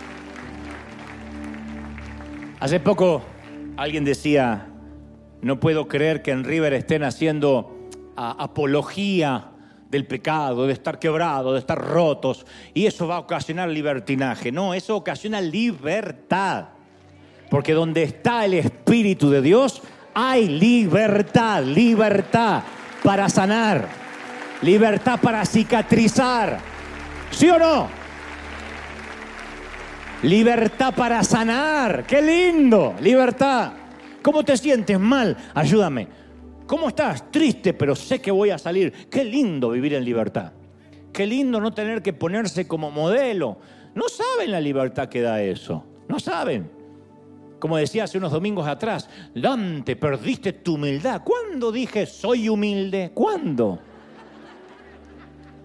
Hace 2.66 2.80
poco 2.80 3.22
alguien 3.76 4.04
decía, 4.04 4.66
no 5.40 5.60
puedo 5.60 5.86
creer 5.86 6.20
que 6.20 6.32
en 6.32 6.42
River 6.42 6.72
estén 6.72 7.04
haciendo 7.04 7.88
apología 8.16 9.52
del 9.88 10.04
pecado, 10.04 10.66
de 10.66 10.72
estar 10.72 10.98
quebrado, 10.98 11.52
de 11.52 11.60
estar 11.60 11.78
rotos, 11.78 12.44
y 12.74 12.86
eso 12.86 13.06
va 13.06 13.14
a 13.14 13.18
ocasionar 13.20 13.68
libertinaje. 13.68 14.50
No, 14.50 14.74
eso 14.74 14.96
ocasiona 14.96 15.40
libertad. 15.40 16.70
Porque 17.50 17.72
donde 17.72 18.02
está 18.02 18.44
el 18.44 18.54
Espíritu 18.54 19.30
de 19.30 19.42
Dios, 19.42 19.80
hay 20.12 20.48
libertad, 20.48 21.62
libertad 21.62 22.64
para 23.04 23.28
sanar, 23.28 23.86
libertad 24.60 25.20
para 25.22 25.46
cicatrizar. 25.46 26.58
¿Sí 27.30 27.48
o 27.48 27.60
no? 27.60 28.05
Libertad 30.22 30.94
para 30.94 31.22
sanar. 31.22 32.06
¡Qué 32.06 32.22
lindo! 32.22 32.94
Libertad. 33.00 33.72
¿Cómo 34.22 34.42
te 34.42 34.56
sientes 34.56 34.98
mal? 34.98 35.36
Ayúdame. 35.54 36.08
¿Cómo 36.66 36.88
estás? 36.88 37.30
Triste, 37.30 37.74
pero 37.74 37.94
sé 37.94 38.20
que 38.20 38.30
voy 38.30 38.50
a 38.50 38.58
salir. 38.58 38.92
Qué 39.10 39.24
lindo 39.24 39.70
vivir 39.70 39.94
en 39.94 40.04
libertad. 40.04 40.52
Qué 41.12 41.26
lindo 41.26 41.60
no 41.60 41.72
tener 41.72 42.02
que 42.02 42.12
ponerse 42.12 42.66
como 42.66 42.90
modelo. 42.90 43.58
No 43.94 44.08
saben 44.08 44.50
la 44.50 44.60
libertad 44.60 45.08
que 45.08 45.20
da 45.20 45.42
eso. 45.42 45.84
No 46.08 46.18
saben. 46.18 46.70
Como 47.58 47.76
decía 47.76 48.04
hace 48.04 48.18
unos 48.18 48.32
domingos 48.32 48.66
atrás, 48.66 49.08
Dante, 49.34 49.96
perdiste 49.96 50.54
tu 50.54 50.74
humildad. 50.74 51.22
¿Cuándo 51.24 51.70
dije 51.70 52.06
soy 52.06 52.48
humilde? 52.48 53.12
¿Cuándo? 53.14 53.78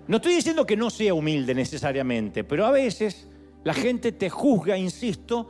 No 0.07 0.17
estoy 0.17 0.35
diciendo 0.35 0.65
que 0.65 0.77
no 0.77 0.89
sea 0.89 1.13
humilde 1.13 1.55
necesariamente, 1.55 2.43
pero 2.43 2.65
a 2.65 2.71
veces 2.71 3.27
la 3.63 3.73
gente 3.73 4.11
te 4.11 4.29
juzga, 4.29 4.77
insisto, 4.77 5.49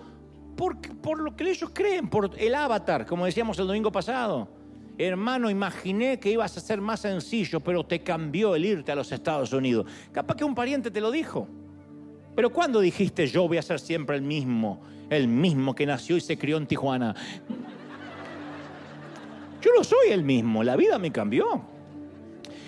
por, 0.56 0.80
por 1.00 1.20
lo 1.20 1.36
que 1.36 1.50
ellos 1.50 1.72
creen, 1.74 2.10
por 2.10 2.32
el 2.38 2.56
avatar, 2.56 3.06
como 3.06 3.26
decíamos 3.26 3.58
el 3.60 3.68
domingo 3.68 3.92
pasado. 3.92 4.50
Hermano, 4.98 5.50
imaginé 5.50 6.20
que 6.20 6.30
ibas 6.30 6.56
a 6.58 6.60
ser 6.60 6.82
más 6.82 7.00
sencillo, 7.00 7.62
pero 7.62 7.86
te 7.86 8.04
cambió 8.04 8.56
el 8.56 8.66
irte 8.66 8.92
a 8.92 8.96
los 8.96 9.12
Estados 9.12 9.54
Unidos. 9.54 9.88
Capaz 10.12 10.36
que 10.36 10.44
un 10.44 10.54
pariente 10.54 10.92
te 10.92 11.02
lo 11.02 11.10
dijo. 11.10 11.48
Pero 12.36 12.52
¿cuándo 12.52 12.80
dijiste 12.80 13.28
yo 13.28 13.48
voy 13.48 13.58
a 13.58 13.62
ser 13.62 13.80
siempre 13.80 14.16
el 14.16 14.22
mismo? 14.22 14.82
El 15.10 15.28
mismo 15.28 15.74
que 15.74 15.86
nació 15.86 16.18
y 16.18 16.22
se 16.22 16.38
crió 16.38 16.58
en 16.58 16.68
Tijuana. 16.68 17.16
Yo 19.62 19.72
no 19.76 19.84
soy 19.84 20.12
el 20.12 20.24
mismo, 20.24 20.64
la 20.64 20.76
vida 20.76 21.00
me 21.00 21.12
cambió. 21.12 21.64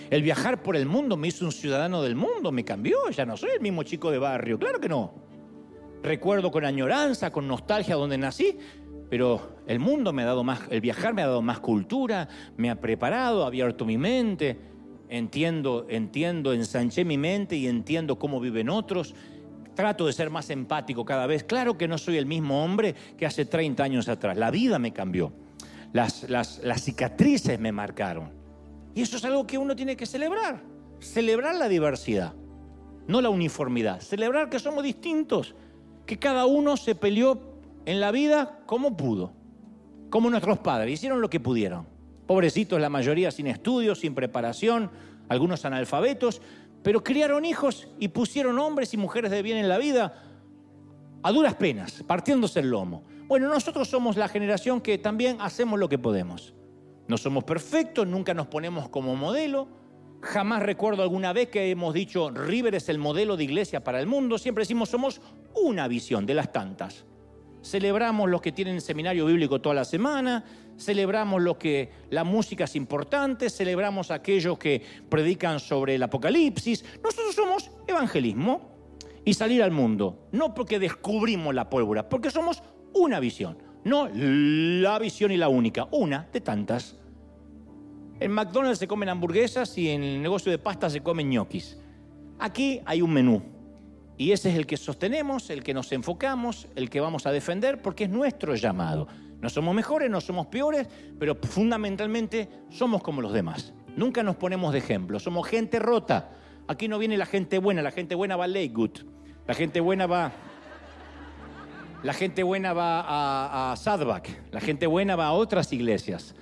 El 0.09 0.21
viajar 0.21 0.61
por 0.61 0.75
el 0.75 0.85
mundo 0.85 1.17
me 1.17 1.27
hizo 1.27 1.45
un 1.45 1.51
ciudadano 1.51 2.01
del 2.01 2.15
mundo, 2.15 2.51
me 2.51 2.63
cambió, 2.63 3.09
ya 3.09 3.25
no 3.25 3.35
soy 3.35 3.51
el 3.51 3.61
mismo 3.61 3.83
chico 3.83 4.11
de 4.11 4.19
barrio, 4.19 4.59
claro 4.59 4.79
que 4.79 4.89
no 4.89 5.22
recuerdo 6.03 6.51
con 6.51 6.65
añoranza, 6.65 7.31
con 7.31 7.47
nostalgia 7.47 7.95
donde 7.95 8.17
nací, 8.17 8.57
pero 9.09 9.57
el 9.67 9.79
mundo 9.79 10.11
me 10.11 10.23
ha 10.23 10.25
dado 10.25 10.43
más, 10.43 10.61
el 10.69 10.81
viajar 10.81 11.13
me 11.13 11.21
ha 11.21 11.27
dado 11.27 11.41
más 11.41 11.59
cultura, 11.59 12.27
me 12.57 12.69
ha 12.69 12.79
preparado, 12.79 13.45
abierto 13.45 13.85
mi 13.85 13.97
mente, 13.97 14.59
entiendo, 15.09 15.85
entiendo, 15.89 16.53
ensanché 16.53 17.05
mi 17.05 17.17
mente 17.17 17.55
y 17.55 17.67
entiendo 17.67 18.19
cómo 18.19 18.39
viven 18.39 18.69
otros. 18.69 19.15
Trato 19.75 20.05
de 20.05 20.13
ser 20.13 20.29
más 20.29 20.49
empático 20.49 21.03
cada 21.05 21.25
vez. 21.25 21.43
Claro 21.43 21.77
que 21.77 21.87
no 21.87 21.97
soy 21.97 22.17
el 22.17 22.25
mismo 22.25 22.63
hombre 22.63 22.93
que 23.17 23.25
hace 23.25 23.45
30 23.45 23.83
años 23.83 24.07
atrás. 24.07 24.37
La 24.37 24.51
vida 24.51 24.77
me 24.77 24.93
cambió. 24.93 25.33
Las, 25.93 26.29
las, 26.29 26.59
las 26.63 26.83
cicatrices 26.83 27.59
me 27.59 27.71
marcaron. 27.71 28.31
Y 28.93 29.01
eso 29.01 29.17
es 29.17 29.25
algo 29.25 29.47
que 29.47 29.57
uno 29.57 29.75
tiene 29.75 29.95
que 29.95 30.05
celebrar. 30.05 30.61
Celebrar 30.99 31.55
la 31.55 31.67
diversidad, 31.67 32.33
no 33.07 33.19
la 33.19 33.29
uniformidad. 33.29 33.99
Celebrar 33.99 34.49
que 34.49 34.59
somos 34.59 34.83
distintos 34.83 35.55
que 36.05 36.19
cada 36.19 36.45
uno 36.45 36.77
se 36.77 36.95
peleó 36.95 37.39
en 37.85 37.99
la 37.99 38.11
vida 38.11 38.59
como 38.65 38.95
pudo, 38.97 39.31
como 40.09 40.29
nuestros 40.29 40.59
padres, 40.59 40.93
hicieron 40.93 41.21
lo 41.21 41.29
que 41.29 41.39
pudieron. 41.39 41.87
Pobrecitos 42.27 42.79
la 42.79 42.89
mayoría 42.89 43.31
sin 43.31 43.47
estudios, 43.47 43.99
sin 43.99 44.15
preparación, 44.15 44.91
algunos 45.29 45.65
analfabetos, 45.65 46.41
pero 46.83 47.03
criaron 47.03 47.45
hijos 47.45 47.87
y 47.99 48.09
pusieron 48.09 48.59
hombres 48.59 48.93
y 48.93 48.97
mujeres 48.97 49.31
de 49.31 49.41
bien 49.41 49.57
en 49.57 49.69
la 49.69 49.77
vida 49.77 50.21
a 51.23 51.31
duras 51.31 51.55
penas, 51.55 52.03
partiéndose 52.05 52.59
el 52.59 52.69
lomo. 52.69 53.03
Bueno, 53.27 53.47
nosotros 53.47 53.87
somos 53.87 54.17
la 54.17 54.27
generación 54.27 54.81
que 54.81 54.97
también 54.97 55.37
hacemos 55.39 55.79
lo 55.79 55.87
que 55.87 55.97
podemos. 55.97 56.53
No 57.07 57.17
somos 57.17 57.43
perfectos, 57.43 58.07
nunca 58.07 58.33
nos 58.33 58.47
ponemos 58.47 58.89
como 58.89 59.15
modelo, 59.15 59.67
Jamás 60.23 60.63
recuerdo 60.63 61.03
alguna 61.03 61.33
vez 61.33 61.49
que 61.49 61.69
hemos 61.69 61.93
dicho 61.93 62.29
River 62.29 62.75
es 62.75 62.87
el 62.87 62.97
modelo 62.97 63.35
de 63.35 63.43
iglesia 63.43 63.83
para 63.83 63.99
el 63.99 64.07
mundo. 64.07 64.37
Siempre 64.37 64.61
decimos 64.61 64.89
somos 64.89 65.19
una 65.53 65.89
visión 65.89 66.25
de 66.25 66.33
las 66.33 66.53
tantas. 66.53 67.03
Celebramos 67.61 68.29
los 68.29 68.41
que 68.41 68.53
tienen 68.53 68.79
seminario 68.79 69.25
bíblico 69.25 69.59
toda 69.59 69.75
la 69.75 69.85
semana, 69.85 70.45
celebramos 70.77 71.41
los 71.41 71.57
que 71.57 71.91
la 72.09 72.23
música 72.23 72.63
es 72.63 72.75
importante, 72.77 73.49
celebramos 73.49 74.11
aquellos 74.11 74.57
que 74.57 74.81
predican 75.09 75.59
sobre 75.59 75.95
el 75.95 76.03
apocalipsis. 76.03 76.85
Nosotros 77.03 77.35
somos 77.35 77.71
evangelismo 77.85 78.71
y 79.25 79.33
salir 79.33 79.61
al 79.61 79.71
mundo, 79.71 80.27
no 80.31 80.53
porque 80.53 80.79
descubrimos 80.79 81.53
la 81.53 81.69
pólvora, 81.69 82.07
porque 82.07 82.31
somos 82.31 82.63
una 82.93 83.19
visión, 83.19 83.57
no 83.83 84.09
la 84.13 84.99
visión 84.99 85.31
y 85.31 85.37
la 85.37 85.49
única, 85.49 85.87
una 85.91 86.29
de 86.31 86.39
tantas. 86.39 86.97
En 88.23 88.31
McDonald's 88.31 88.79
se 88.79 88.87
comen 88.87 89.09
hamburguesas 89.09 89.77
y 89.77 89.89
en 89.89 90.01
el 90.01 90.21
negocio 90.21 90.49
de 90.49 90.57
pasta 90.57 90.89
se 90.89 91.01
comen 91.01 91.29
ñoquis. 91.29 91.77
Aquí 92.39 92.79
hay 92.85 93.01
un 93.01 93.11
menú. 93.11 93.43
Y 94.15 94.31
ese 94.31 94.49
es 94.49 94.55
el 94.55 94.65
que 94.65 94.77
sostenemos, 94.77 95.49
el 95.49 95.61
que 95.61 95.73
nos 95.73 95.91
enfocamos, 95.91 96.69
el 96.77 96.89
que 96.89 97.01
vamos 97.01 97.25
a 97.25 97.33
defender, 97.33 97.81
porque 97.81 98.05
es 98.05 98.09
nuestro 98.09 98.55
llamado. 98.55 99.09
No 99.41 99.49
somos 99.49 99.75
mejores, 99.75 100.09
no 100.09 100.21
somos 100.21 100.47
peores, 100.47 100.87
pero 101.19 101.35
fundamentalmente 101.35 102.47
somos 102.69 103.03
como 103.03 103.21
los 103.21 103.33
demás. 103.33 103.73
Nunca 103.97 104.23
nos 104.23 104.37
ponemos 104.37 104.71
de 104.71 104.79
ejemplo. 104.79 105.19
Somos 105.19 105.45
gente 105.45 105.79
rota. 105.79 106.31
Aquí 106.69 106.87
no 106.87 106.99
viene 106.99 107.17
la 107.17 107.25
gente 107.25 107.59
buena, 107.59 107.81
la 107.81 107.91
gente 107.91 108.15
buena 108.15 108.37
va 108.37 108.45
a 108.45 108.47
Lakewood. 108.47 108.99
La 109.45 109.53
gente 109.53 109.81
buena 109.81 110.07
va. 110.07 110.31
La 112.03 112.13
gente 112.13 112.43
buena 112.43 112.71
va 112.71 113.01
a, 113.01 113.73
a. 113.73 114.21
La 114.51 114.61
gente 114.61 114.87
buena 114.87 115.17
va 115.17 115.25
a 115.25 115.33
otras 115.33 115.73
iglesias. 115.73 116.33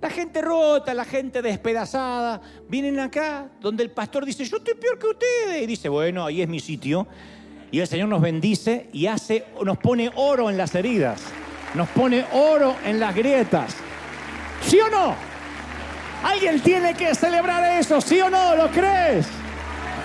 La 0.00 0.10
gente 0.10 0.42
rota, 0.42 0.92
la 0.92 1.04
gente 1.04 1.40
despedazada, 1.40 2.40
vienen 2.68 2.98
acá 2.98 3.48
donde 3.60 3.82
el 3.82 3.90
pastor 3.90 4.26
dice, 4.26 4.44
yo 4.44 4.58
estoy 4.58 4.74
peor 4.74 4.98
que 4.98 5.06
ustedes. 5.06 5.62
Y 5.62 5.66
dice, 5.66 5.88
bueno, 5.88 6.26
ahí 6.26 6.42
es 6.42 6.48
mi 6.48 6.60
sitio. 6.60 7.06
Y 7.70 7.80
el 7.80 7.86
Señor 7.86 8.08
nos 8.08 8.20
bendice 8.20 8.88
y 8.92 9.06
hace, 9.06 9.44
nos 9.64 9.78
pone 9.78 10.10
oro 10.14 10.50
en 10.50 10.56
las 10.56 10.74
heridas, 10.74 11.22
nos 11.74 11.88
pone 11.88 12.24
oro 12.32 12.76
en 12.84 13.00
las 13.00 13.14
grietas. 13.14 13.74
¿Sí 14.62 14.78
o 14.80 14.88
no? 14.88 15.14
Alguien 16.22 16.60
tiene 16.60 16.94
que 16.94 17.14
celebrar 17.14 17.78
eso, 17.78 18.00
¿sí 18.00 18.20
o 18.20 18.30
no? 18.30 18.54
¿Lo 18.54 18.70
crees? 18.70 19.26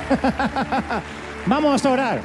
vamos 1.45 1.85
a 1.85 1.91
orar, 1.91 2.21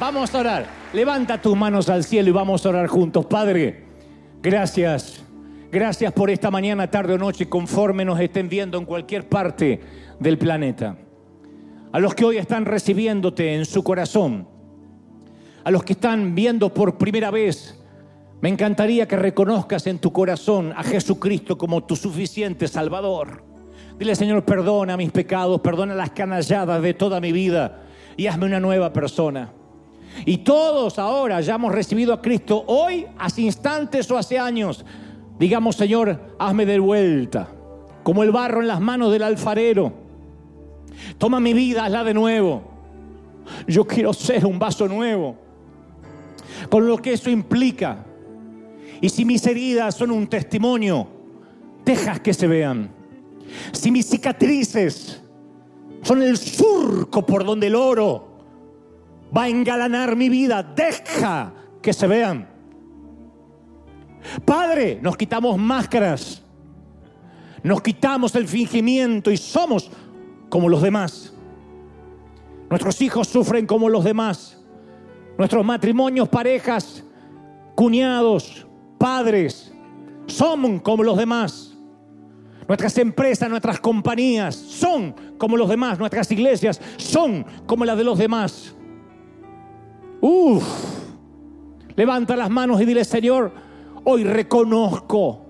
vamos 0.00 0.34
a 0.34 0.38
orar. 0.38 0.66
Levanta 0.92 1.40
tus 1.40 1.56
manos 1.56 1.88
al 1.88 2.04
cielo 2.04 2.28
y 2.28 2.32
vamos 2.32 2.64
a 2.64 2.68
orar 2.70 2.86
juntos. 2.86 3.26
Padre, 3.26 3.84
gracias 4.42 5.22
Gracias 5.72 6.12
por 6.12 6.28
esta 6.28 6.50
mañana, 6.50 6.90
tarde 6.90 7.14
o 7.14 7.18
noche, 7.18 7.48
conforme 7.48 8.04
nos 8.04 8.20
estén 8.20 8.46
viendo 8.46 8.76
en 8.76 8.84
cualquier 8.84 9.26
parte 9.26 9.80
del 10.20 10.36
planeta. 10.36 10.98
A 11.90 11.98
los 11.98 12.14
que 12.14 12.26
hoy 12.26 12.36
están 12.36 12.66
recibiéndote 12.66 13.54
en 13.54 13.64
su 13.64 13.82
corazón, 13.82 14.46
a 15.64 15.70
los 15.70 15.82
que 15.82 15.94
están 15.94 16.34
viendo 16.34 16.74
por 16.74 16.98
primera 16.98 17.30
vez, 17.30 17.82
me 18.42 18.50
encantaría 18.50 19.08
que 19.08 19.16
reconozcas 19.16 19.86
en 19.86 19.98
tu 19.98 20.12
corazón 20.12 20.74
a 20.76 20.82
Jesucristo 20.82 21.56
como 21.56 21.82
tu 21.84 21.96
suficiente 21.96 22.68
Salvador. 22.68 23.42
Dile, 23.98 24.14
Señor, 24.14 24.44
perdona 24.44 24.98
mis 24.98 25.10
pecados, 25.10 25.62
perdona 25.62 25.94
las 25.94 26.10
canalladas 26.10 26.82
de 26.82 26.92
toda 26.92 27.18
mi 27.18 27.32
vida 27.32 27.80
y 28.18 28.26
hazme 28.26 28.44
una 28.44 28.60
nueva 28.60 28.92
persona. 28.92 29.54
Y 30.26 30.38
todos 30.38 30.98
ahora 30.98 31.40
ya 31.40 31.54
hemos 31.54 31.72
recibido 31.72 32.12
a 32.12 32.20
Cristo 32.20 32.62
hoy, 32.66 33.06
hace 33.16 33.40
instantes 33.40 34.10
o 34.10 34.18
hace 34.18 34.38
años. 34.38 34.84
Digamos, 35.42 35.74
Señor, 35.74 36.36
hazme 36.38 36.64
de 36.64 36.78
vuelta, 36.78 37.48
como 38.04 38.22
el 38.22 38.30
barro 38.30 38.60
en 38.60 38.68
las 38.68 38.80
manos 38.80 39.10
del 39.10 39.24
alfarero. 39.24 39.92
Toma 41.18 41.40
mi 41.40 41.52
vida, 41.52 41.84
hazla 41.84 42.04
de 42.04 42.14
nuevo. 42.14 42.62
Yo 43.66 43.84
quiero 43.84 44.12
ser 44.12 44.46
un 44.46 44.60
vaso 44.60 44.86
nuevo, 44.86 45.34
con 46.70 46.86
lo 46.86 46.96
que 46.96 47.14
eso 47.14 47.28
implica. 47.28 48.04
Y 49.00 49.08
si 49.08 49.24
mis 49.24 49.44
heridas 49.44 49.96
son 49.96 50.12
un 50.12 50.28
testimonio 50.28 51.08
dejas 51.84 52.20
que 52.20 52.32
se 52.32 52.46
vean. 52.46 52.88
Si 53.72 53.90
mis 53.90 54.06
cicatrices 54.06 55.24
son 56.02 56.22
el 56.22 56.36
surco 56.36 57.26
por 57.26 57.44
donde 57.44 57.66
el 57.66 57.74
oro 57.74 58.28
va 59.36 59.42
a 59.42 59.48
engalanar 59.48 60.14
mi 60.14 60.28
vida, 60.28 60.62
deja 60.62 61.52
que 61.82 61.92
se 61.92 62.06
vean. 62.06 62.51
Padre, 64.44 64.98
nos 65.02 65.16
quitamos 65.16 65.58
máscaras, 65.58 66.42
nos 67.62 67.82
quitamos 67.82 68.34
el 68.34 68.48
fingimiento 68.48 69.30
y 69.30 69.36
somos 69.36 69.90
como 70.48 70.68
los 70.68 70.82
demás. 70.82 71.32
Nuestros 72.68 73.00
hijos 73.02 73.28
sufren 73.28 73.66
como 73.66 73.88
los 73.88 74.04
demás. 74.04 74.58
Nuestros 75.36 75.64
matrimonios, 75.64 76.28
parejas, 76.28 77.04
cuñados, 77.74 78.66
padres, 78.98 79.72
son 80.26 80.78
como 80.78 81.02
los 81.02 81.16
demás. 81.16 81.76
Nuestras 82.68 82.96
empresas, 82.98 83.50
nuestras 83.50 83.80
compañías 83.80 84.54
son 84.54 85.14
como 85.36 85.56
los 85.56 85.68
demás. 85.68 85.98
Nuestras 85.98 86.30
iglesias 86.30 86.80
son 86.96 87.44
como 87.66 87.84
las 87.84 87.98
de 87.98 88.04
los 88.04 88.18
demás. 88.18 88.74
Uf. 90.20 90.64
Levanta 91.96 92.36
las 92.36 92.48
manos 92.48 92.80
y 92.80 92.86
dile, 92.86 93.04
Señor, 93.04 93.52
hoy 94.04 94.24
reconozco 94.24 95.40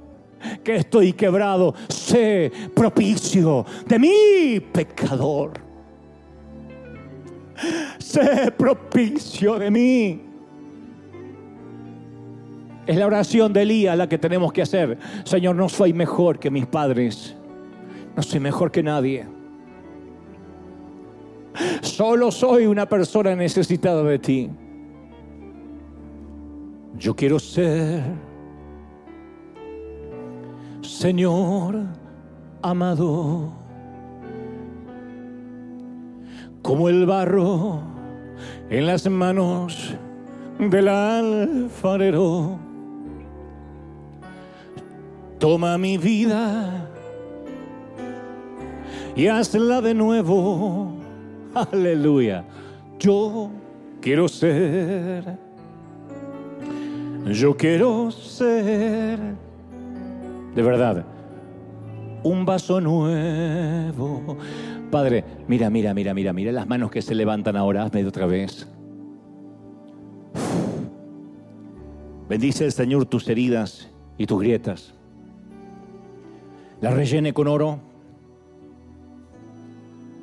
que 0.63 0.77
estoy 0.77 1.13
quebrado. 1.13 1.75
Sé 1.89 2.51
propicio 2.75 3.65
de 3.87 3.99
mi 3.99 4.61
pecador. 4.61 5.53
Sé 7.99 8.53
propicio 8.57 9.59
de 9.59 9.71
mí. 9.71 10.23
Es 12.87 12.97
la 12.97 13.07
oración 13.07 13.53
de 13.53 13.63
Elías 13.63 13.97
la 13.97 14.09
que 14.09 14.19
tenemos 14.19 14.53
que 14.53 14.63
hacer. 14.63 14.99
Señor, 15.25 15.55
no 15.55 15.69
soy 15.69 15.93
mejor 15.93 16.39
que 16.39 16.51
mis 16.51 16.67
padres. 16.67 17.37
No 18.17 18.23
soy 18.23 18.41
mejor 18.41 18.71
que 18.73 18.83
nadie. 18.83 19.27
Solo 21.83 22.31
soy 22.31 22.67
una 22.67 22.89
persona 22.89 23.37
necesitada 23.37 24.03
de 24.03 24.19
ti. 24.19 24.51
Yo 26.99 27.15
quiero 27.15 27.39
ser, 27.39 28.03
Señor 30.83 31.87
amado, 32.61 33.53
como 36.61 36.89
el 36.89 37.07
barro 37.07 37.81
en 38.69 38.87
las 38.87 39.09
manos 39.09 39.95
del 40.59 40.89
alfarero. 40.89 42.59
Toma 45.39 45.79
mi 45.79 45.99
vida 45.99 46.89
y 49.17 49.27
hazla 49.27 49.81
de 49.81 49.95
nuevo. 49.95 50.93
Aleluya. 51.55 52.45
Yo 52.99 53.51
quiero 54.01 54.29
ser 54.29 55.53
yo 57.27 57.57
quiero 57.57 58.11
ser, 58.11 59.19
de 60.55 60.63
verdad, 60.63 61.05
un 62.23 62.45
vaso 62.45 62.81
nuevo. 62.81 64.37
Padre, 64.91 65.25
mira, 65.49 65.71
mira, 65.71 65.95
mira, 65.95 66.13
mira, 66.15 66.33
mira 66.33 66.53
las 66.53 66.69
manos 66.69 66.91
que 66.91 67.03
se 67.03 67.15
levantan 67.15 67.57
ahora, 67.57 67.85
hazme 67.85 68.03
de 68.03 68.09
otra 68.09 68.27
vez. 68.27 68.69
Bendice 72.29 72.65
el 72.65 72.73
Señor 72.73 73.07
tus 73.07 73.29
heridas 73.29 73.91
y 74.19 74.27
tus 74.27 74.41
grietas. 74.41 74.95
Las 76.81 76.95
rellene 76.95 77.33
con 77.33 77.47
oro, 77.47 77.79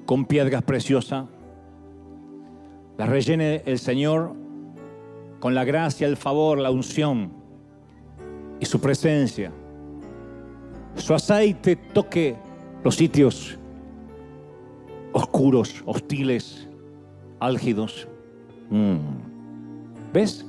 con 0.05 0.25
piedras 0.25 0.63
preciosas. 0.63 1.25
Las 2.97 3.09
rellene 3.09 3.63
el 3.65 3.79
Señor 3.79 4.33
con 5.39 5.55
la 5.55 5.63
gracia, 5.63 6.07
el 6.07 6.17
favor, 6.17 6.57
la 6.57 6.69
unción 6.71 7.31
y 8.59 8.65
su 8.65 8.81
presencia. 8.81 9.51
Su 10.95 11.13
aceite 11.13 11.75
toque 11.75 12.35
los 12.83 12.95
sitios 12.95 13.57
oscuros, 15.13 15.83
hostiles, 15.85 16.67
álgidos. 17.39 18.07
Mm. 18.69 18.97
¿Ves? 20.13 20.45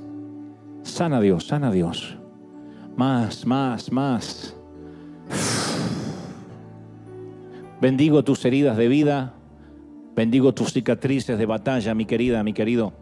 Sana 0.82 1.20
Dios, 1.20 1.47
sana 1.47 1.70
Dios. 1.70 2.16
Más, 2.97 3.47
más, 3.47 3.93
más. 3.93 4.57
Bendigo 7.80 8.22
tus 8.24 8.45
heridas 8.45 8.76
de 8.76 8.88
vida. 8.88 9.34
Bendigo 10.14 10.53
tus 10.53 10.72
cicatrices 10.72 11.38
de 11.38 11.47
batalla, 11.47 11.95
mi 11.95 12.05
querida, 12.05 12.43
mi 12.43 12.53
querido. 12.53 12.93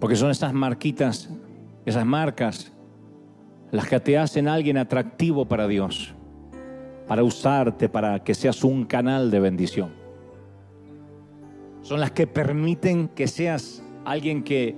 Porque 0.00 0.16
son 0.16 0.30
esas 0.30 0.54
marquitas, 0.54 1.28
esas 1.84 2.06
marcas, 2.06 2.72
las 3.70 3.88
que 3.88 4.00
te 4.00 4.18
hacen 4.18 4.48
alguien 4.48 4.76
atractivo 4.76 5.46
para 5.46 5.66
Dios, 5.66 6.14
para 7.06 7.22
usarte, 7.22 7.88
para 7.88 8.22
que 8.22 8.34
seas 8.34 8.64
un 8.64 8.84
canal 8.84 9.30
de 9.30 9.40
bendición. 9.40 9.90
Son 11.82 12.00
las 12.00 12.10
que 12.10 12.26
permiten 12.26 13.08
que 13.08 13.26
seas 13.26 13.82
alguien 14.04 14.42
que 14.42 14.76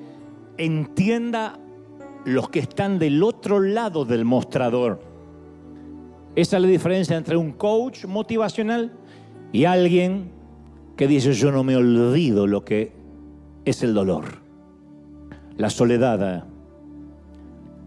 entienda 0.58 1.58
los 2.24 2.50
que 2.50 2.60
están 2.60 2.98
del 2.98 3.22
otro 3.22 3.60
lado 3.60 4.04
del 4.04 4.24
mostrador. 4.24 5.00
Esa 6.36 6.56
es 6.56 6.62
la 6.62 6.68
diferencia 6.68 7.16
entre 7.16 7.36
un 7.36 7.52
coach 7.52 8.04
motivacional 8.04 8.92
y 9.52 9.64
alguien 9.64 10.30
que 10.96 11.08
dice 11.08 11.32
yo 11.32 11.50
no 11.50 11.64
me 11.64 11.76
olvido 11.76 12.46
lo 12.46 12.64
que 12.64 12.92
es 13.64 13.82
el 13.82 13.94
dolor 13.94 14.50
la 15.60 15.68
soledad, 15.68 16.44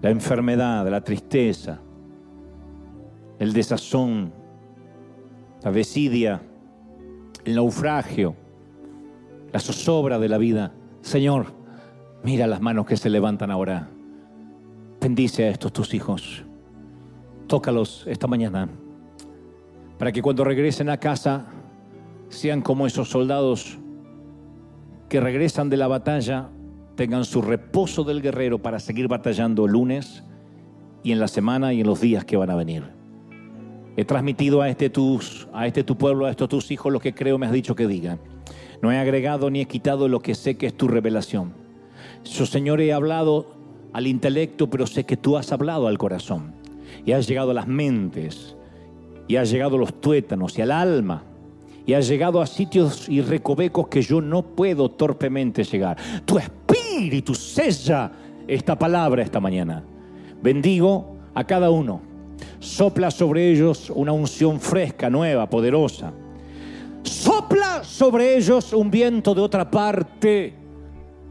la 0.03 0.09
enfermedad, 0.09 0.85
la 0.89 1.01
tristeza, 1.01 1.79
el 3.39 3.53
desazón, 3.53 4.33
la 5.63 5.71
desidia, 5.71 6.41
el 7.45 7.55
naufragio, 7.55 8.35
la 9.53 9.61
zozobra 9.61 10.19
de 10.19 10.27
la 10.27 10.37
vida. 10.37 10.73
Señor, 10.99 11.53
mira 12.21 12.47
las 12.47 12.59
manos 12.59 12.85
que 12.85 12.97
se 12.97 13.09
levantan 13.09 13.49
ahora. 13.49 13.89
Bendice 14.99 15.45
a 15.45 15.49
estos 15.51 15.71
tus 15.71 15.93
hijos. 15.93 16.43
Tócalos 17.47 18.03
esta 18.05 18.27
mañana 18.27 18.67
para 19.97 20.11
que 20.11 20.21
cuando 20.21 20.43
regresen 20.43 20.89
a 20.89 20.97
casa 20.97 21.45
sean 22.27 22.61
como 22.61 22.87
esos 22.87 23.09
soldados 23.09 23.79
que 25.07 25.21
regresan 25.21 25.69
de 25.69 25.77
la 25.77 25.87
batalla 25.87 26.49
tengan 26.95 27.25
su 27.25 27.41
reposo 27.41 28.03
del 28.03 28.21
guerrero 28.21 28.59
para 28.59 28.79
seguir 28.79 29.07
batallando 29.07 29.67
lunes 29.67 30.23
y 31.03 31.11
en 31.11 31.19
la 31.19 31.27
semana 31.27 31.73
y 31.73 31.81
en 31.81 31.87
los 31.87 32.01
días 32.01 32.25
que 32.25 32.37
van 32.37 32.49
a 32.49 32.55
venir. 32.55 32.83
He 33.95 34.05
transmitido 34.05 34.61
a 34.61 34.69
este, 34.69 34.91
a 35.53 35.67
este 35.67 35.83
tu 35.83 35.97
pueblo, 35.97 36.25
a 36.25 36.31
estos 36.31 36.49
tus 36.49 36.71
hijos, 36.71 36.91
lo 36.91 36.99
que 36.99 37.13
creo 37.13 37.37
me 37.37 37.45
has 37.45 37.51
dicho 37.51 37.75
que 37.75 37.87
diga. 37.87 38.17
No 38.81 38.91
he 38.91 38.97
agregado 38.97 39.49
ni 39.49 39.61
he 39.61 39.65
quitado 39.65 40.07
lo 40.07 40.19
que 40.19 40.35
sé 40.35 40.57
que 40.57 40.67
es 40.67 40.75
tu 40.75 40.87
revelación. 40.87 41.53
Yo, 42.23 42.45
Señor, 42.45 42.81
he 42.81 42.93
hablado 42.93 43.55
al 43.93 44.07
intelecto, 44.07 44.69
pero 44.69 44.87
sé 44.87 45.05
que 45.05 45.17
tú 45.17 45.37
has 45.37 45.51
hablado 45.51 45.87
al 45.87 45.97
corazón. 45.97 46.53
Y 47.05 47.11
has 47.11 47.27
llegado 47.27 47.51
a 47.51 47.53
las 47.53 47.67
mentes, 47.67 48.55
y 49.27 49.35
has 49.35 49.49
llegado 49.49 49.75
a 49.75 49.79
los 49.79 50.01
tuétanos 50.01 50.57
y 50.57 50.61
al 50.61 50.71
alma 50.71 51.23
y 51.85 51.93
has 51.93 52.07
llegado 52.07 52.41
a 52.41 52.45
sitios 52.45 53.09
y 53.09 53.21
recovecos 53.21 53.87
que 53.87 54.01
yo 54.01 54.21
no 54.21 54.41
puedo 54.41 54.89
torpemente 54.89 55.63
llegar. 55.63 55.97
Tu 56.25 56.37
sella 57.33 58.11
esta 58.47 58.77
palabra 58.77 59.21
esta 59.21 59.39
mañana. 59.39 59.83
Bendigo 60.41 61.17
a 61.33 61.43
cada 61.43 61.69
uno. 61.69 62.01
Sopla 62.59 63.11
sobre 63.11 63.51
ellos 63.51 63.89
una 63.89 64.11
unción 64.11 64.59
fresca, 64.59 65.09
nueva, 65.09 65.49
poderosa. 65.49 66.13
Sopla 67.03 67.83
sobre 67.83 68.37
ellos 68.37 68.73
un 68.73 68.89
viento 68.89 69.33
de 69.33 69.41
otra 69.41 69.69
parte 69.69 70.53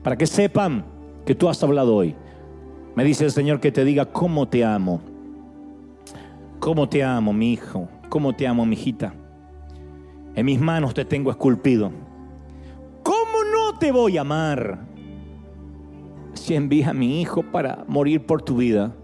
para 0.03 0.17
que 0.17 0.27
sepan 0.27 0.85
que 1.25 1.35
tú 1.35 1.49
has 1.49 1.63
hablado 1.63 1.97
hoy. 1.97 2.15
Me 2.95 3.05
dice 3.05 3.25
el 3.25 3.31
Señor 3.31 3.61
que 3.61 3.73
te 3.73 3.85
diga 3.85 4.07
cómo 4.07 4.49
te 4.49 4.65
amo. 4.65 5.01
Cómo 6.59 6.89
te 6.89 7.03
amo, 7.03 7.33
mi 7.33 7.53
hijo. 7.53 7.89
Cómo 8.09 8.35
te 8.35 8.47
amo, 8.47 8.67
mi 8.67 8.75
hijita. 8.75 9.15
En 10.35 10.47
mis 10.47 10.61
manos 10.61 10.95
te 10.95 11.05
tengo 11.05 11.31
esculpido. 11.31 11.91
¿Cómo 13.03 13.45
no 13.53 13.79
te 13.79 13.91
voy 13.91 14.19
a 14.19 14.21
amar 14.21 14.92
si 16.35 16.55
envías 16.55 16.89
a 16.89 16.95
mi 16.95 17.21
hijo 17.21 17.43
para 17.43 17.85
morir 17.87 18.25
por 18.27 18.43
tu 18.43 18.57
vida? 18.57 18.95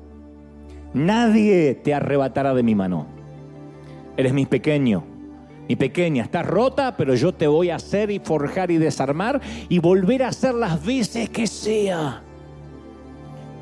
Nadie 0.94 1.74
te 1.74 1.94
arrebatará 1.94 2.55
de 2.55 2.62
mi 2.62 2.74
mano. 2.74 3.06
Eres 4.16 4.32
mi 4.32 4.46
pequeño, 4.46 5.05
mi 5.68 5.76
pequeña. 5.76 6.24
Estás 6.24 6.46
rota, 6.46 6.96
pero 6.96 7.14
yo 7.14 7.32
te 7.32 7.46
voy 7.46 7.70
a 7.70 7.76
hacer 7.76 8.10
y 8.10 8.18
forjar 8.18 8.70
y 8.70 8.78
desarmar 8.78 9.40
y 9.68 9.78
volver 9.78 10.22
a 10.22 10.28
hacer 10.28 10.55
las 10.55 10.84
veces 10.84 11.28
que 11.30 11.46
sea. 11.46 12.22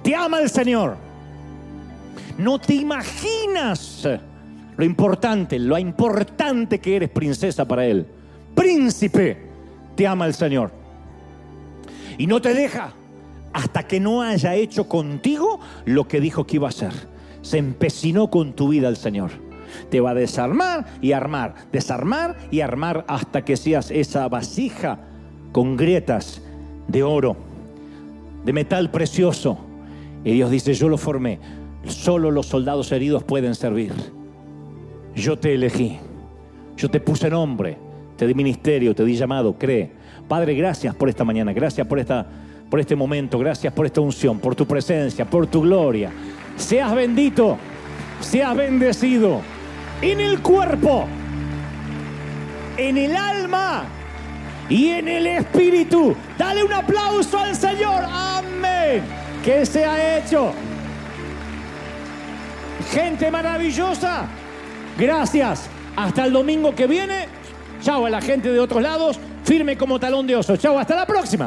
Te 0.03 0.15
ama 0.15 0.41
el 0.41 0.49
Señor. 0.49 0.97
No 2.39 2.59
te 2.59 2.75
imaginas 2.75 4.09
lo 4.77 4.85
importante, 4.85 5.59
lo 5.59 5.79
importante 5.79 6.79
que 6.79 6.97
eres 6.97 7.11
princesa 7.11 7.65
para 7.65 7.87
Él. 7.87 8.07
Príncipe, 8.55 9.39
te 9.95 10.07
ama 10.07 10.27
el 10.27 10.35
Señor. 10.35 10.71
Y 12.19 12.27
no 12.27 12.41
te 12.41 12.55
deja 12.55 12.93
hasta 13.57 13.85
que 13.85 14.01
no 14.01 14.21
haya 14.21 14.55
hecho 14.55 14.87
contigo 14.87 15.59
lo 15.87 16.07
que 16.07 16.21
dijo 16.21 16.47
que 16.47 16.57
iba 16.57 16.67
a 16.67 16.69
hacer. 16.69 16.93
Se 17.41 17.57
empecinó 17.57 18.29
con 18.29 18.53
tu 18.53 18.69
vida 18.69 18.87
el 18.87 18.99
Señor. 18.99 19.31
Te 19.89 19.99
va 20.01 20.11
a 20.11 20.15
desarmar 20.15 20.85
y 21.01 21.13
armar, 21.13 21.55
desarmar 21.73 22.37
y 22.51 22.61
armar 22.61 23.07
hasta 23.09 23.47
que 23.47 23.57
seas 23.57 23.91
esa 23.91 24.29
vasija 24.29 24.99
con 25.53 25.79
grietas 25.79 26.43
de 26.87 27.03
oro, 27.03 27.35
de 28.45 28.53
metal 28.53 28.91
precioso. 28.91 29.57
Y 30.23 30.33
Dios 30.33 30.51
dice, 30.51 30.75
yo 30.75 30.91
lo 30.91 30.99
formé. 30.99 31.41
Solo 31.87 32.31
los 32.31 32.45
soldados 32.45 32.93
heridos 32.93 33.25
pueden 33.25 33.55
servir. 33.55 33.95
Yo 35.15 35.39
te 35.39 35.55
elegí. 35.55 35.99
Yo 36.77 36.91
te 36.91 37.01
puse 37.01 37.31
nombre. 37.31 37.79
Te 38.19 38.27
di 38.27 38.35
ministerio, 38.35 38.95
te 38.95 39.03
di 39.03 39.17
llamado. 39.17 39.57
Cree. 39.57 39.93
Padre, 40.29 40.55
gracias 40.55 40.95
por 40.95 41.09
esta 41.09 41.25
mañana. 41.25 41.55
Gracias 41.55 41.87
por, 41.87 41.99
esta, 41.99 42.27
por 42.69 42.81
este 42.81 42.97
momento. 42.97 43.39
Gracias 43.39 43.73
por 43.73 43.87
esta 43.87 44.01
unción, 44.01 44.39
por 44.39 44.55
tu 44.55 44.67
presencia, 44.67 45.25
por 45.25 45.47
tu 45.47 45.63
gloria. 45.63 46.11
Seas 46.57 46.95
bendito. 46.95 47.59
Seas 48.21 48.57
bendecido. 48.57 49.41
En 50.01 50.21
el 50.21 50.41
cuerpo. 50.41 51.07
En 52.77 52.97
el 52.97 53.17
alma 53.17 53.85
y 54.69 54.89
en 54.89 55.09
el 55.09 55.27
Espíritu. 55.27 56.15
Dale 56.37 56.65
un 56.65 56.73
aplauso 56.73 57.39
al 57.39 57.55
Señor. 57.55 58.05
Amén. 58.05 59.03
Que 59.45 59.65
se 59.65 59.85
ha 59.85 60.19
hecho. 60.19 60.53
Gente 62.93 63.31
maravillosa. 63.31 64.27
Gracias. 64.99 65.69
Hasta 65.97 66.25
el 66.25 66.33
domingo 66.33 66.75
que 66.75 66.87
viene. 66.87 67.29
Chao 67.83 68.07
a 68.07 68.11
la 68.11 68.21
gente 68.21 68.51
de 68.51 68.59
otros 68.59 68.83
lados. 68.83 69.19
Firme 69.45 69.77
como 69.77 69.99
talón 70.01 70.27
de 70.27 70.37
oso. 70.37 70.57
Chao. 70.57 70.79
Hasta 70.79 70.97
la 70.97 71.07
próxima. 71.07 71.47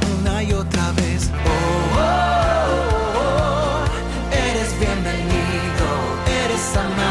y 0.43 0.53
otra 0.53 0.91
vez. 0.93 1.29
oh. 1.45 1.99
oh, 1.99 3.85
oh 4.31 4.79
bienvenido, 4.79 5.87
eres 6.45 6.75
amado 6.77 7.10